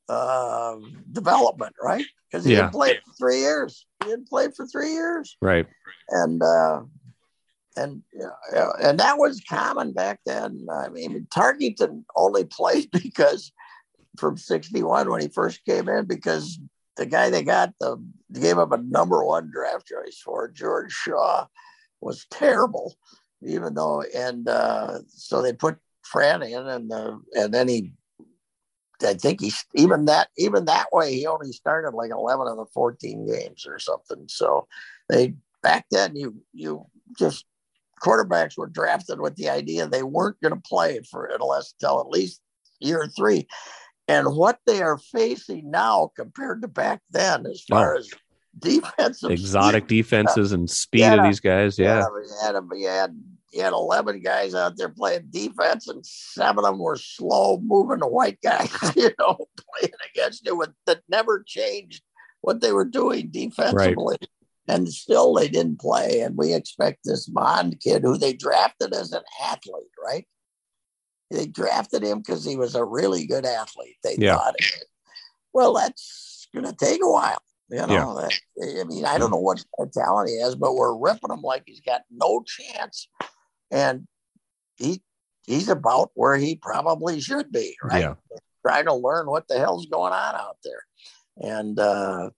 uh, 0.10 0.76
development, 1.12 1.76
right? 1.82 2.06
Because 2.30 2.46
he 2.46 2.54
yeah. 2.54 2.62
didn't 2.62 2.74
play 2.74 3.00
for 3.06 3.14
three 3.14 3.40
years. 3.40 3.86
He 4.04 4.10
didn't 4.10 4.30
play 4.30 4.50
for 4.56 4.66
three 4.66 4.92
years, 4.92 5.38
right? 5.42 5.68
And 6.10 6.42
uh, 6.42 6.82
and 7.76 8.02
yeah, 8.14 8.70
and 8.82 9.00
that 9.00 9.18
was 9.18 9.44
common 9.48 9.94
back 9.94 10.20
then. 10.26 10.68
I 10.72 10.90
mean, 10.90 11.28
Tarkenton 11.30 12.04
only 12.16 12.44
played 12.52 12.90
because 12.92 13.52
from 14.18 14.38
'61 14.38 15.10
when 15.10 15.22
he 15.22 15.28
first 15.28 15.64
came 15.66 15.88
in 15.90 16.06
because 16.06 16.60
the 16.96 17.06
guy 17.06 17.30
they 17.30 17.44
got 17.44 17.74
the 17.80 17.98
gave 18.34 18.58
up 18.58 18.72
a 18.72 18.78
number 18.78 19.24
one 19.24 19.50
draft 19.54 19.88
choice 19.88 20.20
for 20.24 20.50
George 20.50 20.92
Shaw 20.92 21.46
was 22.02 22.26
terrible, 22.32 22.96
even 23.42 23.74
though 23.74 24.04
and 24.16 24.48
uh, 24.48 25.00
so 25.08 25.42
they 25.42 25.54
put 25.54 25.78
Fran 26.04 26.42
in 26.42 26.68
and 26.68 26.92
uh, 26.92 27.18
and 27.34 27.54
then 27.54 27.68
he 27.68 27.92
I 29.04 29.14
think 29.14 29.42
he's 29.42 29.64
even 29.76 30.06
that 30.06 30.30
even 30.38 30.66
that 30.66 30.88
way 30.92 31.14
he 31.14 31.28
only 31.28 31.52
started 31.52 31.94
like 31.94 32.12
11 32.12 32.48
of 32.48 32.58
the 32.58 32.66
14 32.74 33.26
games 33.28 33.66
or 33.68 33.80
something. 33.80 34.26
So 34.28 34.68
they 35.10 35.36
back 35.62 35.86
then 35.92 36.16
you 36.16 36.36
you 36.54 36.86
just 37.18 37.46
quarterbacks 38.02 38.58
were 38.58 38.68
drafted 38.68 39.20
with 39.20 39.36
the 39.36 39.50
idea 39.50 39.88
they 39.88 40.04
weren't 40.04 40.40
going 40.42 40.54
to 40.54 40.62
play 40.62 41.02
for 41.10 41.26
unless 41.26 41.74
till 41.80 42.00
at 42.00 42.10
least 42.10 42.42
year 42.80 43.08
three. 43.16 43.48
And 44.08 44.36
what 44.36 44.60
they 44.66 44.82
are 44.82 44.98
facing 44.98 45.70
now 45.70 46.12
compared 46.16 46.62
to 46.62 46.68
back 46.68 47.02
then, 47.12 47.46
as 47.46 47.64
far 47.68 47.96
oh. 47.96 48.00
as 48.00 48.10
defensive 48.58 49.32
exotic 49.32 49.88
defenses 49.88 50.54
and 50.54 50.70
speed 50.70 51.04
of 51.04 51.24
these 51.26 51.40
guys, 51.40 51.78
yeah. 51.78 52.00
You 52.00 52.30
had, 52.42 52.56
you, 52.74 52.88
had, 52.88 53.24
you 53.58 53.64
had 53.64 53.74
11 53.74 54.22
guys 54.22 54.56
out 54.56 54.78
there 54.78 54.90
playing 54.90 55.28
defense, 55.30 55.88
and 55.88 56.06
seven 56.06 56.64
of 56.64 56.72
them 56.72 56.80
were 56.80 56.96
slow 56.96 57.60
moving 57.60 58.00
the 58.00 58.08
white 58.08 58.40
guys, 58.42 58.72
you 58.96 59.10
know, 59.20 59.38
playing 59.58 59.94
against 60.14 60.46
you 60.46 60.56
with 60.56 60.70
that 60.86 61.02
never 61.10 61.44
changed 61.46 62.04
what 62.42 62.62
they 62.62 62.72
were 62.72 62.86
doing 62.86 63.30
defensively. 63.30 64.18
Right 64.22 64.30
and 64.68 64.92
still 64.92 65.34
they 65.34 65.48
didn't 65.48 65.80
play. 65.80 66.22
And 66.22 66.38
we 66.38 66.54
expect 66.54 67.00
this 67.04 67.30
Mond 67.30 67.80
kid, 67.80 68.04
who 68.04 68.18
they 68.18 68.34
drafted 68.34 68.94
as 68.94 69.14
an 69.14 69.24
athlete, 69.44 69.92
right? 70.04 70.28
They 71.32 71.48
drafted 71.48 72.04
him 72.04 72.20
because 72.20 72.46
he 72.46 72.56
was 72.56 72.76
a 72.76 72.84
really 72.84 73.26
good 73.26 73.46
athlete. 73.46 73.98
They 74.04 74.16
yeah. 74.18 74.38
thought, 74.38 74.56
well, 75.54 75.74
that's 75.74 76.48
going 76.54 76.66
to 76.66 76.74
take 76.74 77.02
a 77.04 77.10
while. 77.10 77.42
You 77.70 77.86
know, 77.86 77.88
yeah. 78.22 78.30
that, 78.56 78.82
I 78.82 78.84
mean, 78.86 79.04
I 79.04 79.18
don't 79.18 79.32
know 79.32 79.38
what 79.38 79.64
talent 79.94 80.30
he 80.30 80.40
has, 80.40 80.56
but 80.56 80.76
we're 80.76 80.98
ripping 80.98 81.32
him 81.32 81.42
like 81.42 81.64
he's 81.66 81.82
got 81.82 82.02
no 82.10 82.42
chance. 82.44 83.10
And 83.72 84.08
he 84.78 85.02
he's 85.46 85.70
about 85.70 86.12
where 86.14 86.36
he 86.36 86.56
probably 86.56 87.20
should 87.20 87.52
be, 87.52 87.76
right? 87.84 88.02
Yeah. 88.02 88.14
Trying 88.66 88.86
to 88.86 88.94
learn 88.94 89.28
what 89.28 89.48
the 89.48 89.58
hell's 89.58 89.86
going 89.88 90.14
on 90.14 90.36
out 90.36 90.58
there. 90.64 90.84
And 91.38 91.80
uh 91.80 92.30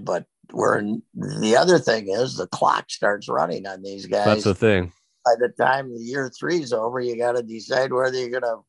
but 0.00 0.26
where 0.52 0.82
the 1.14 1.56
other 1.56 1.78
thing 1.78 2.08
is 2.08 2.36
the 2.36 2.46
clock 2.48 2.90
starts 2.90 3.28
running 3.28 3.66
on 3.66 3.82
these 3.82 4.06
guys. 4.06 4.24
That's 4.24 4.44
the 4.44 4.54
thing. 4.54 4.92
By 5.24 5.32
the 5.38 5.48
time 5.48 5.94
the 5.94 6.02
year 6.02 6.30
three 6.30 6.60
is 6.60 6.72
over, 6.72 7.00
you 7.00 7.16
got 7.16 7.32
to 7.32 7.42
decide 7.42 7.92
whether 7.92 8.18
you're 8.18 8.30
going 8.30 8.42
to 8.42 8.60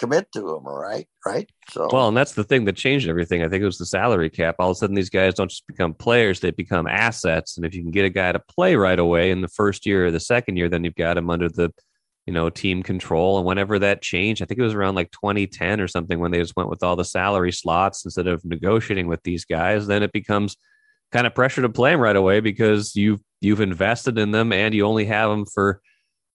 commit 0.00 0.32
to 0.32 0.40
them, 0.40 0.64
right? 0.64 1.06
Right. 1.24 1.48
So 1.70 1.88
well, 1.92 2.08
and 2.08 2.16
that's 2.16 2.32
the 2.32 2.42
thing 2.42 2.64
that 2.64 2.74
changed 2.74 3.08
everything. 3.08 3.42
I 3.42 3.48
think 3.48 3.62
it 3.62 3.66
was 3.66 3.78
the 3.78 3.86
salary 3.86 4.30
cap. 4.30 4.56
All 4.58 4.70
of 4.70 4.76
a 4.76 4.78
sudden, 4.78 4.96
these 4.96 5.10
guys 5.10 5.34
don't 5.34 5.50
just 5.50 5.66
become 5.66 5.94
players; 5.94 6.40
they 6.40 6.50
become 6.50 6.86
assets. 6.86 7.56
And 7.56 7.66
if 7.66 7.74
you 7.74 7.82
can 7.82 7.92
get 7.92 8.06
a 8.06 8.10
guy 8.10 8.32
to 8.32 8.40
play 8.40 8.74
right 8.74 8.98
away 8.98 9.30
in 9.30 9.42
the 9.42 9.48
first 9.48 9.86
year 9.86 10.06
or 10.06 10.10
the 10.10 10.18
second 10.18 10.56
year, 10.56 10.68
then 10.68 10.82
you've 10.82 10.94
got 10.94 11.18
him 11.18 11.30
under 11.30 11.48
the 11.48 11.70
you 12.26 12.32
know 12.32 12.48
team 12.50 12.82
control. 12.82 13.36
And 13.36 13.46
whenever 13.46 13.78
that 13.78 14.02
changed, 14.02 14.42
I 14.42 14.46
think 14.46 14.58
it 14.58 14.64
was 14.64 14.74
around 14.74 14.94
like 14.94 15.10
2010 15.12 15.80
or 15.80 15.86
something 15.86 16.18
when 16.18 16.30
they 16.30 16.38
just 16.38 16.56
went 16.56 16.70
with 16.70 16.82
all 16.82 16.96
the 16.96 17.04
salary 17.04 17.52
slots 17.52 18.04
instead 18.04 18.26
of 18.26 18.44
negotiating 18.44 19.06
with 19.06 19.22
these 19.22 19.44
guys. 19.44 19.86
Then 19.86 20.02
it 20.02 20.12
becomes 20.12 20.56
kind 21.12 21.26
of 21.26 21.34
pressure 21.34 21.62
to 21.62 21.68
play 21.68 21.92
them 21.92 22.00
right 22.00 22.16
away 22.16 22.40
because 22.40 22.96
you've 22.96 23.20
you've 23.40 23.60
invested 23.60 24.18
in 24.18 24.30
them 24.30 24.52
and 24.52 24.74
you 24.74 24.86
only 24.86 25.04
have 25.04 25.30
them 25.30 25.44
for 25.44 25.80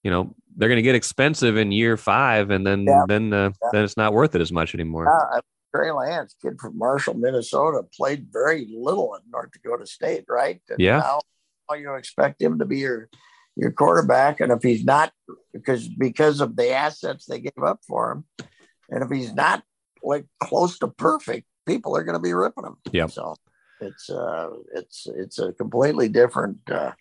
you 0.04 0.12
know 0.12 0.36
they're 0.56 0.70
going 0.70 0.78
to 0.78 0.84
get 0.84 0.96
expensive 0.96 1.58
in 1.58 1.72
year 1.72 1.98
five 1.98 2.50
and 2.50 2.66
then 2.66 2.84
yeah. 2.84 3.04
then 3.08 3.34
uh, 3.34 3.52
yeah. 3.62 3.70
then 3.72 3.84
it's 3.84 3.98
not 3.98 4.14
worth 4.14 4.36
it 4.36 4.42
as 4.42 4.52
much 4.52 4.74
anymore. 4.74 5.08
Uh, 5.08 5.42
Trey 5.76 5.92
Lance, 5.92 6.36
kid 6.42 6.60
from 6.60 6.78
Marshall, 6.78 7.16
Minnesota, 7.16 7.84
played 7.96 8.28
very 8.32 8.68
little 8.72 9.14
in 9.16 9.30
North 9.30 9.52
Dakota 9.52 9.86
State, 9.86 10.24
right? 10.30 10.62
And 10.70 10.80
yeah. 10.80 11.00
Now 11.00 11.76
you 11.76 11.94
expect 11.96 12.42
him 12.42 12.60
to 12.60 12.66
be 12.66 12.80
your 12.80 13.10
your 13.56 13.72
quarterback, 13.72 14.42
and 14.42 14.52
if 14.52 14.62
he's 14.62 14.84
not, 14.84 15.12
because 15.54 15.88
because 15.88 16.42
of 16.42 16.56
the 16.56 16.72
assets 16.72 17.26
they 17.26 17.40
gave 17.40 17.64
up 17.64 17.80
for 17.88 18.12
him, 18.12 18.48
and 18.90 19.04
if 19.04 19.10
he's 19.10 19.34
not 19.34 19.64
like 20.04 20.26
close 20.42 20.78
to 20.80 20.88
perfect, 20.88 21.46
people 21.66 21.96
are 21.98 22.04
going 22.04 22.18
to 22.18 22.22
be 22.22 22.34
ripping 22.34 22.66
him. 22.66 22.76
Yeah. 22.92 23.08
So 23.08 23.36
it's 23.82 24.10
uh, 24.10 24.50
it's 24.76 25.08
it's 25.16 25.40
a 25.40 25.54
completely 25.54 26.10
different 26.10 26.60
uh, 26.70 26.92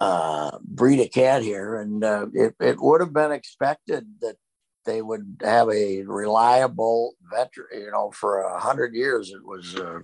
uh, 0.00 0.58
breed 0.62 1.00
a 1.00 1.08
cat 1.08 1.42
here, 1.42 1.76
and 1.76 2.04
uh, 2.04 2.26
it 2.32 2.54
it 2.60 2.80
would 2.80 3.00
have 3.00 3.12
been 3.12 3.32
expected 3.32 4.06
that 4.20 4.36
they 4.84 5.02
would 5.02 5.40
have 5.42 5.68
a 5.70 6.02
reliable 6.02 7.14
veteran. 7.30 7.82
You 7.82 7.90
know, 7.90 8.10
for 8.12 8.40
a 8.40 8.60
hundred 8.60 8.94
years, 8.94 9.30
it 9.30 9.44
was, 9.44 9.74
uh, 9.74 10.00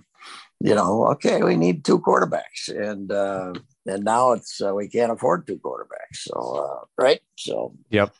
you 0.59 0.75
know, 0.75 1.07
okay, 1.11 1.43
we 1.43 1.55
need 1.55 1.83
two 1.83 1.99
quarterbacks, 1.99 2.69
and 2.69 3.11
uh, 3.11 3.53
and 3.85 4.03
now 4.03 4.33
it's 4.33 4.61
uh, 4.61 4.73
we 4.73 4.87
can't 4.89 5.11
afford 5.11 5.47
two 5.47 5.59
quarterbacks. 5.59 6.17
So 6.17 6.39
uh, 6.57 6.85
right, 6.97 7.21
so 7.37 7.75
yep. 7.89 8.13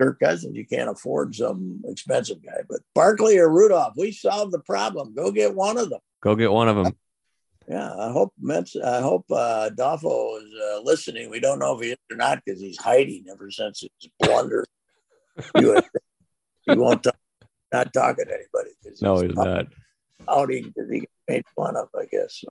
Kirk 0.00 0.18
Cousins, 0.18 0.56
you 0.56 0.66
can't 0.66 0.90
afford 0.90 1.36
some 1.36 1.82
expensive 1.86 2.42
guy, 2.44 2.62
but 2.68 2.80
Barkley 2.94 3.38
or 3.38 3.48
Rudolph, 3.48 3.94
we 3.96 4.10
solved 4.10 4.52
the 4.52 4.58
problem. 4.58 5.14
Go 5.14 5.30
get 5.30 5.54
one 5.54 5.78
of 5.78 5.88
them. 5.88 6.00
Go 6.20 6.34
get 6.34 6.50
one 6.50 6.68
of 6.68 6.76
them. 6.76 6.96
Yeah, 7.68 7.94
I 7.94 8.10
hope 8.10 8.32
Mets, 8.38 8.76
I 8.76 9.00
hope 9.00 9.24
uh, 9.30 9.70
Doffo 9.70 10.38
is 10.38 10.52
uh, 10.54 10.80
listening. 10.82 11.30
We 11.30 11.40
don't 11.40 11.58
know 11.58 11.78
if 11.78 11.84
he 11.84 11.92
is 11.92 11.98
or 12.10 12.16
not 12.16 12.42
because 12.44 12.60
he's 12.60 12.78
hiding 12.78 13.24
ever 13.30 13.50
since 13.50 13.80
his 13.80 14.10
blunder. 14.20 14.66
he 15.56 16.76
won't 16.76 17.02
talk, 17.02 17.16
not 17.72 17.92
talking 17.92 18.26
to 18.26 18.32
anybody. 18.32 18.70
No, 19.00 19.14
he's, 19.14 19.30
he's 19.30 19.36
not 19.36 19.66
outing 20.28 20.64
because 20.64 20.90
he 20.90 21.08
made 21.26 21.44
fun 21.56 21.76
of. 21.76 21.88
I 21.98 22.04
guess 22.10 22.44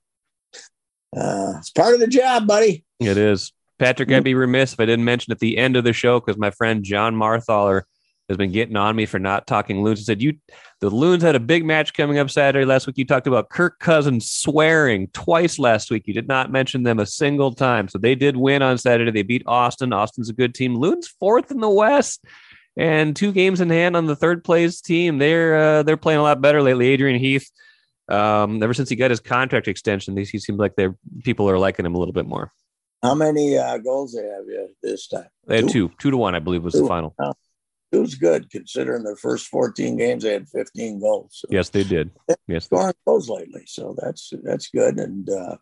uh, 1.15 1.53
it's 1.57 1.69
part 1.69 1.93
of 1.93 1.99
the 1.99 2.07
job, 2.07 2.47
buddy. 2.47 2.83
It 2.99 3.17
is. 3.17 3.53
Patrick, 3.79 4.11
I'd 4.11 4.23
be 4.23 4.35
remiss 4.35 4.73
if 4.73 4.79
I 4.79 4.85
didn't 4.85 5.05
mention 5.05 5.31
at 5.31 5.39
the 5.39 5.57
end 5.57 5.75
of 5.75 5.83
the 5.83 5.93
show 5.93 6.19
because 6.19 6.37
my 6.37 6.51
friend 6.51 6.83
Jon 6.83 7.15
Marthaler 7.15 7.85
has 8.29 8.37
been 8.37 8.51
getting 8.51 8.75
on 8.75 8.95
me 8.95 9.05
for 9.05 9.19
not 9.19 9.47
talking 9.47 9.83
loons. 9.83 9.99
He 9.99 10.05
said 10.05 10.21
you 10.21 10.37
the 10.79 10.89
loons 10.89 11.23
had 11.23 11.35
a 11.35 11.39
big 11.39 11.65
match 11.65 11.93
coming 11.93 12.17
up 12.17 12.29
Saturday 12.29 12.65
last 12.65 12.87
week. 12.87 12.97
You 12.97 13.05
talked 13.05 13.27
about 13.27 13.49
Kirk 13.49 13.79
Cousins 13.79 14.31
swearing 14.31 15.07
twice 15.13 15.59
last 15.59 15.91
week. 15.91 16.03
You 16.07 16.13
did 16.13 16.27
not 16.27 16.51
mention 16.51 16.83
them 16.83 16.99
a 16.99 17.05
single 17.05 17.53
time. 17.53 17.87
So 17.87 17.97
they 17.97 18.15
did 18.15 18.37
win 18.37 18.61
on 18.61 18.77
Saturday. 18.77 19.11
They 19.11 19.23
beat 19.23 19.43
Austin. 19.45 19.93
Austin's 19.93 20.29
a 20.29 20.33
good 20.33 20.55
team. 20.55 20.75
Loons 20.75 21.07
fourth 21.07 21.51
in 21.51 21.59
the 21.59 21.69
West 21.69 22.25
and 22.75 23.15
two 23.15 23.31
games 23.31 23.61
in 23.61 23.69
hand 23.69 23.95
on 23.95 24.07
the 24.07 24.15
third 24.15 24.43
place 24.43 24.81
team. 24.81 25.17
They're 25.17 25.55
uh, 25.55 25.83
they're 25.83 25.97
playing 25.97 26.19
a 26.19 26.23
lot 26.23 26.41
better 26.41 26.61
lately. 26.61 26.89
Adrian 26.89 27.19
Heath. 27.19 27.49
Um, 28.09 28.61
ever 28.61 28.73
since 28.73 28.89
he 28.89 28.97
got 28.97 29.11
his 29.11 29.21
contract 29.21 29.69
extension, 29.69 30.17
he 30.17 30.25
seems 30.25 30.59
like 30.59 30.75
they're 30.75 30.97
people 31.23 31.49
are 31.49 31.57
liking 31.57 31.85
him 31.85 31.95
a 31.95 31.97
little 31.97 32.13
bit 32.13 32.25
more. 32.25 32.51
How 33.01 33.15
many 33.15 33.57
uh, 33.57 33.77
goals 33.77 34.13
they 34.13 34.23
have 34.23 34.43
this 34.81 35.07
time? 35.07 35.27
They 35.45 35.57
had 35.57 35.69
two, 35.69 35.89
two 35.99 36.11
to 36.11 36.17
one, 36.17 36.35
I 36.35 36.39
believe, 36.39 36.63
was 36.63 36.73
two. 36.73 36.81
the 36.81 36.87
final. 36.87 37.15
Oh 37.19 37.33
it 37.93 37.99
was 37.99 38.15
good 38.15 38.49
considering 38.49 39.03
their 39.03 39.15
first 39.15 39.47
14 39.47 39.97
games 39.97 40.23
they 40.23 40.33
had 40.33 40.49
15 40.49 40.99
goals. 40.99 41.29
So 41.33 41.47
yes, 41.49 41.69
they 41.69 41.83
did. 41.83 42.11
Yes, 42.47 42.65
scoring 42.65 42.93
goals 43.05 43.29
lately, 43.29 43.63
so 43.65 43.95
that's 44.01 44.33
that's 44.43 44.67
good. 44.69 44.99
And 44.99 45.29
uh, 45.29 45.55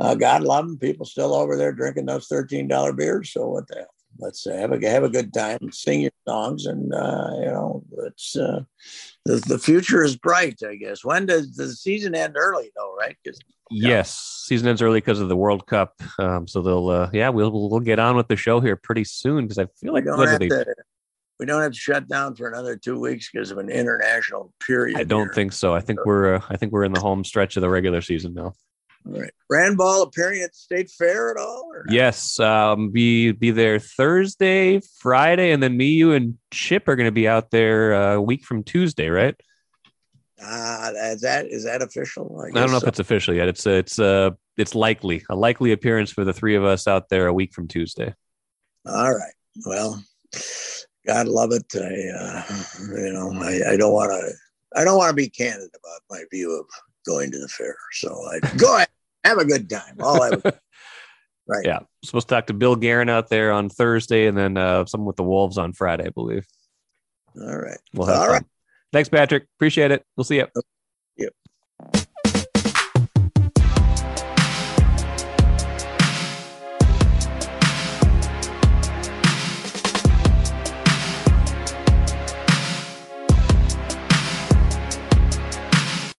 uh, 0.00 0.14
God 0.14 0.42
love 0.42 0.66
them. 0.66 0.78
People 0.78 1.06
still 1.06 1.34
over 1.34 1.56
there 1.56 1.72
drinking 1.72 2.06
those 2.06 2.26
13 2.26 2.68
dollar 2.68 2.92
beers. 2.92 3.32
So 3.32 3.48
what 3.48 3.66
the 3.68 3.76
hell? 3.76 3.94
Let's 4.18 4.46
uh, 4.46 4.54
have 4.54 4.72
a 4.72 4.88
have 4.88 5.04
a 5.04 5.08
good 5.08 5.32
time, 5.32 5.72
sing 5.72 6.02
your 6.02 6.10
songs, 6.28 6.66
and 6.66 6.92
uh, 6.92 7.30
you 7.36 7.46
know 7.46 7.82
it's 8.06 8.36
uh, 8.36 8.64
the 9.24 9.36
the 9.46 9.58
future 9.58 10.02
is 10.02 10.16
bright. 10.16 10.60
I 10.68 10.74
guess. 10.74 11.04
When 11.04 11.26
does 11.26 11.56
the 11.56 11.72
season 11.72 12.14
end 12.14 12.36
early 12.36 12.70
though? 12.76 12.94
Right? 12.96 13.16
Yes, 13.70 14.44
season 14.46 14.68
ends 14.68 14.82
early 14.82 14.98
because 14.98 15.20
of 15.20 15.28
the 15.28 15.36
World 15.36 15.66
Cup. 15.66 16.02
Um, 16.18 16.48
so 16.48 16.60
they'll, 16.60 16.88
uh, 16.88 17.10
yeah, 17.12 17.28
we'll 17.28 17.70
we'll 17.70 17.80
get 17.80 18.00
on 18.00 18.16
with 18.16 18.26
the 18.26 18.36
show 18.36 18.60
here 18.60 18.74
pretty 18.76 19.04
soon 19.04 19.44
because 19.44 19.58
I 19.58 19.66
feel 19.80 19.92
like 19.92 20.04
we 21.40 21.46
don't 21.46 21.62
have 21.62 21.72
to 21.72 21.78
shut 21.78 22.06
down 22.06 22.34
for 22.34 22.48
another 22.48 22.76
two 22.76 23.00
weeks 23.00 23.30
because 23.32 23.50
of 23.50 23.56
an 23.56 23.70
international 23.70 24.52
period. 24.64 24.98
I 24.98 25.04
don't 25.04 25.28
here. 25.28 25.32
think 25.32 25.54
so. 25.54 25.74
I 25.74 25.80
think 25.80 25.98
so, 26.00 26.04
we're 26.04 26.34
uh, 26.34 26.40
I 26.50 26.58
think 26.58 26.70
we're 26.70 26.84
in 26.84 26.92
the 26.92 27.00
home 27.00 27.24
stretch 27.24 27.56
of 27.56 27.62
the 27.62 27.70
regular 27.70 28.02
season 28.02 28.34
now. 28.34 28.52
All 29.06 29.18
right. 29.18 29.32
Randball 29.50 30.02
appearing 30.02 30.42
at 30.42 30.54
State 30.54 30.90
Fair 30.90 31.30
at 31.30 31.38
all? 31.38 31.72
Yes. 31.88 32.38
Um, 32.38 32.90
be 32.90 33.32
be 33.32 33.52
there 33.52 33.78
Thursday, 33.78 34.80
Friday, 34.98 35.52
and 35.52 35.62
then 35.62 35.78
me, 35.78 35.86
you, 35.86 36.12
and 36.12 36.36
Chip 36.50 36.86
are 36.88 36.96
going 36.96 37.06
to 37.06 37.12
be 37.12 37.26
out 37.26 37.50
there 37.50 37.94
uh, 37.94 38.14
a 38.16 38.20
week 38.20 38.44
from 38.44 38.62
Tuesday, 38.62 39.08
right? 39.08 39.34
Uh, 40.44 40.90
is 40.94 41.22
that 41.22 41.46
is 41.46 41.64
that 41.64 41.80
official? 41.80 42.38
I, 42.38 42.48
I 42.48 42.50
don't 42.50 42.70
know 42.70 42.78
so. 42.78 42.84
if 42.84 42.88
it's 42.88 42.98
official 42.98 43.34
yet. 43.34 43.48
It's 43.48 43.66
uh, 43.66 43.70
it's 43.70 43.98
uh 43.98 44.30
it's 44.58 44.74
likely 44.74 45.24
a 45.30 45.34
likely 45.34 45.72
appearance 45.72 46.10
for 46.10 46.22
the 46.22 46.34
three 46.34 46.54
of 46.54 46.64
us 46.64 46.86
out 46.86 47.08
there 47.08 47.28
a 47.28 47.32
week 47.32 47.54
from 47.54 47.66
Tuesday. 47.66 48.14
All 48.86 49.10
right. 49.10 49.32
Well, 49.64 50.02
God 51.06 51.28
love 51.28 51.52
it. 51.52 51.64
I, 51.74 51.78
uh, 51.78 52.42
you 52.96 53.12
know, 53.12 53.32
I, 53.42 53.72
I 53.72 53.76
don't 53.76 53.92
want 53.92 54.10
to, 54.10 54.32
I 54.78 54.84
don't 54.84 54.98
want 54.98 55.10
to 55.10 55.16
be 55.16 55.28
candid 55.28 55.70
about 55.70 56.00
my 56.10 56.22
view 56.30 56.58
of 56.58 56.66
going 57.06 57.30
to 57.32 57.38
the 57.38 57.48
fair. 57.48 57.76
So 57.92 58.14
I 58.28 58.40
go 58.56 58.76
ahead, 58.76 58.88
have 59.24 59.38
a 59.38 59.44
good 59.44 59.68
time. 59.68 59.96
All 60.00 60.22
I 60.22 60.30
right. 61.48 61.64
Yeah. 61.64 61.80
supposed 62.04 62.28
to 62.28 62.34
talk 62.34 62.46
to 62.48 62.54
Bill 62.54 62.76
Guerin 62.76 63.08
out 63.08 63.28
there 63.28 63.52
on 63.52 63.68
Thursday 63.68 64.26
and 64.26 64.36
then 64.36 64.56
uh, 64.56 64.84
someone 64.86 65.06
with 65.06 65.16
the 65.16 65.24
Wolves 65.24 65.58
on 65.58 65.72
Friday, 65.72 66.06
I 66.06 66.10
believe. 66.10 66.46
All 67.40 67.56
right. 67.56 67.78
We'll 67.94 68.06
have 68.06 68.16
All 68.18 68.26
fun. 68.26 68.32
Right. 68.34 68.44
Thanks, 68.92 69.08
Patrick. 69.08 69.46
Appreciate 69.56 69.92
it. 69.92 70.04
We'll 70.16 70.24
see 70.24 70.36
you. 70.36 70.46
Yep. 71.16 72.06